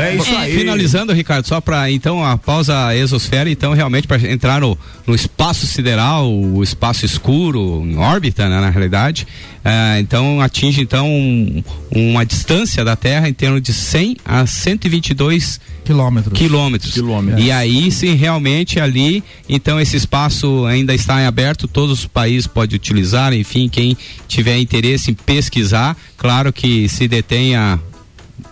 É, 0.00 0.16
isso 0.16 0.34
aí. 0.36 0.58
Finalizando, 0.58 1.12
Ricardo, 1.12 1.46
só 1.46 1.60
para 1.60 1.88
então 1.88 2.18
a 2.24 2.96
exosfera, 2.96 3.48
então 3.48 3.72
realmente 3.74 4.08
para 4.08 4.20
entrar 4.28 4.60
no, 4.60 4.67
no 5.06 5.14
espaço 5.14 5.66
sideral, 5.66 6.28
o 6.32 6.62
espaço 6.62 7.06
escuro, 7.06 7.82
em 7.86 7.96
órbita, 7.96 8.48
né, 8.48 8.60
na 8.60 8.68
realidade, 8.70 9.26
ah, 9.64 10.00
então 10.00 10.40
atinge 10.40 10.80
então 10.80 11.06
um- 11.08 11.62
uma 11.90 12.26
distância 12.26 12.84
da 12.84 12.96
Terra 12.96 13.28
em 13.28 13.32
torno 13.34 13.60
de 13.60 13.72
100 13.72 14.16
a 14.24 14.44
122 14.46 15.60
Quilômetros. 15.84 16.36
quilômetros. 16.38 16.92
Quilômetros. 16.92 17.44
E 17.44 17.50
aí, 17.50 17.90
sim, 17.90 18.14
realmente 18.14 18.80
ali, 18.80 19.22
então 19.48 19.80
esse 19.80 19.96
espaço 19.96 20.64
ainda 20.66 20.94
está 20.94 21.20
em 21.22 21.26
aberto, 21.26 21.66
todos 21.68 22.00
os 22.00 22.06
países 22.06 22.46
podem 22.46 22.76
utilizar, 22.76 23.32
enfim, 23.32 23.68
quem 23.68 23.96
tiver 24.26 24.58
interesse 24.58 25.10
em 25.10 25.14
pesquisar, 25.14 25.96
claro 26.16 26.52
que 26.52 26.88
se 26.88 27.06
detenha 27.08 27.78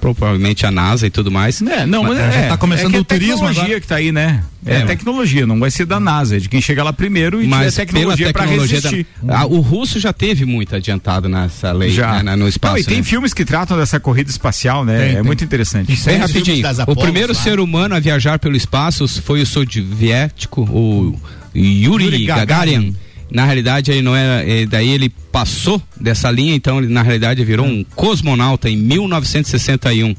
provavelmente 0.01 0.67
a 0.67 0.71
NASA 0.71 1.07
e 1.07 1.11
tudo 1.11 1.31
mais. 1.31 1.61
É, 1.63 1.87
não, 1.87 2.03
mas, 2.05 2.19
Mas- 2.19 2.35
é, 2.37 2.49
tá 2.49 2.57
começando 2.57 2.89
é 2.89 2.91
que 2.91 2.97
é 2.97 3.01
o 3.01 3.05
turismo 3.05 3.35
tecnologia 3.35 3.63
agora. 3.65 3.81
que 3.81 3.87
tá 3.87 3.97
aí, 3.97 4.13
né? 4.13 4.43
É, 4.65 4.79
É, 4.79 4.85
tecnologia, 4.85 5.47
não 5.47 5.61
vai 5.61 5.71
ser 5.71 5.87
da 5.87 6.01
NASA, 6.01 6.37
é 6.37 6.41
de 6.41 6.49
quem 6.49 6.61
chegar 6.61 6.83
lá 6.83 6.93
primeiro 6.93 7.41
e 7.41 7.47
mas 7.47 7.73
tiver 7.75 7.87
pela 7.87 8.17
tecnologia 8.17 8.33
para 8.33 8.43
tecnologia 8.47 8.77
resistir. 8.81 9.07
da, 9.23 9.39
Ah, 9.41 9.47
o 9.47 9.61
russo 9.61 10.01
já 10.01 10.13
teve 10.13 10.45
muito 10.45 10.75
adiantado 10.75 11.29
nessa 11.29 11.71
lei 11.73 11.91
Já. 11.91 12.23
né, 12.23 12.35
no 12.35 12.49
espaço. 12.49 12.75
Não, 12.75 12.81
e 12.81 12.85
tem 12.85 12.97
né? 12.99 13.03
filmes 13.05 13.33
que 13.33 13.45
tratam 13.45 13.77
dessa 13.79 14.01
corrida 14.01 14.29
espacial, 14.31 14.85
né? 14.85 14.99
Tem, 14.99 15.11
é 15.11 15.15
tem. 15.15 15.23
muito 15.23 15.45
interessante. 15.45 15.97
Bem 16.05 16.17
rapidinho. 16.19 16.67
O 16.89 16.97
primeiro 16.97 17.33
ser 17.35 17.61
humano 17.61 17.95
a 17.95 18.01
viajar 18.01 18.39
pelo 18.41 18.57
espaço 18.57 19.07
foi 19.23 19.41
o 19.43 19.47
soviético, 19.47 20.63
o 20.63 21.19
Yuri, 21.55 22.05
Yuri 22.05 22.25
Gagarin. 22.27 22.47
Gagarin. 22.47 22.97
Na 23.31 23.45
realidade, 23.45 23.91
ele 23.91 24.03
não 24.03 24.15
era. 24.15 24.49
eh, 24.49 24.67
Daí 24.67 24.89
ele 24.91 25.09
passou 25.33 25.83
dessa 26.01 26.31
linha, 26.31 26.55
então 26.55 26.79
ele 26.79 26.89
na 26.89 27.03
realidade 27.03 27.45
virou 27.45 27.67
um 27.67 27.85
cosmonauta 27.95 28.69
em 28.71 28.77
1961. 28.77 30.15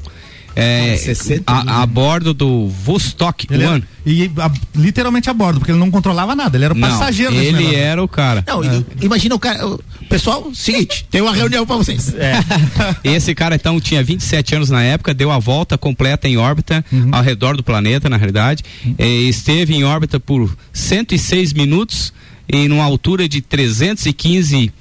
É, 0.60 0.96
61. 0.96 1.44
a, 1.46 1.82
a 1.82 1.86
bordo 1.86 2.34
do 2.34 2.66
Vostok 2.68 3.46
Ele 3.48 3.62
era- 3.62 3.74
One. 3.74 3.84
e 4.04 4.28
a- 4.38 4.50
literalmente 4.74 5.30
a 5.30 5.34
bordo, 5.34 5.60
porque 5.60 5.70
ele 5.70 5.78
não 5.78 5.88
controlava 5.88 6.34
nada, 6.34 6.56
ele 6.56 6.64
era 6.64 6.74
o 6.74 6.76
Não, 6.76 6.88
passageiro 6.88 7.32
ele 7.36 7.52
negócio. 7.52 7.78
era 7.78 8.02
o 8.02 8.08
cara. 8.08 8.42
Não, 8.44 8.64
i- 8.64 8.84
imagina 9.02 9.36
o 9.36 9.38
cara. 9.38 9.64
o- 9.68 9.80
Pessoal, 10.08 10.50
seguinte, 10.54 11.06
tem 11.10 11.20
uma 11.20 11.32
reunião 11.32 11.64
pra 11.64 11.76
vocês. 11.76 12.12
Esse 13.04 13.34
cara 13.36 13.54
então 13.54 13.78
tinha 13.80 14.02
27 14.02 14.56
anos 14.56 14.68
na 14.70 14.82
época, 14.82 15.14
deu 15.14 15.30
a 15.30 15.38
volta 15.38 15.78
completa 15.78 16.26
em 16.26 16.36
órbita 16.36 16.84
ao 17.12 17.22
redor 17.22 17.56
do 17.56 17.62
planeta, 17.62 18.08
na 18.08 18.16
realidade. 18.16 18.64
Eh, 18.98 19.06
esteve 19.28 19.74
em 19.74 19.84
órbita 19.84 20.18
por 20.18 20.56
106 20.72 21.52
minutos 21.52 22.12
e 22.48 22.68
numa 22.68 22.84
altura 22.84 23.28
de 23.28 23.40
315 23.40 24.72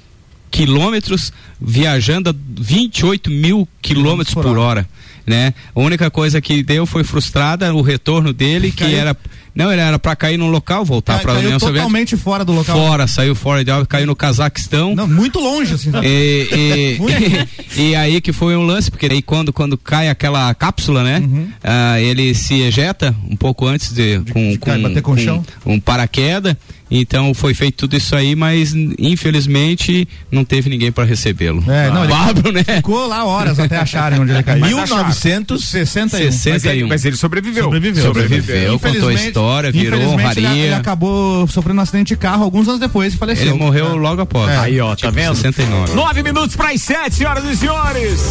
quilômetros, 0.49 1.33
viajando 1.59 2.29
a 2.29 2.35
28 2.35 3.29
mil 3.29 3.67
quilômetros 3.81 4.33
por 4.33 4.57
hora. 4.57 4.87
Né? 5.25 5.53
A 5.75 5.79
única 5.79 6.09
coisa 6.09 6.39
que 6.39 6.63
deu 6.63 6.85
foi 6.85 7.03
frustrada 7.03 7.73
o 7.73 7.81
retorno 7.81 8.31
dele, 8.31 8.71
que 8.71 8.85
Caiu. 8.85 8.97
era. 8.97 9.17
Não, 9.57 9.71
ele 9.71 9.81
era 9.81 9.97
para 9.97 10.15
cair 10.15 10.37
num 10.37 10.49
local, 10.51 10.85
voltar 10.85 11.17
Ca- 11.17 11.23
para 11.23 11.31
a 11.31 11.35
União 11.37 11.59
Soviética. 11.59 11.79
totalmente 11.83 12.15
fora 12.15 12.45
do 12.45 12.53
local. 12.53 12.77
Fora, 12.77 13.07
saiu 13.07 13.33
fora 13.33 13.65
de 13.65 13.71
órbita, 13.71 13.87
caiu 13.87 14.05
no 14.05 14.15
Cazaquistão. 14.15 14.93
Não, 14.95 15.07
muito 15.07 15.39
longe, 15.39 15.73
assim. 15.73 15.91
sabe? 15.91 16.05
E, 16.07 16.97
e, 17.75 17.81
e 17.91 17.95
aí 17.95 18.21
que 18.21 18.31
foi 18.31 18.55
um 18.55 18.63
lance, 18.65 18.91
porque 18.91 19.07
aí 19.07 19.21
quando, 19.21 19.51
quando 19.51 19.75
cai 19.77 20.09
aquela 20.09 20.53
cápsula, 20.53 21.03
né? 21.03 21.19
Uhum. 21.19 21.47
ah, 21.63 21.99
ele 21.99 22.35
se 22.35 22.61
ejeta 22.61 23.15
um 23.29 23.35
pouco 23.35 23.65
antes 23.65 23.91
de, 23.91 24.19
com, 24.31 24.51
de 24.51 24.57
com, 24.59 24.65
cair, 24.67 24.81
bater 24.83 25.01
com 25.01 25.13
o 25.13 25.17
chão. 25.17 25.43
um 25.65 25.79
paraquedas. 25.79 26.55
Então 26.89 27.33
foi 27.33 27.53
feito 27.53 27.75
tudo 27.79 27.97
isso 27.97 28.15
aí, 28.15 28.33
mas 28.33 28.73
infelizmente 28.97 30.07
não 30.31 30.45
teve 30.45 30.69
ninguém 30.69 30.89
para 30.91 31.03
recebê-lo. 31.03 31.61
É, 31.69 31.89
não, 31.89 32.03
ele 32.03 32.13
Bárbaro, 32.13 32.51
né? 32.53 32.63
ficou 32.63 33.05
lá 33.07 33.25
horas 33.25 33.59
até 33.59 33.77
acharem 33.77 34.19
onde 34.21 34.31
ele 34.31 34.41
caiu. 34.43 34.61
Mas 34.61 34.73
acharam. 34.73 35.09
1961. 35.09 36.31
60. 36.31 36.53
Mas 36.53 36.65
ele, 36.65 36.83
mas 36.85 37.05
ele 37.05 37.17
sobreviveu. 37.17 37.65
Sobreviveu. 37.65 38.03
Sobreviveu, 38.03 38.79
contou 38.79 38.87
a 38.87 38.91
Infelizmente- 38.91 39.31
história, 39.47 39.71
virou 39.71 39.99
infelizmente, 39.99 40.37
ele- 40.39 40.45
honraria. 40.47 40.65
Ele, 40.65 40.75
acabou 40.75 41.47
sofrendo 41.47 41.79
um 41.79 41.83
acidente 41.83 42.09
de 42.09 42.17
carro 42.17 42.43
alguns 42.43 42.67
anos 42.67 42.79
depois 42.79 43.13
e 43.13 43.17
faleceu. 43.17 43.47
Ele 43.47 43.57
morreu 43.57 43.95
logo 43.97 44.21
após. 44.21 44.49
É. 44.51 44.57
Aí, 44.57 44.79
ó, 44.81 44.89
tá 44.89 44.95
Tipo, 44.95 45.11
vendo? 45.13 45.35
69. 45.35 45.93
Nove 45.93 46.23
minutos 46.23 46.55
para 46.55 46.71
as 46.71 46.81
sete, 46.81 47.15
senhoras 47.15 47.43
e 47.45 47.55
senhores. 47.55 48.21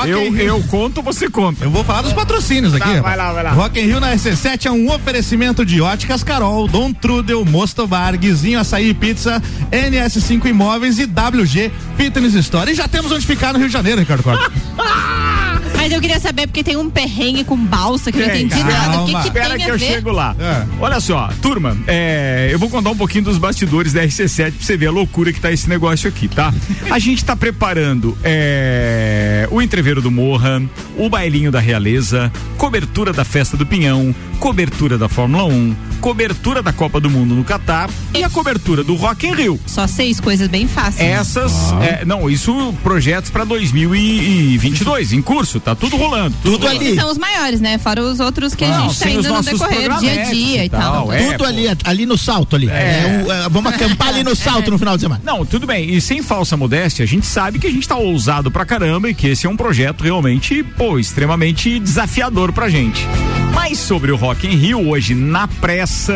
Rock 0.00 0.08
in 0.10 0.12
Eu, 0.12 0.32
Rio. 0.32 0.46
eu 0.46 0.62
conto, 0.64 1.02
você 1.02 1.28
conta. 1.28 1.64
Eu 1.64 1.70
vou 1.70 1.84
falar 1.84 2.02
dos 2.02 2.12
patrocínios 2.12 2.74
aqui. 2.74 2.94
Tá, 2.94 3.00
vai 3.00 3.16
lá, 3.16 3.32
vai 3.32 3.42
lá. 3.44 3.50
Rock 3.50 3.78
in 3.80 3.84
Rio 3.84 4.00
na 4.00 4.12
RC7 4.14 4.66
é 4.66 4.70
um 4.70 4.90
oferecimento 4.92 5.64
de 5.64 5.80
Óticas 5.80 6.22
Carol, 6.22 6.66
Dom 6.68 6.92
Trudel, 6.92 7.44
Mostobar, 7.44 8.16
Guizinho 8.18 8.58
Açaí 8.60 8.90
e 8.90 8.94
Pizza, 8.94 9.42
NS5 9.70 10.46
Imóveis 10.46 10.98
e 10.98 11.04
WG 11.04 11.70
Fitness 11.96 12.34
Store. 12.34 12.70
E 12.70 12.74
já 12.74 12.86
temos 12.88 13.12
onde 13.12 13.26
ficar 13.26 13.52
no 13.52 13.58
Rio 13.58 13.68
de 13.68 13.72
Janeiro, 13.72 14.00
Ricardo 14.00 14.22
Costa. 14.22 14.50
Mas 15.80 15.92
eu 15.92 16.00
queria 16.00 16.20
saber 16.20 16.46
porque 16.46 16.62
tem 16.62 16.76
um 16.76 16.90
perrengue 16.90 17.42
com 17.42 17.56
balsa 17.56 18.12
que 18.12 18.18
eu 18.18 18.26
não 18.26 18.34
entendi 18.34 18.54
calma. 18.54 18.70
nada. 18.70 19.00
O 19.00 19.06
que, 19.06 19.12
que 19.12 19.28
Espera 19.28 19.56
que 19.56 19.62
a 19.62 19.68
eu 19.68 19.78
ver? 19.78 19.86
chego 19.86 20.10
lá. 20.10 20.36
É. 20.38 20.66
Olha 20.78 21.00
só, 21.00 21.30
turma, 21.40 21.74
é, 21.86 22.50
eu 22.52 22.58
vou 22.58 22.68
contar 22.68 22.90
um 22.90 22.96
pouquinho 22.96 23.24
dos 23.24 23.38
bastidores 23.38 23.94
da 23.94 24.02
RC7 24.02 24.52
pra 24.52 24.66
você 24.66 24.76
ver 24.76 24.88
a 24.88 24.90
loucura 24.90 25.32
que 25.32 25.40
tá 25.40 25.50
esse 25.50 25.68
negócio 25.70 26.06
aqui, 26.06 26.28
tá? 26.28 26.52
A 26.90 26.98
gente 26.98 27.24
tá 27.24 27.34
preparando 27.34 28.16
é, 28.22 29.48
o 29.50 29.62
entreveiro 29.62 30.02
do 30.02 30.10
Morra, 30.10 30.62
o 30.98 31.08
bailinho 31.08 31.50
da 31.50 31.60
Realeza, 31.60 32.30
cobertura 32.58 33.12
da 33.12 33.24
Festa 33.24 33.56
do 33.56 33.64
Pinhão, 33.64 34.14
cobertura 34.38 34.98
da 34.98 35.08
Fórmula 35.08 35.44
1, 35.44 35.76
cobertura 36.00 36.62
da 36.62 36.72
Copa 36.72 36.98
do 37.00 37.08
Mundo 37.10 37.34
no 37.34 37.44
Catar 37.44 37.88
e 38.14 38.22
a 38.24 38.30
cobertura 38.30 38.82
do 38.82 38.94
Rock 38.96 39.26
in 39.26 39.34
Rio. 39.34 39.60
Só 39.66 39.86
seis 39.86 40.18
coisas 40.20 40.48
bem 40.48 40.66
fáceis. 40.66 41.08
Essas, 41.08 41.52
é, 41.82 42.04
não, 42.04 42.28
isso 42.28 42.74
projetos 42.82 43.30
pra 43.30 43.44
2022 43.44 45.12
em 45.12 45.22
curso, 45.22 45.60
tá 45.60 45.69
tudo 45.76 45.96
rolando. 45.96 46.34
Tudo 46.42 46.66
Esses 46.66 46.80
ali. 46.80 46.94
são 46.96 47.10
os 47.10 47.18
maiores, 47.18 47.60
né? 47.60 47.78
Fora 47.78 48.02
os 48.02 48.20
outros 48.20 48.54
que 48.54 48.64
a 48.64 48.80
gente 48.80 48.98
tá 48.98 49.10
indo 49.10 49.28
no 49.32 49.42
decorrer, 49.42 49.78
dia 49.78 49.86
a 49.86 49.90
programetes 49.98 50.30
dia 50.36 50.62
e 50.62 50.66
e 50.66 50.68
tal. 50.70 50.80
tal, 50.92 51.12
é. 51.12 51.18
Tudo 51.24 51.38
pô. 51.38 51.44
ali, 51.44 51.64
ali 51.84 52.06
no 52.06 52.16
salto 52.18 52.56
ali. 52.56 52.68
É 52.68 53.24
um- 53.26 53.32
é, 53.32 53.48
vamos 53.48 53.72
acampar 53.72 54.08
ali 54.08 54.22
no 54.24 54.34
salto 54.36 54.70
no 54.70 54.78
final 54.78 54.96
de 54.96 55.02
semana. 55.02 55.20
Não, 55.24 55.44
tudo 55.44 55.66
bem. 55.66 55.90
E 55.94 56.00
sem 56.00 56.22
falsa 56.22 56.56
modéstia, 56.56 57.04
a 57.04 57.08
gente 57.08 57.26
sabe 57.26 57.58
que 57.58 57.66
a 57.66 57.70
gente 57.70 57.86
tá 57.88 57.96
ousado 57.96 58.50
pra 58.50 58.64
caramba 58.64 59.08
e 59.10 59.14
que 59.14 59.28
esse 59.28 59.46
é 59.46 59.50
um 59.50 59.56
projeto 59.56 60.02
realmente, 60.02 60.62
pô, 60.62 60.98
extremamente 60.98 61.78
desafiador 61.78 62.52
pra 62.52 62.68
gente. 62.68 63.06
Mas 63.54 63.78
sobre 63.78 64.12
o 64.12 64.16
Rock 64.16 64.46
in 64.46 64.56
Rio, 64.56 64.88
hoje, 64.88 65.14
na 65.14 65.46
pressa, 65.48 66.14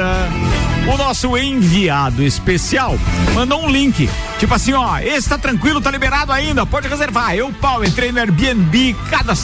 o 0.92 0.96
nosso 0.96 1.36
enviado 1.36 2.22
especial 2.22 2.98
mandou 3.34 3.62
um 3.64 3.68
link. 3.70 4.08
Tipo 4.38 4.54
assim, 4.54 4.72
ó, 4.72 4.98
esse 4.98 5.28
tá 5.28 5.38
tranquilo, 5.38 5.80
tá 5.80 5.90
liberado 5.90 6.30
ainda, 6.32 6.64
pode 6.66 6.86
reservar. 6.88 7.34
Eu, 7.34 7.50
pau, 7.60 7.84
entrei 7.84 8.12
no 8.12 8.18
Airbnb, 8.18 8.94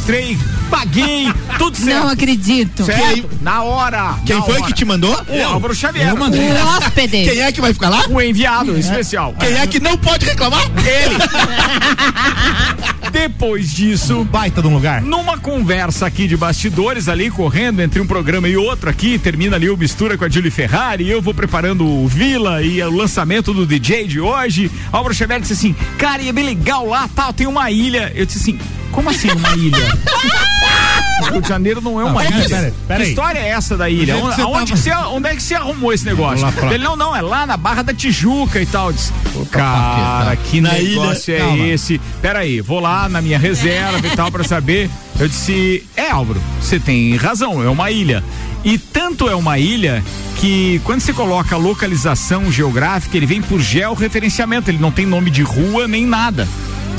cadastrei, 0.01 0.39
paguei, 0.71 1.33
tudo 1.59 1.77
certo. 1.77 2.05
Não 2.05 2.09
acredito. 2.09 2.85
Certo? 2.85 3.29
Na 3.41 3.63
hora. 3.63 4.15
Quem 4.25 4.37
na 4.37 4.43
foi 4.43 4.55
hora. 4.55 4.65
que 4.65 4.73
te 4.73 4.85
mandou? 4.85 5.17
O 5.29 5.45
Álvaro 5.45 5.75
Xavier. 5.75 6.09
Eu 6.09 6.17
mandei. 6.17 6.51
O 6.51 6.67
hóspede. 6.67 7.25
Quem 7.25 7.41
é 7.41 7.53
que 7.53 7.61
vai 7.61 7.73
ficar 7.73 7.89
lá? 7.89 8.05
O 8.09 8.21
enviado 8.21 8.77
especial. 8.79 9.35
Quem 9.39 9.53
é 9.55 9.67
que 9.67 9.79
não 9.81 9.97
pode 9.97 10.27
reclamar? 10.27 10.63
Ele. 10.63 11.17
Depois 13.11 13.73
disso, 13.73 14.25
Baita 14.25 14.63
de 14.63 14.69
um 14.69 14.75
lugar. 14.75 15.03
numa 15.03 15.37
conversa 15.37 16.07
aqui 16.07 16.29
de 16.29 16.37
bastidores 16.37 17.09
ali, 17.09 17.29
correndo 17.29 17.83
entre 17.83 18.01
um 18.01 18.07
programa 18.07 18.49
e 18.49 18.57
outro 18.57 18.89
aqui, 18.89 19.19
termina 19.19 19.57
ali 19.57 19.69
o 19.69 19.77
Mistura 19.77 20.17
com 20.17 20.25
a 20.25 20.29
Julie 20.29 20.51
Ferrari, 20.51 21.09
eu 21.09 21.21
vou 21.21 21.35
preparando 21.35 21.85
o 21.85 22.07
Vila 22.07 22.63
e 22.63 22.81
o 22.83 22.91
lançamento 22.91 23.53
do 23.53 23.67
DJ 23.67 24.07
de 24.07 24.21
hoje. 24.21 24.71
Álvaro 24.93 25.13
Xavier 25.13 25.41
disse 25.41 25.55
assim, 25.55 25.75
cara, 25.99 26.23
e 26.23 26.29
é 26.29 26.33
bem 26.33 26.45
legal 26.45 26.87
lá, 26.87 27.09
tal, 27.15 27.33
tem 27.33 27.49
uma 27.49 27.69
ilha. 27.71 28.13
Eu 28.15 28.25
disse 28.25 28.39
assim, 28.39 28.59
como 28.93 29.11
assim 29.11 29.31
uma 29.31 29.53
ilha? 29.57 29.79
Rio 31.31 31.41
de 31.43 31.49
Janeiro 31.49 31.81
não 31.81 32.01
é 32.01 32.05
uma 32.05 32.23
pera- 32.23 32.35
ilha. 32.37 32.49
pera- 32.49 32.75
pera 32.89 33.01
que 33.01 33.03
aí. 33.07 33.09
história 33.11 33.39
é 33.39 33.49
essa 33.51 33.77
da 33.77 33.89
ilha? 33.89 34.15
Que 34.15 34.21
Onde, 34.23 34.41
aonde 34.41 34.73
que 34.73 34.79
você, 34.79 34.91
onde 34.91 35.29
é 35.29 35.37
que 35.37 35.43
você 35.43 35.55
arrumou 35.55 35.93
esse 35.93 36.05
negócio? 36.05 36.47
Ele, 36.73 36.83
não, 36.83 36.97
não, 36.97 37.15
é 37.15 37.21
lá 37.21 37.47
na 37.47 37.57
Barra 37.57 37.83
da 37.83 37.93
Tijuca 37.95 38.61
e 38.61 38.67
tal. 38.67 38.93
Disse, 38.93 39.13
cara, 39.51 40.35
que 40.37 40.61
Na 40.61 40.73
negócio 40.73 41.33
ilha- 41.35 41.43
é 41.43 41.47
calma. 41.47 41.67
esse? 41.69 42.01
Peraí, 42.23 42.61
vou 42.61 42.81
lá 42.81 43.09
na 43.09 43.21
minha 43.21 43.39
reserva 43.39 44.05
e 44.07 44.17
tal 44.17 44.31
pra 44.33 44.43
saber. 44.45 44.91
Eu 45.19 45.29
disse, 45.29 45.85
é 45.97 46.11
Álvaro, 46.11 46.41
você 46.61 46.81
tem 46.81 47.15
razão, 47.17 47.63
é 47.63 47.69
uma 47.69 47.91
ilha. 47.91 48.25
E 48.65 48.77
tanto 48.79 49.29
é 49.29 49.35
uma 49.35 49.59
ilha 49.59 50.03
que 50.37 50.81
quando 50.85 51.01
você 51.01 51.13
coloca 51.13 51.55
a 51.55 51.59
localização 51.59 52.51
geográfica, 52.51 53.17
ele 53.17 53.27
vem 53.27 53.43
por 53.43 53.61
georreferenciamento, 53.61 54.71
ele 54.71 54.79
não 54.79 54.91
tem 54.91 55.07
nome 55.07 55.31
de 55.31 55.43
rua 55.43 55.87
nem 55.87 56.07
nada. 56.07 56.49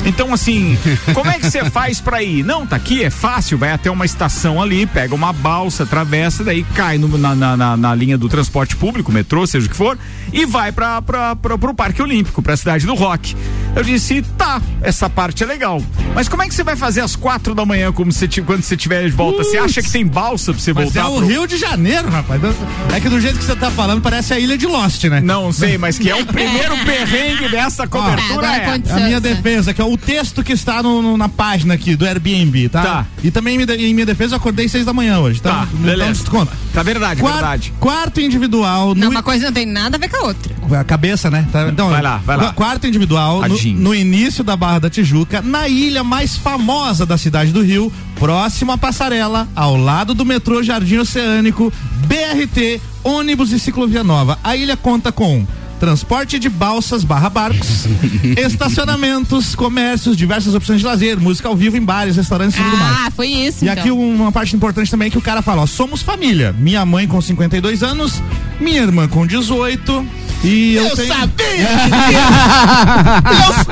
Então, 0.04 0.34
assim, 0.34 0.76
como 1.14 1.30
é 1.30 1.38
que 1.38 1.48
você 1.48 1.64
faz 1.70 2.00
pra 2.00 2.22
ir? 2.22 2.42
Não, 2.44 2.66
tá 2.66 2.74
aqui, 2.74 3.04
é 3.04 3.10
fácil, 3.10 3.56
vai 3.56 3.70
até 3.70 3.88
uma 3.90 4.04
estação 4.04 4.60
ali, 4.60 4.84
pega 4.84 5.14
uma 5.14 5.32
balsa, 5.32 5.84
atravessa, 5.84 6.42
daí 6.42 6.64
cai 6.74 6.98
no- 6.98 7.16
na, 7.16 7.34
na, 7.36 7.56
na- 7.56 7.76
na 7.76 7.94
linha 7.94 8.18
do 8.18 8.28
transporte 8.28 8.74
público, 8.74 9.12
metrô, 9.12 9.46
seja 9.46 9.66
o 9.66 9.70
que 9.70 9.76
for, 9.76 9.96
e 10.32 10.44
vai 10.44 10.72
pra, 10.72 11.00
pra, 11.00 11.36
pra, 11.36 11.56
pro 11.56 11.72
Parque 11.72 12.02
Olímpico, 12.02 12.42
pra 12.42 12.56
cidade 12.56 12.84
do 12.84 12.94
Rock. 12.94 13.36
Eu 13.76 13.84
disse, 13.84 14.22
tá, 14.36 14.60
essa 14.82 15.08
parte 15.08 15.44
é 15.44 15.46
legal. 15.46 15.80
Mas 16.14 16.28
como 16.28 16.42
é 16.42 16.48
que 16.48 16.54
você 16.54 16.64
vai 16.64 16.74
fazer 16.76 17.00
às 17.00 17.14
quatro 17.14 17.54
da 17.54 17.64
manhã, 17.64 17.92
como 17.92 18.12
você, 18.12 18.26
quando 18.44 18.62
você 18.62 18.74
estiver 18.74 19.04
de 19.04 19.10
volta? 19.12 19.44
Você 19.44 19.56
acha 19.56 19.80
que 19.82 19.90
tem 19.90 20.04
balsa 20.04 20.52
pra 20.52 20.60
você 20.60 20.72
Mas 20.72 20.84
voltar? 20.92 21.00
é 21.00 21.04
o 21.04 21.16
pro- 21.18 21.26
Rio 21.26 21.46
de 21.46 21.56
Janeiro, 21.56 22.08
rapaz. 22.10 22.40
É 22.92 23.00
que 23.00 23.08
do 23.08 23.20
jeito 23.20 23.38
que 23.38 23.44
você 23.44 23.54
tá 23.56 23.70
falando, 23.70 24.02
parece 24.02 24.34
a 24.34 24.38
ilha 24.38 24.58
de 24.58 24.66
Lost, 24.66 25.04
né? 25.04 25.20
Não 25.20 25.52
sei, 25.52 25.78
mas 25.78 25.96
que 25.96 26.10
é 26.10 26.16
o 26.16 26.26
primeiro 26.26 26.76
perrengue 26.84 27.48
dessa 27.48 27.86
cobertura. 27.86 28.46
é. 28.48 28.82
A 28.92 28.96
minha 29.00 29.20
defesa, 29.20 29.72
que 29.72 29.80
é 29.80 29.84
o 29.84 29.91
texto 29.96 30.42
que 30.44 30.52
está 30.52 30.82
no- 30.82 31.00
no- 31.02 31.16
na 31.16 31.28
página 31.28 31.74
aqui 31.74 31.94
do 31.96 32.04
Airbnb, 32.06 32.68
tá? 32.68 32.82
Tá. 32.82 33.06
E 33.22 33.30
também 33.30 33.54
em 33.54 33.64
minha, 33.64 33.76
em 33.76 33.94
minha 33.94 34.06
defesa 34.06 34.34
eu 34.34 34.36
acordei 34.38 34.68
seis 34.68 34.84
da 34.84 34.92
manhã 34.92 35.18
hoje, 35.20 35.40
tá? 35.40 35.50
Tá, 35.50 35.68
beleza. 35.72 36.10
Então, 36.10 36.12
desconta. 36.22 36.52
Tá 36.72 36.82
verdade, 36.82 37.20
Quar- 37.20 37.34
verdade. 37.34 37.72
Quarto 37.80 38.20
individual. 38.20 38.94
Não, 38.94 39.04
no- 39.06 39.10
uma 39.10 39.22
coisa 39.22 39.46
não 39.46 39.52
tem 39.52 39.66
nada 39.66 39.96
a 39.96 40.00
ver 40.00 40.08
com 40.08 40.16
a 40.16 40.22
outra. 40.28 40.52
A 40.80 40.84
cabeça, 40.84 41.30
né? 41.30 41.46
Tá, 41.52 41.68
então, 41.68 41.90
Vai 41.90 42.02
lá, 42.02 42.18
vai 42.18 42.36
lá. 42.36 42.48
qu- 42.48 42.54
Quarto 42.54 42.86
individual, 42.86 43.42
no, 43.48 43.58
no 43.74 43.94
início 43.94 44.42
da 44.42 44.56
Barra 44.56 44.78
da 44.80 44.90
Tijuca, 44.90 45.42
na 45.42 45.68
ilha 45.68 46.02
mais 46.04 46.36
famosa 46.36 47.04
da 47.04 47.18
cidade 47.18 47.52
do 47.52 47.62
Rio, 47.62 47.92
próximo 48.18 48.72
à 48.72 48.78
passarela, 48.78 49.48
ao 49.54 49.76
lado 49.76 50.14
do 50.14 50.24
metrô 50.24 50.62
Jardim 50.62 50.96
Oceânico, 50.98 51.72
BRT, 52.06 52.80
ônibus 53.04 53.52
e 53.52 53.58
ciclovia 53.58 54.04
nova. 54.04 54.38
A 54.44 54.56
ilha 54.56 54.76
conta 54.76 55.10
com 55.12 55.46
transporte 55.82 56.38
de 56.38 56.48
balsas 56.48 57.02
barra 57.02 57.28
barcos, 57.28 57.86
estacionamentos, 58.38 59.56
comércios, 59.56 60.16
diversas 60.16 60.54
opções 60.54 60.78
de 60.78 60.86
lazer, 60.86 61.18
música 61.18 61.48
ao 61.48 61.56
vivo 61.56 61.76
em 61.76 61.82
bares, 61.82 62.14
restaurantes 62.14 62.56
e 62.56 62.62
tudo 62.62 62.76
mais. 62.76 62.98
Ah, 62.98 63.10
foi 63.10 63.26
isso. 63.26 63.64
E 63.64 63.68
então. 63.68 63.82
aqui 63.82 63.90
uma 63.90 64.30
parte 64.30 64.54
importante 64.54 64.88
também 64.88 65.08
é 65.08 65.10
que 65.10 65.18
o 65.18 65.20
cara 65.20 65.42
fala, 65.42 65.62
ó, 65.62 65.66
somos 65.66 66.00
família. 66.00 66.54
Minha 66.56 66.86
mãe 66.86 67.08
com 67.08 67.20
52 67.20 67.82
anos, 67.82 68.22
minha 68.60 68.80
irmã 68.80 69.08
com 69.08 69.26
18 69.26 70.06
e 70.44 70.74
eu, 70.76 70.84
Eu 70.84 70.96
tenho... 70.96 71.08
sabia 71.08 71.68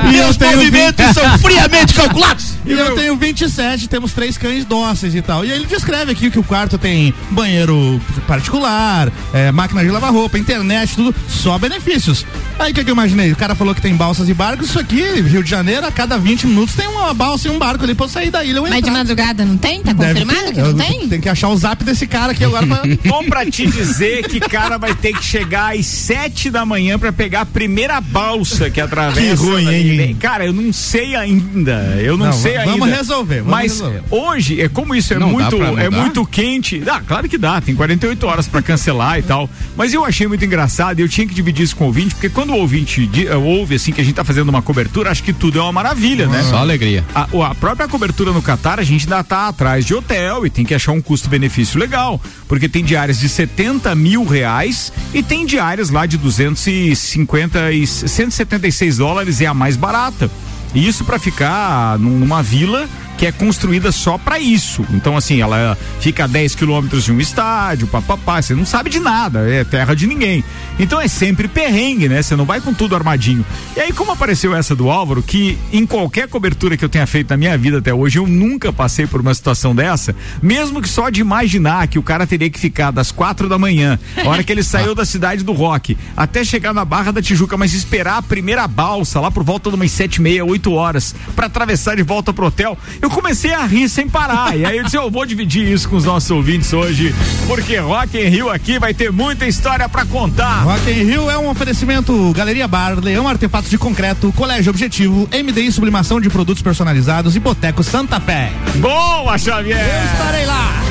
meus, 0.02 0.36
meus 0.36 0.36
movimentos 0.36 1.06
são 1.14 1.38
friamente 1.38 1.94
calculados. 1.94 2.54
E 2.70 2.78
eu 2.78 2.94
tenho 2.94 3.16
27, 3.16 3.88
temos 3.88 4.12
três 4.12 4.36
cães 4.38 4.64
dóceis 4.64 5.14
e 5.14 5.22
tal. 5.22 5.44
E 5.44 5.50
aí 5.52 5.58
ele 5.58 5.66
descreve 5.66 6.12
aqui 6.12 6.30
que 6.30 6.38
o 6.38 6.44
quarto 6.44 6.78
tem 6.78 7.12
banheiro 7.30 8.00
particular, 8.26 9.10
é, 9.32 9.50
máquina 9.52 9.82
de 9.82 9.90
lavar 9.90 10.12
roupa, 10.12 10.38
internet, 10.38 10.94
tudo, 10.94 11.14
só 11.28 11.58
benefícios. 11.58 12.24
Aí 12.58 12.72
o 12.72 12.74
que, 12.74 12.84
que 12.84 12.90
eu 12.90 12.94
imaginei? 12.94 13.32
O 13.32 13.36
cara 13.36 13.54
falou 13.54 13.74
que 13.74 13.80
tem 13.80 13.94
balsas 13.94 14.28
e 14.28 14.34
barcos, 14.34 14.68
isso 14.68 14.78
aqui, 14.78 15.02
Rio 15.20 15.42
de 15.42 15.50
Janeiro, 15.50 15.86
a 15.86 15.90
cada 15.92 16.18
20 16.18 16.46
minutos 16.46 16.74
tem 16.74 16.86
uma 16.86 17.12
balsa 17.14 17.48
e 17.48 17.50
um 17.50 17.58
barco 17.58 17.84
ali 17.84 17.94
pra 17.94 18.04
eu 18.06 18.08
sair 18.10 18.30
da 18.30 18.44
ilha. 18.44 18.60
Mas 18.60 18.82
de 18.82 18.90
madrugada 18.90 19.44
não 19.44 19.56
tem? 19.56 19.82
Tá 19.82 19.92
Deve 19.92 20.20
confirmado 20.20 20.46
ter. 20.46 20.52
que 20.54 20.60
não 20.60 20.66
Eu- 20.68 20.74
tem? 20.74 21.08
Tem 21.08 21.20
que 21.20 21.28
achar 21.28 21.48
o 21.48 21.56
zap 21.56 21.82
desse 21.84 22.06
cara 22.06 22.32
aqui 22.32 22.44
agora 22.44 22.66
pra. 22.66 22.82
Bom 23.10 23.24
pra 23.24 23.46
te 23.46 23.66
dizer 23.66 24.28
que 24.28 24.38
cara 24.40 24.78
vai 24.78 24.94
ter 24.94 25.12
que 25.14 25.24
chegar 25.24 25.74
às 25.74 25.86
sete 25.86 26.50
da 26.50 26.64
manhã 26.66 26.98
pra 26.98 27.12
pegar 27.12 27.42
a 27.42 27.46
primeira 27.46 28.00
balsa 28.00 28.68
que 28.70 28.80
atravessa. 28.80 29.20
Que 29.20 29.32
ruim, 29.34 29.68
hein? 30.00 30.16
Cara, 30.20 30.44
eu 30.46 30.52
não 30.52 30.72
sei 30.72 31.16
ainda. 31.16 31.96
Eu 32.00 32.16
não, 32.16 32.26
Não, 32.26 32.32
sei 32.32 32.56
ainda. 32.60 32.72
vamos 32.78 32.96
resolver, 32.96 33.36
vamos 33.36 33.50
Mas 33.50 33.72
resolver. 33.72 34.02
hoje, 34.10 34.60
é 34.60 34.68
como 34.68 34.94
isso 34.94 35.12
é 35.14 35.18
Não 35.18 35.30
muito, 35.30 35.56
é 35.78 35.90
muito 35.90 36.24
quente. 36.26 36.82
Ah, 36.90 37.00
claro 37.06 37.28
que 37.28 37.38
dá, 37.38 37.60
tem 37.60 37.74
48 37.74 38.26
horas 38.26 38.48
pra 38.48 38.60
cancelar 38.62 39.18
e 39.18 39.22
tal. 39.22 39.48
Mas 39.76 39.94
eu 39.94 40.04
achei 40.04 40.26
muito 40.26 40.44
engraçado 40.44 40.98
e 40.98 41.02
eu 41.02 41.08
tinha 41.08 41.26
que 41.26 41.34
dividir 41.34 41.64
isso 41.64 41.76
com 41.76 41.84
o 41.84 41.86
ouvinte, 41.88 42.14
porque 42.14 42.28
quando 42.28 42.50
o 42.50 42.56
ouvinte 42.56 43.08
eh, 43.26 43.34
ouve 43.36 43.76
assim 43.76 43.92
que 43.92 44.00
a 44.00 44.04
gente 44.04 44.14
tá 44.14 44.24
fazendo 44.24 44.48
uma 44.48 44.62
cobertura, 44.62 45.10
acho 45.10 45.22
que 45.22 45.32
tudo 45.32 45.58
é 45.58 45.62
uma 45.62 45.72
maravilha, 45.72 46.26
né? 46.26 46.42
Só 46.42 46.56
alegria. 46.58 47.04
A, 47.14 47.28
a 47.50 47.54
própria 47.54 47.86
cobertura 47.88 48.32
no 48.32 48.42
Catar, 48.42 48.80
a 48.80 48.82
gente 48.82 49.04
ainda 49.04 49.22
tá 49.22 49.48
atrás 49.48 49.84
de 49.84 49.94
hotel 49.94 50.44
e 50.46 50.50
tem 50.50 50.64
que 50.64 50.74
achar 50.74 50.92
um 50.92 51.00
custo-benefício 51.00 51.78
legal. 51.78 52.20
Porque 52.48 52.68
tem 52.68 52.84
diárias 52.84 53.20
de 53.20 53.28
70 53.28 53.94
mil 53.94 54.24
reais 54.24 54.92
e 55.14 55.22
tem 55.22 55.46
diárias 55.46 55.90
lá 55.90 56.06
de 56.06 56.16
250 56.16 57.72
e 57.72 57.86
176 57.86 58.98
dólares 58.98 59.40
é 59.40 59.46
a 59.46 59.54
mais 59.54 59.76
barata. 59.76 60.30
Isso 60.74 61.04
para 61.04 61.18
ficar 61.18 61.98
num- 61.98 62.18
numa 62.18 62.42
vila 62.42 62.88
que 63.20 63.26
é 63.26 63.32
construída 63.32 63.92
só 63.92 64.16
para 64.16 64.38
isso. 64.38 64.82
Então, 64.94 65.14
assim, 65.14 65.42
ela 65.42 65.76
fica 66.00 66.24
a 66.24 66.26
10 66.26 66.54
quilômetros 66.54 67.04
de 67.04 67.12
um 67.12 67.20
estádio, 67.20 67.86
papapá, 67.86 68.40
você 68.40 68.54
não 68.54 68.64
sabe 68.64 68.88
de 68.88 68.98
nada, 68.98 69.40
é 69.40 69.62
terra 69.62 69.94
de 69.94 70.06
ninguém. 70.06 70.42
Então 70.78 70.98
é 70.98 71.06
sempre 71.06 71.46
perrengue, 71.46 72.08
né? 72.08 72.22
Você 72.22 72.34
não 72.34 72.46
vai 72.46 72.62
com 72.62 72.72
tudo 72.72 72.94
armadinho. 72.94 73.44
E 73.76 73.80
aí, 73.80 73.92
como 73.92 74.10
apareceu 74.10 74.56
essa 74.56 74.74
do 74.74 74.88
Álvaro, 74.88 75.22
que 75.22 75.58
em 75.70 75.84
qualquer 75.84 76.28
cobertura 76.28 76.78
que 76.78 76.82
eu 76.82 76.88
tenha 76.88 77.06
feito 77.06 77.28
na 77.28 77.36
minha 77.36 77.58
vida 77.58 77.76
até 77.76 77.92
hoje, 77.92 78.18
eu 78.18 78.26
nunca 78.26 78.72
passei 78.72 79.06
por 79.06 79.20
uma 79.20 79.34
situação 79.34 79.74
dessa, 79.74 80.16
mesmo 80.40 80.80
que 80.80 80.88
só 80.88 81.10
de 81.10 81.20
imaginar 81.20 81.88
que 81.88 81.98
o 81.98 82.02
cara 82.02 82.26
teria 82.26 82.48
que 82.48 82.58
ficar 82.58 82.90
das 82.90 83.12
quatro 83.12 83.50
da 83.50 83.58
manhã, 83.58 83.98
a 84.16 84.26
hora 84.30 84.42
que 84.42 84.50
ele 84.50 84.62
saiu 84.62 84.94
da 84.94 85.04
cidade 85.04 85.44
do 85.44 85.52
rock, 85.52 85.94
até 86.16 86.42
chegar 86.42 86.72
na 86.72 86.86
Barra 86.86 87.12
da 87.12 87.20
Tijuca, 87.20 87.58
mas 87.58 87.74
esperar 87.74 88.16
a 88.16 88.22
primeira 88.22 88.66
balsa 88.66 89.20
lá 89.20 89.30
por 89.30 89.44
volta 89.44 89.68
de 89.68 89.76
umas 89.76 89.90
sete 89.90 90.16
e 90.16 90.22
meia, 90.22 90.42
oito 90.42 90.72
horas, 90.72 91.14
para 91.36 91.48
atravessar 91.48 91.96
de 91.96 92.02
volta 92.02 92.32
pro 92.32 92.46
hotel, 92.46 92.78
eu 93.02 93.09
comecei 93.10 93.52
a 93.52 93.64
rir 93.64 93.88
sem 93.88 94.08
parar. 94.08 94.56
E 94.56 94.64
aí 94.64 94.78
eu 94.78 94.84
disse, 94.84 94.96
eu 94.96 95.10
vou 95.10 95.26
dividir 95.26 95.66
isso 95.68 95.88
com 95.88 95.96
os 95.96 96.04
nossos 96.04 96.30
ouvintes 96.30 96.72
hoje, 96.72 97.14
porque 97.46 97.76
Rock 97.76 98.16
in 98.18 98.28
Rio 98.28 98.50
aqui 98.50 98.78
vai 98.78 98.94
ter 98.94 99.12
muita 99.12 99.46
história 99.46 99.88
para 99.88 100.04
contar. 100.04 100.62
Rock 100.62 100.90
in 100.90 101.04
Rio 101.04 101.30
é 101.30 101.36
um 101.36 101.48
oferecimento 101.48 102.32
Galeria 102.32 102.66
Bar, 102.66 102.98
Leão 103.00 103.28
Artefatos 103.28 103.70
de 103.70 103.78
Concreto, 103.78 104.32
Colégio 104.32 104.70
Objetivo, 104.70 105.28
MDI 105.32 105.70
Sublimação 105.72 106.20
de 106.20 106.30
Produtos 106.30 106.62
Personalizados 106.62 107.36
e 107.36 107.40
Boteco 107.40 107.82
Santa 107.82 108.20
Fé. 108.20 108.52
Boa, 108.76 109.36
Xavier! 109.36 109.78
Eu 109.78 110.12
estarei 110.12 110.46
lá! 110.46 110.82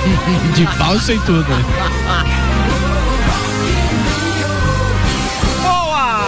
De 0.54 0.64
balsa 0.78 1.12
e 1.12 1.18
tudo. 1.20 1.46
Boa! 5.62 6.24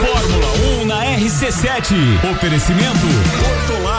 Fórmula 0.00 0.82
1 0.82 0.86
na 0.86 1.04
RC7. 1.18 2.30
Oferecimento 2.32 3.59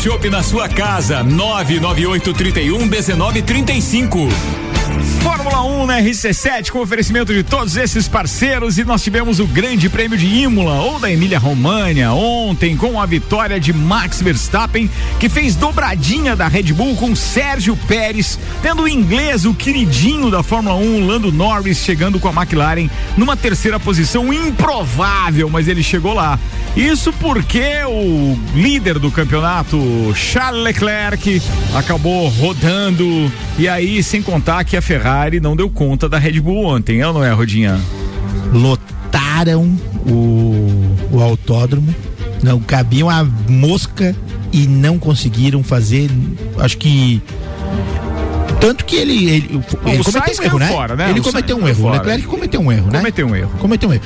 shopping 0.00 0.30
na 0.30 0.42
sua 0.42 0.68
casa. 0.68 1.22
99831 1.22 2.88
1935. 2.88 4.69
Fórmula 5.20 5.62
1 5.62 5.86
na 5.86 6.00
RC7 6.00 6.70
com 6.70 6.80
oferecimento 6.80 7.34
de 7.34 7.42
todos 7.42 7.76
esses 7.76 8.08
parceiros 8.08 8.78
e 8.78 8.84
nós 8.84 9.02
tivemos 9.02 9.38
o 9.38 9.46
Grande 9.46 9.88
Prêmio 9.88 10.16
de 10.16 10.26
Imola 10.26 10.80
ou 10.80 10.98
da 10.98 11.10
Emília 11.10 11.38
România 11.38 12.12
ontem 12.12 12.74
com 12.74 12.98
a 12.98 13.04
vitória 13.04 13.60
de 13.60 13.70
Max 13.70 14.22
Verstappen 14.22 14.90
que 15.18 15.28
fez 15.28 15.54
dobradinha 15.54 16.34
da 16.34 16.48
Red 16.48 16.72
Bull 16.72 16.96
com 16.96 17.14
Sérgio 17.14 17.76
Pérez, 17.76 18.38
tendo 18.62 18.82
o 18.82 18.88
inglês, 18.88 19.44
o 19.44 19.52
queridinho 19.52 20.30
da 20.30 20.42
Fórmula 20.42 20.76
1, 20.76 21.06
Lando 21.06 21.30
Norris 21.30 21.78
chegando 21.78 22.18
com 22.18 22.28
a 22.28 22.32
McLaren 22.32 22.88
numa 23.16 23.36
terceira 23.36 23.78
posição 23.78 24.32
improvável, 24.32 25.50
mas 25.50 25.68
ele 25.68 25.82
chegou 25.82 26.14
lá. 26.14 26.38
Isso 26.74 27.12
porque 27.14 27.64
o 27.86 28.38
líder 28.54 28.98
do 28.98 29.10
campeonato, 29.10 29.78
Charles 30.14 30.62
Leclerc, 30.62 31.42
acabou 31.74 32.28
rodando 32.28 33.30
e 33.58 33.68
aí 33.68 34.02
sem 34.02 34.22
contar 34.22 34.64
que 34.64 34.76
a 34.76 34.82
Ferrari 34.82 35.09
não 35.42 35.56
deu 35.56 35.68
conta 35.68 36.08
da 36.08 36.18
Red 36.18 36.40
Bull 36.40 36.64
ontem, 36.64 37.00
é 37.00 37.06
ou 37.06 37.12
não 37.12 37.24
é, 37.24 37.32
Rodinha? 37.32 37.80
Lotaram 38.52 39.64
o, 40.06 40.96
o 41.10 41.20
autódromo, 41.20 41.94
não 42.42 42.60
cabia 42.60 43.04
uma 43.04 43.24
mosca 43.48 44.14
e 44.52 44.66
não 44.66 44.98
conseguiram 44.98 45.62
fazer. 45.62 46.10
Acho 46.58 46.78
que. 46.78 47.22
Tanto 48.60 48.84
que 48.84 48.96
ele. 48.96 49.28
ele, 49.28 49.60
ele 49.86 50.04
cometeu 50.04 50.42
um 50.42 50.44
erro, 50.44 50.58
né? 50.58 50.68
fora, 50.68 50.96
né? 50.96 51.10
Ele 51.10 51.20
O 51.20 51.22
cometeu 51.22 51.56
um 51.56 51.60
erro. 51.60 51.66
caiu 51.66 51.78
O 51.78 51.88
fora. 51.88 51.98
Leclerc 51.98 52.26
cometeu 52.26 52.60
um 52.60 52.72
erro, 52.72 52.90
né? 52.90 52.98
Cometeu 52.98 53.26
um 53.26 53.36
erro. 53.36 53.50
Cometeu 53.58 53.88
um 53.88 53.92
erro. 53.92 54.02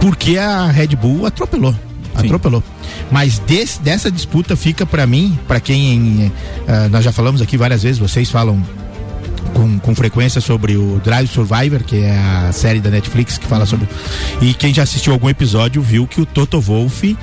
Porque 0.00 0.38
a 0.38 0.66
Red 0.66 0.88
Bull 0.88 1.26
atropelou. 1.26 1.74
Atropelou. 2.14 2.62
Mas 3.10 3.38
desse, 3.40 3.80
dessa 3.80 4.10
disputa 4.10 4.56
fica 4.56 4.86
pra 4.86 5.06
mim, 5.06 5.38
pra 5.46 5.60
quem 5.60 6.32
eh, 6.66 6.88
nós 6.88 7.04
já 7.04 7.12
falamos 7.12 7.42
aqui 7.42 7.56
várias 7.58 7.82
vezes, 7.82 7.98
vocês 7.98 8.30
falam 8.30 8.62
com, 9.56 9.78
com 9.78 9.94
frequência 9.94 10.40
sobre 10.40 10.76
o 10.76 11.00
Drive 11.02 11.28
Survivor, 11.28 11.82
que 11.82 12.02
é 12.02 12.10
a 12.10 12.52
série 12.52 12.78
da 12.78 12.90
Netflix 12.90 13.38
que 13.38 13.46
fala 13.46 13.64
sobre. 13.64 13.88
E 14.42 14.52
quem 14.52 14.72
já 14.72 14.82
assistiu 14.82 15.14
algum 15.14 15.30
episódio 15.30 15.80
viu 15.80 16.06
que 16.06 16.20
o 16.20 16.26
Toto 16.26 16.60
Wolff, 16.60 17.16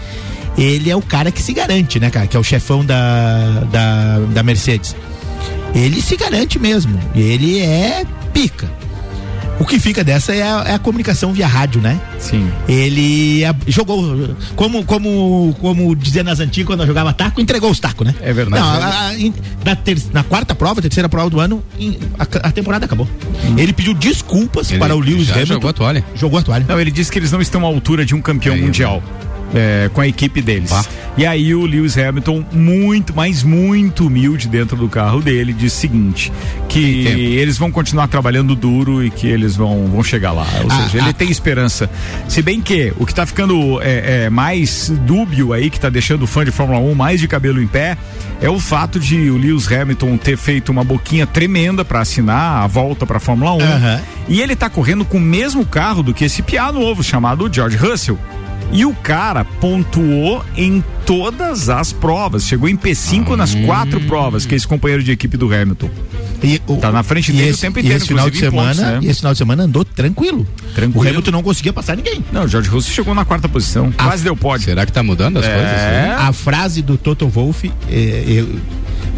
ele 0.58 0.90
é 0.90 0.96
o 0.96 1.02
cara 1.02 1.32
que 1.32 1.42
se 1.42 1.54
garante, 1.54 2.00
né, 2.00 2.10
cara? 2.10 2.26
Que 2.26 2.36
é 2.36 2.40
o 2.40 2.44
chefão 2.44 2.84
da, 2.84 3.62
da, 3.72 4.20
da 4.34 4.44
Mercedes. 4.44 4.96
Ele 5.76 6.02
se 6.02 6.18
garante 6.18 6.58
mesmo. 6.58 7.00
Ele 7.16 7.60
é 7.60 8.04
pica. 8.34 8.70
O 9.60 9.66
que 9.66 9.80
fica 9.80 10.04
dessa 10.04 10.34
é 10.34 10.42
a, 10.42 10.64
é 10.68 10.74
a 10.74 10.80
comunicação 10.80 11.32
via 11.32 11.48
rádio, 11.48 11.80
né? 11.80 12.00
Sim. 12.20 12.52
Ele 12.68 13.46
a- 13.46 13.56
jogou, 13.68 14.36
como, 14.56 14.84
como, 14.84 15.56
como 15.62 15.96
dizia 15.96 16.24
nas 16.24 16.40
antigas, 16.40 16.68
quando 16.68 16.86
jogava 16.86 17.14
taco, 17.14 17.40
entregou 17.40 17.70
os 17.72 17.80
tacos, 17.80 18.06
né? 18.06 18.16
É 18.22 18.34
verdade. 18.34 18.62
Não, 18.62 18.70
a- 18.84 19.14
em- 19.16 19.34
na, 19.64 19.76
ter- 19.76 20.02
na 20.12 20.24
quarta 20.24 20.54
prova, 20.56 20.82
terceira 20.82 21.08
prova 21.08 21.30
do 21.30 21.40
ano, 21.40 21.64
em- 21.80 21.98
a, 22.20 22.52
temporada 22.52 22.86
acabou. 22.86 23.08
Ele 23.58 23.72
pediu 23.72 23.94
desculpas 23.94 24.70
Ele 24.72 24.80
para 24.80 24.96
o 24.96 25.00
Lewis 25.00 25.30
Hamilton. 25.32 25.54
jogou 25.54 25.70
a 25.70 25.74
toalha. 25.74 26.06
Jogou 26.16 26.40
a 26.40 26.42
toalha. 26.42 26.66
Não, 26.68 26.80
ele 26.80 26.92
disse 26.92 27.12
que 27.12 27.20
eles 27.20 27.32
não 27.32 27.40
estão 27.42 27.62
à 27.62 27.68
altura 27.68 28.06
de 28.06 28.14
um 28.16 28.22
campeão 28.22 28.58
mundial. 28.58 29.02
É, 29.54 29.90
com 29.94 30.02
a 30.02 30.08
equipe 30.08 30.42
deles. 30.42 30.72
E 31.16 31.26
aí 31.26 31.54
o 31.54 31.66
Lewis 31.66 31.98
Hamilton, 31.98 32.44
muito, 32.52 33.14
mas 33.16 33.44
muito 33.44 34.08
humilde 34.08 34.48
dentro 34.48 34.76
do 34.76 34.90
carro 34.90 35.22
dele, 35.22 35.54
disse 35.54 35.78
o 35.78 35.80
seguinte: 35.82 36.32
que 36.68 37.06
eles 37.38 37.58
vão 37.58 37.72
continuar 37.72 38.08
trabalhando 38.08 38.56
duro 38.56 39.04
e 39.04 39.10
que 39.12 39.28
eles 39.28 39.56
vão, 39.56 39.88
vão 39.88 40.04
chegar 40.04 40.32
lá. 40.32 40.48
Ou 40.64 40.72
Ah, 40.72 40.84
seja, 40.84 40.98
ele 40.98 41.10
ah. 41.10 41.14
tem 41.14 41.30
esperança. 41.30 41.90
Se 42.28 42.42
bem 42.42 42.62
que 42.62 42.94
o 42.98 43.06
que 43.06 43.14
tá 43.14 43.26
ficando 43.26 43.80
é, 43.82 44.26
é, 44.26 44.30
mais 44.30 44.92
dúbio 45.06 45.54
aí, 45.54 45.70
que 45.70 45.80
tá 45.80 45.90
deixando 45.90 46.24
o 46.24 46.28
fã 46.28 46.44
de 46.44 46.52
Fórmula 46.52 46.80
1 46.80 46.96
mais 46.96 47.20
de 47.20 47.28
cabelo 47.28 47.62
em 47.62 47.68
pé, 47.68 47.98
é 48.42 48.50
o 48.50 48.60
fato 48.60 49.00
de 49.00 49.30
o 49.30 49.38
Lewis 49.38 49.72
Hamilton 49.72 50.18
ter 50.18 50.36
feito 50.38 50.72
uma 50.72 50.84
boquinha 50.84 51.28
tremenda 51.28 51.86
para 51.86 52.02
assinar 52.02 52.64
a 52.64 52.68
volta 52.68 53.06
para 53.06 53.20
Fórmula 53.20 53.54
1. 53.54 53.62
Aham. 53.62 54.02
E 54.28 54.42
ele 54.42 54.56
tá 54.56 54.70
correndo 54.70 55.06
com 55.06 55.18
o 55.18 55.22
mesmo 55.22 55.66
carro 55.66 56.02
do 56.02 56.14
que 56.14 56.26
esse 56.26 56.42
piá 56.42 56.72
novo 56.72 57.04
chamado 57.04 57.50
George 57.54 57.78
Russell. 57.78 58.18
E 58.74 58.86
o 58.86 58.94
cara 58.94 59.46
pontuou 59.46 60.44
em 60.58 60.84
todas 61.06 61.70
as 61.70 61.94
provas. 61.94 62.44
Chegou 62.46 62.68
em 62.68 62.76
P5 62.76 63.36
nas 63.36 63.54
quatro 63.54 64.02
provas, 64.02 64.46
que 64.48 64.56
é 64.56 64.58
esse 64.58 64.68
companheiro 64.68 65.04
de 65.04 65.12
equipe 65.12 65.38
do 65.38 65.54
Hamilton. 65.54 65.90
E 66.44 66.60
o, 66.68 66.76
tá 66.78 66.92
na 66.92 67.04
frente 67.04 67.32
dele 67.32 67.50
esse, 67.50 67.60
o 67.60 67.62
tempo 67.62 67.78
e 67.80 67.82
inteiro, 67.82 67.98
esse 67.98 68.08
final 68.08 68.30
de 68.30 68.38
semana, 68.38 68.68
pontos, 68.74 68.80
né? 68.80 69.00
e 69.04 69.08
esse 69.08 69.20
final 69.20 69.32
de 69.32 69.38
semana 69.38 69.64
andou 69.64 69.86
tranquilo. 69.86 70.46
Tranquilo. 70.76 71.06
O 71.06 71.08
Hamilton 71.08 71.32
não 71.32 71.44
conseguia 71.44 71.72
passar 71.72 71.96
ninguém. 71.96 72.26
Não, 72.34 72.44
o 72.44 72.48
George 72.48 72.68
Russell 72.68 72.94
chegou 72.94 73.14
na 73.16 73.24
quarta 73.24 73.48
posição. 73.48 73.92
Quase 73.94 74.24
deu 74.24 74.36
pódio. 74.36 74.66
Será 74.66 74.86
que 74.86 74.92
tá 74.92 75.02
mudando 75.04 75.38
as 75.38 75.46
É. 75.46 75.54
coisas? 75.54 76.22
A 76.28 76.34
frase 76.34 76.82
do 76.82 76.98
Toto 76.98 77.28
Wolff 77.30 77.72
é, 77.90 78.24
eu- 78.28 78.50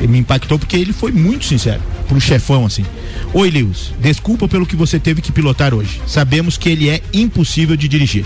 eu- 0.01 0.09
me 0.09 0.19
impactou 0.19 0.59
porque 0.59 0.75
ele 0.75 0.91
foi 0.93 1.11
muito 1.13 1.45
sincero 1.45 1.81
pro 2.07 2.19
chefão 2.19 2.65
assim. 2.65 2.85
Oi, 3.33 3.49
Lewis, 3.49 3.91
desculpa 3.99 4.47
pelo 4.47 4.65
que 4.65 4.75
você 4.75 4.99
teve 4.99 5.21
que 5.21 5.31
pilotar 5.31 5.73
hoje. 5.73 6.01
Sabemos 6.05 6.57
que 6.57 6.69
ele 6.69 6.89
é 6.89 7.01
impossível 7.13 7.75
de 7.77 7.87
dirigir. 7.87 8.25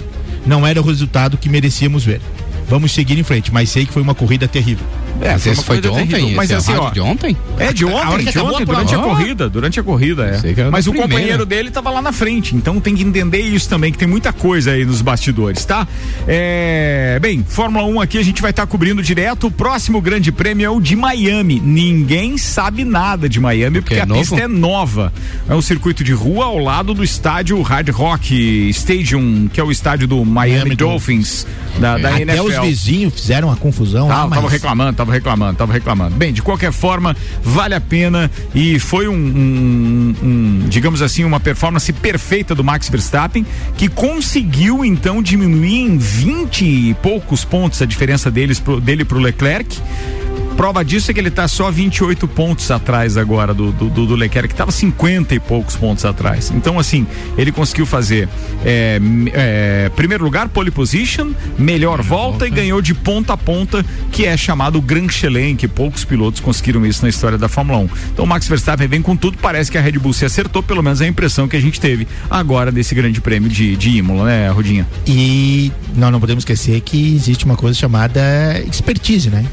Não 0.50 0.66
era 0.66 0.82
o 0.82 0.84
resultado 0.84 1.38
que 1.38 1.48
merecíamos 1.48 2.04
ver. 2.04 2.20
Vamos 2.68 2.92
seguir 2.92 3.20
em 3.20 3.24
frente, 3.24 3.54
mas 3.54 3.70
sei 3.70 3.86
que 3.86 3.94
foi 3.94 4.02
uma 4.02 4.16
corrida 4.16 4.48
terrível. 4.48 4.84
É, 5.22 5.38
foi 5.38 5.52
esse 5.52 5.62
uma 5.62 5.66
foi 5.66 5.82
de 5.82 5.88
ontem? 5.90 6.08
terrível. 6.08 6.36
Mas 6.36 6.52
é 6.52 6.56
assim, 6.56 6.74
ó, 6.74 6.90
de 6.90 7.00
ontem? 7.00 7.38
É 7.58 7.74
de 7.74 7.86
ontem, 7.86 8.24
de 8.24 8.30
acabou 8.30 8.54
ontem, 8.54 8.66
durante 8.66 8.96
a 8.96 9.00
corrida, 9.00 9.50
durante 9.50 9.80
a 9.80 9.84
corrida, 9.84 10.26
é. 10.26 10.70
Mas 10.72 10.88
o 10.88 10.92
primeira. 10.92 11.14
companheiro 11.14 11.46
dele 11.46 11.72
tava 11.72 11.90
lá 11.90 12.02
na 12.02 12.12
frente, 12.12 12.56
então 12.56 12.80
tem 12.80 12.96
que 12.96 13.04
entender 13.04 13.40
isso 13.42 13.68
também, 13.68 13.92
que 13.92 13.98
tem 13.98 14.08
muita 14.08 14.32
coisa 14.32 14.72
aí 14.72 14.86
nos 14.86 15.02
bastidores, 15.02 15.66
tá? 15.66 15.88
É, 16.28 17.20
bem, 17.22 17.44
Fórmula 17.48 17.86
1 17.86 18.02
aqui 18.02 18.18
a 18.18 18.24
gente 18.24 18.42
vai 18.42 18.52
estar 18.52 18.66
cobrindo 18.66 19.02
direto. 19.02 19.48
O 19.48 19.52
próximo 19.52 20.02
grande 20.02 20.32
prêmio 20.32 20.66
é 20.66 20.70
o 20.70 20.80
de 20.80 20.96
Miami. 20.96 21.60
Ninguém 21.60 22.38
sabe 22.38 22.84
nada 22.84 23.28
de 23.28 23.40
Miami 23.40 23.82
porque 23.82 23.96
é 23.96 24.02
a 24.02 24.06
novo? 24.06 24.20
pista 24.22 24.40
é 24.40 24.48
nova. 24.48 25.12
É 25.48 25.56
um 25.56 25.62
circuito 25.62 26.04
de 26.04 26.14
rua 26.14 26.46
ao 26.46 26.58
lado 26.58 26.94
do 26.94 27.04
estádio 27.04 27.62
Hard 27.62 27.90
Rock 27.90 28.70
Stadium, 28.70 29.50
que 29.52 29.60
é 29.60 29.64
o 29.64 29.72
estádio 29.72 30.08
do 30.08 30.24
Miami, 30.24 30.60
Miami 30.60 30.76
Dolphins, 30.76 31.46
da, 31.80 31.98
da 31.98 32.10
Até 32.10 32.22
NFL. 32.22 32.42
os 32.44 32.58
vizinhos 32.60 33.14
fizeram 33.14 33.52
a 33.52 33.56
confusão 33.56 34.08
lá, 34.08 34.16
Tava, 34.16 34.28
mas 34.30 34.40
tava 34.40 34.50
reclamando, 34.50 34.94
tava 34.94 35.09
reclamando, 35.10 35.58
tava 35.58 35.74
reclamando. 35.74 36.16
Bem, 36.16 36.32
de 36.34 36.42
qualquer 36.42 36.72
forma, 36.72 37.16
vale 37.44 37.76
a 37.76 37.82
pena 37.82 38.30
e 38.54 38.80
foi 38.80 39.08
um, 39.08 39.14
um- 39.14 40.16
um, 40.24 40.66
digamos 40.70 41.02
assim, 41.02 41.24
uma 41.24 41.40
performance 41.40 41.92
perfeita 41.94 42.54
do 42.56 42.64
Max 42.64 42.90
Verstappen, 42.90 43.46
que 43.78 43.88
conseguiu 43.88 44.84
então 44.86 45.22
diminuir 45.22 45.76
em 45.82 45.98
20 45.98 46.66
e 46.66 46.94
poucos 46.96 47.44
pontos 47.46 47.82
a 47.82 47.86
diferença 47.86 48.30
deles 48.32 48.60
pro, 48.60 48.80
dele 48.80 49.04
pro 49.06 49.20
Leclerc. 49.20 49.80
Prova 50.60 50.84
disso 50.84 51.10
é 51.10 51.14
que 51.14 51.22
ele 51.22 51.32
tá 51.32 51.48
só 51.48 51.72
28 51.72 52.28
pontos 52.28 52.70
atrás 52.70 53.16
agora 53.16 53.54
do, 53.54 53.72
do, 53.72 53.90
do- 53.90 54.14
Leclerc, 54.14 54.50
que 54.50 54.56
tava 54.56 54.74
50 54.74 55.34
e 55.34 55.40
poucos 55.40 55.78
pontos 55.78 56.04
atrás. 56.04 56.52
Então, 56.54 56.78
assim, 56.78 57.08
ele 57.38 57.50
conseguiu 57.50 57.86
fazer 57.86 58.28
é, 58.66 59.00
é, 59.32 59.90
primeiro 59.96 60.22
lugar, 60.22 60.50
pole 60.50 60.70
position, 60.70 61.32
melhor 61.58 62.02
volta 62.02 62.46
e 62.46 62.50
ganhou 62.50 62.82
de 62.82 62.94
ponta 62.94 63.32
a 63.32 63.38
ponta, 63.38 63.86
que 64.12 64.26
é 64.26 64.36
chamado 64.36 64.82
Grand 64.82 65.08
Chelem, 65.08 65.56
que 65.56 65.66
poucos 65.66 66.04
pilotos 66.04 66.42
conseguiram 66.42 66.86
isso 66.86 67.04
na 67.04 67.08
história 67.10 67.38
da 67.38 67.48
Fórmula 67.48 67.80
1. 67.80 67.90
Então, 68.12 68.26
o 68.26 68.28
Max 68.28 68.46
Verstappen 68.46 68.86
vem 68.86 69.02
com 69.02 69.16
tudo, 69.16 69.38
parece 69.38 69.72
que 69.72 69.78
a 69.78 69.82
Red 69.82 69.94
Bull 69.94 70.12
se 70.12 70.26
acertou, 70.26 70.62
pelo 70.62 70.84
menos 70.84 71.00
é 71.00 71.06
a 71.06 71.08
impressão 71.08 71.48
que 71.48 71.56
a 71.56 71.62
gente 71.62 71.80
teve 71.80 72.06
agora 72.30 72.70
desse 72.70 72.94
grande 72.94 73.22
prêmio 73.22 73.50
de, 73.50 73.78
de 73.78 73.92
Imola, 73.92 74.26
né, 74.26 74.50
Rodinha? 74.50 74.86
E 75.08 75.72
não, 75.96 76.12
não 76.12 76.20
podemos 76.20 76.42
esquecer 76.42 76.82
que 76.82 77.16
existe 77.16 77.46
uma 77.46 77.56
coisa 77.56 77.80
chamada 77.80 78.20
expertise, 78.68 79.30
né? 79.30 79.46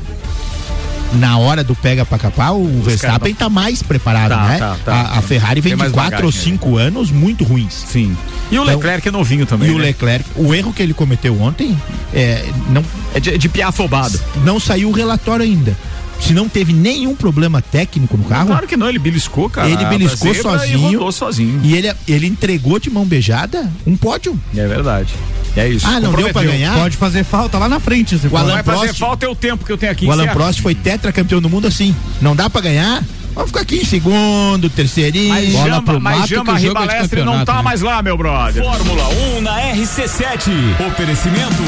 Na 1.15 1.39
hora 1.39 1.63
do 1.65 1.75
pega 1.75 2.05
pra 2.05 2.19
capar, 2.19 2.53
o 2.55 2.83
Verstappen 2.83 3.33
tá 3.35 3.49
mais 3.49 3.83
preparado, 3.83 4.31
Tá, 4.31 4.49
né? 4.49 4.59
tá, 4.59 4.77
tá. 4.85 4.93
a, 4.95 5.19
a 5.19 5.23
Ferrari 5.23 5.61
vem 5.61 5.77
de 5.77 5.91
quatro 5.91 6.27
ou 6.27 6.33
cinco 6.33 6.77
anos 6.77 7.11
muito 7.11 7.45
ruins. 7.45 7.73
Sim. 7.89 8.15
E 8.51 8.59
o 8.59 8.63
Então- 8.63 8.75
Leclerc 8.77 9.09
é 9.09 9.11
novinho 9.11 9.47
também. 9.47 9.71
E 9.71 9.73
o 9.73 9.79
né? 9.79 9.85
Leclerc, 9.85 10.25
o 10.37 10.55
erro 10.55 10.73
que 10.73 10.83
ele 10.83 10.93
cometeu 10.93 11.41
ontem 11.41 11.77
é 12.13 12.45
não 12.69 12.85
É 13.15 13.21
de, 13.21 13.39
de 13.39 13.49
piar 13.49 13.69
afobado. 13.71 14.21
não 14.45 14.61
saiu 14.61 14.89
o 14.89 14.93
relatório 14.93 15.45
ainda. 15.45 15.77
Se 16.21 16.33
não 16.33 16.49
teve 16.49 16.73
nenhum 16.73 17.15
problema 17.15 17.63
técnico 17.63 18.17
no 18.17 18.25
carro, 18.25 18.47
Claro 18.49 18.67
que 18.67 18.77
não, 18.77 18.89
ele 18.89 18.99
beliscou, 18.99 19.49
cara. 19.49 19.69
ele 19.69 19.85
beliscou 19.85 20.33
zebra 20.35 20.57
E 20.57 20.59
sozinho. 20.59 21.13
sozinho. 21.13 21.61
E 21.63 21.75
ele, 21.77 21.93
ele 22.09 22.27
entregou 22.27 22.79
de 22.79 22.91
mão 22.91 23.05
beijada 23.05 23.71
um 23.87 23.97
pódio. 23.97 24.39
É 24.57 24.67
verdade. 24.67 25.15
É 25.57 25.69
isso. 25.69 25.87
Ah, 25.87 26.01
não 26.01 26.13
deu 26.13 26.31
pra 26.31 26.43
ganhar? 26.43 26.77
Pode 26.79 26.97
fazer 26.97 27.25
falta 27.25 27.57
lá 27.59 27.69
na 27.69 27.81
frente. 27.81 28.15
O. 28.31 28.37
Alan 28.37 28.55
Vai 28.55 28.63
fazer 28.63 28.79
Prost- 28.87 28.99
falta 28.99 29.25
é 29.25 29.29
o 29.29 29.35
tempo 29.35 29.65
que 29.65 29.73
eu 29.73 29.79
tenho 29.79 29.93
aqui. 29.93 30.05
O 30.07 30.13
Alan. 30.13 30.27
Prost 30.29 30.61
foi 30.61 30.75
tetracampeão 30.75 31.41
do 31.41 31.49
mundo 31.49 31.67
assim. 31.67 31.95
Não 32.21 32.37
dá 32.37 32.51
pra 32.51 32.61
ganhar? 32.61 33.03
Vamos 33.37 33.51
ficar 33.51 33.61
aqui 33.61 33.77
em 33.77 33.85
segundo, 33.85 34.71
terceirinho. 34.71 35.29
Mas 35.29 35.53
Bola 35.53 35.67
Jamba, 35.67 35.93
pro 35.93 36.01
mas 36.01 36.19
mato 36.21 36.29
Jamba 36.29 36.53
jogo 36.53 36.59
é 36.59 36.69
Ribalestre 36.69 37.23
não 37.23 37.45
tá 37.45 37.57
né? 37.57 37.63
mais 37.63 37.83
lá, 37.83 38.03
meu 38.03 38.17
brother. 38.17 38.65
Fórmula 38.65 39.09
1 39.37 39.41
na 39.43 39.61
RC7. 39.75 40.51
Oferecimento 40.89 41.63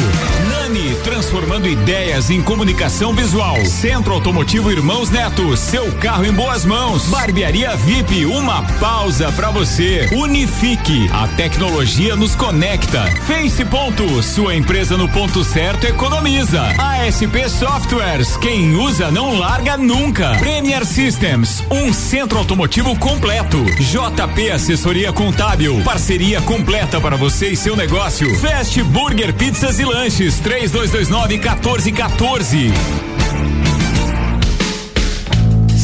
Nani, 0.48 0.96
transformando 1.04 1.68
ideias 1.68 2.30
em 2.30 2.40
comunicação 2.42 3.12
visual. 3.12 3.54
Centro 3.66 4.14
Automotivo 4.14 4.70
Irmãos 4.72 5.10
Neto, 5.10 5.54
seu 5.58 5.92
carro 5.92 6.24
em 6.24 6.32
boas 6.32 6.64
mãos. 6.64 7.04
Barbearia 7.08 7.76
VIP, 7.76 8.24
uma 8.24 8.62
pausa 8.80 9.30
pra 9.32 9.50
você. 9.50 10.08
Unifique, 10.12 11.10
a 11.12 11.28
tecnologia 11.28 12.16
nos 12.16 12.34
conecta. 12.34 13.02
Face 13.26 13.62
Ponto, 13.66 14.22
sua 14.22 14.54
empresa 14.56 14.96
no 14.96 15.06
ponto 15.10 15.44
certo 15.44 15.84
economiza. 15.86 16.62
ASP 16.78 17.48
Softwares, 17.50 18.38
quem 18.38 18.74
usa 18.74 19.10
não 19.10 19.38
larga 19.38 19.76
nunca. 19.76 20.30
Premier 20.38 20.86
Systems, 20.86 21.57
um 21.70 21.92
centro 21.92 22.38
automotivo 22.38 22.96
completo. 22.98 23.64
JP 23.64 24.50
Assessoria 24.50 25.12
Contábil, 25.12 25.80
parceria 25.84 26.40
completa 26.42 27.00
para 27.00 27.16
você 27.16 27.48
e 27.48 27.56
seu 27.56 27.76
negócio. 27.76 28.34
Fast 28.38 28.82
Burger 28.84 29.34
Pizzas 29.34 29.78
e 29.78 29.84
Lanches, 29.84 30.38
3229 30.40 31.38
1414. 31.38 32.72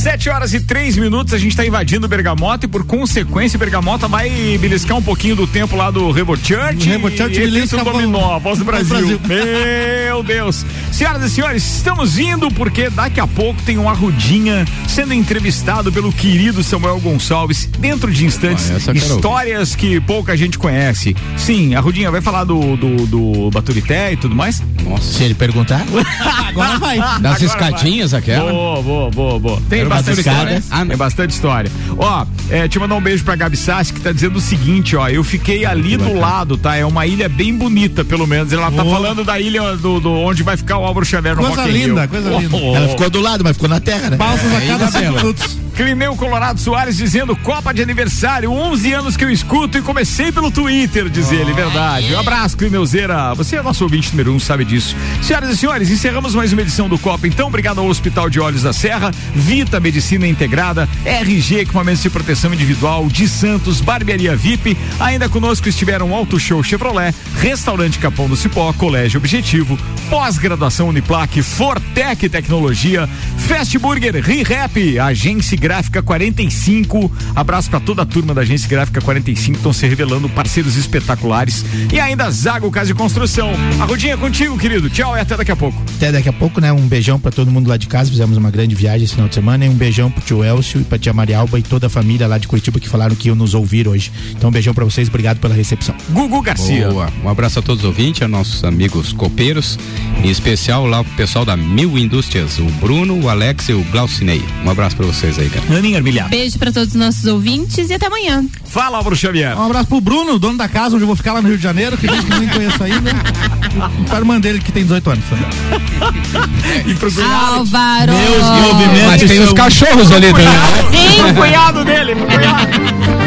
Sete 0.04 0.28
horas 0.28 0.52
e 0.52 0.60
três 0.60 0.98
minutos, 0.98 1.32
a 1.32 1.38
gente 1.38 1.56
tá 1.56 1.64
invadindo 1.64 2.06
Bergamota 2.06 2.66
e 2.66 2.68
por 2.68 2.84
consequência 2.84 3.58
Bergamota 3.58 4.06
vai 4.06 4.28
beliscar 4.58 4.98
um 4.98 5.02
pouquinho 5.02 5.34
do 5.34 5.46
tempo 5.46 5.74
lá 5.74 5.90
do 5.90 6.10
Revo 6.10 6.36
Church. 6.36 6.86
Revo 6.86 7.10
Church 7.10 7.34
e 7.34 7.40
belisca 7.40 7.80
o 7.80 7.84
dominó, 7.84 8.34
a 8.34 8.38
voz 8.38 8.58
do 8.58 8.66
Brasil. 8.66 9.18
Brasil. 9.18 9.20
Meu 9.26 10.22
Deus. 10.22 10.66
Senhoras 10.92 11.22
e 11.22 11.30
senhores, 11.30 11.76
estamos 11.76 12.18
indo 12.18 12.50
porque 12.50 12.90
daqui 12.90 13.18
a 13.18 13.26
pouco 13.26 13.62
tem 13.62 13.78
um 13.78 13.88
Arrudinha 13.88 14.66
sendo 14.86 15.14
entrevistado 15.14 15.90
pelo 15.90 16.12
querido 16.12 16.62
Samuel 16.62 17.00
Gonçalves 17.00 17.64
dentro 17.64 18.12
de 18.12 18.26
instantes. 18.26 18.70
Ah, 18.70 18.74
ouvir. 18.74 18.96
histórias 18.98 19.74
que 19.74 19.98
pouca 20.02 20.36
gente 20.36 20.58
conhece. 20.58 21.16
Sim, 21.38 21.74
Arrudinha 21.74 22.10
vai 22.10 22.20
falar 22.20 22.44
do, 22.44 22.76
do, 22.76 23.06
do 23.06 23.50
Baturité 23.50 24.12
e 24.12 24.18
tudo 24.18 24.34
mais? 24.34 24.62
Nossa. 24.84 25.14
Se 25.14 25.24
ele 25.24 25.34
perguntar, 25.34 25.82
Agora 26.54 26.78
vai. 26.78 26.98
Das 26.98 27.16
Agora 27.16 27.44
escadinhas 27.44 28.14
aquela? 28.14 28.52
Boa, 28.52 28.82
boa, 28.82 29.10
boa, 29.10 29.38
boa. 29.40 29.62
Tem 29.68 29.93
bastante 29.96 30.18
história. 30.20 30.62
Ah. 30.70 30.86
Tem 30.86 30.96
bastante 30.96 31.30
história. 31.30 31.70
Ó, 31.96 32.26
é, 32.50 32.68
te 32.68 32.78
mandar 32.78 32.94
um 32.96 33.00
beijo 33.00 33.24
pra 33.24 33.36
Gabi 33.36 33.56
Sassi 33.56 33.92
que 33.92 34.00
tá 34.00 34.12
dizendo 34.12 34.36
o 34.36 34.40
seguinte, 34.40 34.96
ó. 34.96 35.08
Eu 35.08 35.22
fiquei 35.24 35.64
ali 35.64 35.96
do 35.96 36.12
lado, 36.14 36.56
tá? 36.56 36.76
É 36.76 36.84
uma 36.84 37.06
ilha 37.06 37.28
bem 37.28 37.56
bonita, 37.56 38.04
pelo 38.04 38.26
menos. 38.26 38.52
Ela 38.52 38.70
tá 38.70 38.82
Oh. 38.84 38.90
falando 38.90 39.24
da 39.24 39.38
ilha 39.40 39.76
do, 39.76 40.00
do 40.00 40.10
onde 40.12 40.42
vai 40.42 40.56
ficar 40.56 40.78
o 40.78 40.84
Álvaro 40.84 41.04
Xavier 41.06 41.34
no 41.36 41.42
Coisa 41.42 41.62
Rock 41.62 41.72
linda, 41.72 42.06
coisa 42.08 42.30
Oh, 42.32 42.38
linda. 42.40 42.56
oh, 42.56 42.76
ela 42.76 42.88
ficou 42.88 43.10
do 43.10 43.20
lado, 43.20 43.42
mas 43.44 43.54
ficou 43.56 43.68
na 43.68 43.80
terra, 43.80 44.10
né? 44.10 44.16
Pausas 44.16 44.52
a 44.52 44.62
É, 44.62 44.66
cada 44.66 45.00
minutos. 45.00 45.58
Clineu 45.76 46.14
Colorado 46.14 46.60
Soares 46.60 46.96
dizendo 46.96 47.34
Copa 47.34 47.74
de 47.74 47.82
aniversário, 47.82 48.50
11 48.52 48.92
anos 48.92 49.16
que 49.16 49.24
eu 49.24 49.30
escuto 49.30 49.76
e 49.76 49.82
comecei 49.82 50.30
pelo 50.30 50.48
Twitter, 50.48 51.08
diz 51.08 51.32
ele, 51.32 51.52
verdade. 51.52 52.14
Um 52.14 52.18
abraço, 52.18 52.56
Clineuzeira. 52.56 53.34
Você 53.34 53.56
é 53.56 53.62
nosso 53.62 53.82
ouvinte 53.82 54.10
número 54.10 54.32
um, 54.32 54.38
sabe 54.38 54.64
disso. 54.64 54.94
Senhoras 55.20 55.50
e 55.50 55.56
senhores, 55.56 55.90
encerramos 55.90 56.32
mais 56.34 56.52
uma 56.52 56.62
edição 56.62 56.88
do 56.88 56.96
Copa. 56.96 57.26
Então, 57.26 57.48
obrigado 57.48 57.80
ao 57.80 57.88
Hospital 57.88 58.30
de 58.30 58.38
Olhos 58.38 58.62
da 58.62 58.72
Serra, 58.72 59.10
Vita 59.34 59.80
Medicina 59.80 60.28
Integrada, 60.28 60.88
RG 61.04 61.60
Equipamentos 61.60 62.02
de 62.02 62.10
Proteção 62.10 62.54
Individual, 62.54 63.08
de 63.08 63.28
Santos, 63.28 63.80
Barbearia 63.80 64.36
VIP. 64.36 64.76
Ainda 65.00 65.28
conosco 65.28 65.68
estiveram 65.68 66.14
Auto 66.14 66.38
Show 66.38 66.62
Chevrolet, 66.62 67.12
Restaurante 67.40 67.98
Capão 67.98 68.28
do 68.28 68.36
Cipó, 68.36 68.72
Colégio 68.74 69.18
Objetivo, 69.18 69.76
Pós-graduação 70.08 70.88
Uniplaque, 70.88 71.42
Fortec 71.42 72.28
Tecnologia, 72.28 73.08
Fast 73.38 73.76
Burger, 73.78 74.22
ReHap, 74.22 75.00
Agência 75.00 75.63
Gráfica 75.64 76.02
45. 76.02 77.10
Abraço 77.34 77.70
pra 77.70 77.80
toda 77.80 78.02
a 78.02 78.04
turma 78.04 78.34
da 78.34 78.42
Agência 78.42 78.68
Gráfica 78.68 79.00
45, 79.00 79.56
estão 79.56 79.72
se 79.72 79.86
revelando 79.86 80.28
parceiros 80.28 80.76
espetaculares. 80.76 81.64
E 81.90 81.98
ainda 81.98 82.30
Zago 82.30 82.70
Casa 82.70 82.88
de 82.88 82.94
Construção. 82.94 83.50
A 83.80 83.84
rodinha 83.86 84.12
é 84.12 84.16
contigo, 84.18 84.58
querido. 84.58 84.90
Tchau 84.90 85.16
e 85.16 85.20
até 85.20 85.34
daqui 85.38 85.50
a 85.50 85.56
pouco. 85.56 85.82
Até 85.96 86.12
daqui 86.12 86.28
a 86.28 86.34
pouco, 86.34 86.60
né? 86.60 86.70
Um 86.70 86.86
beijão 86.86 87.18
pra 87.18 87.30
todo 87.30 87.50
mundo 87.50 87.66
lá 87.66 87.78
de 87.78 87.86
casa. 87.86 88.10
Fizemos 88.10 88.36
uma 88.36 88.50
grande 88.50 88.74
viagem 88.74 89.04
esse 89.04 89.14
final 89.14 89.26
de 89.26 89.36
semana. 89.36 89.64
E 89.64 89.68
um 89.70 89.74
beijão 89.74 90.10
pro 90.10 90.22
tio 90.22 90.44
Elcio 90.44 90.82
e 90.82 90.84
pra 90.84 90.98
tia 90.98 91.14
Marialba 91.14 91.58
e 91.58 91.62
toda 91.62 91.86
a 91.86 91.90
família 91.90 92.26
lá 92.26 92.36
de 92.36 92.46
Curitiba 92.46 92.78
que 92.78 92.86
falaram 92.86 93.16
que 93.16 93.28
iam 93.28 93.34
nos 93.34 93.54
ouvir 93.54 93.88
hoje. 93.88 94.12
Então, 94.32 94.50
um 94.50 94.52
beijão 94.52 94.74
pra 94.74 94.84
vocês. 94.84 95.08
Obrigado 95.08 95.38
pela 95.38 95.54
recepção. 95.54 95.94
Gugu 96.10 96.42
Garcia. 96.42 96.88
Boa. 96.90 97.10
Um 97.24 97.28
abraço 97.30 97.60
a 97.60 97.62
todos 97.62 97.84
os 97.84 97.88
ouvintes, 97.88 98.20
a 98.20 98.28
nossos 98.28 98.62
amigos 98.64 99.14
copeiros, 99.14 99.78
em 100.22 100.28
especial 100.28 100.86
lá 100.86 101.02
pro 101.02 101.14
pessoal 101.14 101.46
da 101.46 101.56
Mil 101.56 101.96
Indústrias, 101.96 102.58
o 102.58 102.64
Bruno, 102.64 103.18
o 103.18 103.30
Alex 103.30 103.70
e 103.70 103.72
o 103.72 103.82
Glaucinei. 103.84 104.42
Um 104.62 104.68
abraço 104.68 104.94
pra 104.94 105.06
vocês 105.06 105.38
aí, 105.38 105.53
Aninha 105.76 105.98
Armilhar. 105.98 106.28
Beijo 106.28 106.58
pra 106.58 106.72
todos 106.72 106.88
os 106.90 106.94
nossos 106.94 107.24
ouvintes 107.24 107.90
e 107.90 107.94
até 107.94 108.06
amanhã. 108.06 108.44
Fala, 108.64 108.98
Álvaro 108.98 109.16
Xavier. 109.16 109.56
Um 109.58 109.64
abraço 109.64 109.86
pro 109.86 110.00
Bruno, 110.00 110.38
dono 110.38 110.58
da 110.58 110.68
casa, 110.68 110.94
onde 110.94 111.04
eu 111.04 111.06
vou 111.06 111.16
ficar 111.16 111.32
lá 111.32 111.42
no 111.42 111.48
Rio 111.48 111.56
de 111.56 111.62
Janeiro, 111.62 111.96
que 111.96 112.06
diz 112.06 112.24
que 112.24 112.38
nem 112.38 112.48
conheço 112.48 112.82
ainda. 112.82 113.10
E 113.10 114.04
para 114.04 114.16
a 114.16 114.18
irmã 114.18 114.40
dele, 114.40 114.60
que 114.60 114.72
tem 114.72 114.82
18 114.82 115.10
anos. 115.10 115.24
e 116.86 116.94
pro 116.94 117.10
Álvaro. 117.24 118.12
Meus 118.12 118.72
movimentos 118.72 119.22
Mas 119.22 119.30
tem 119.30 119.40
os 119.40 119.52
cachorros 119.52 120.10
ali 120.12 120.32
também. 120.32 120.46
Sim, 120.90 121.22
o 121.30 121.34
cunhado 121.34 121.84
dele, 121.84 122.14
pro 122.14 122.26
cunhado. 122.26 123.23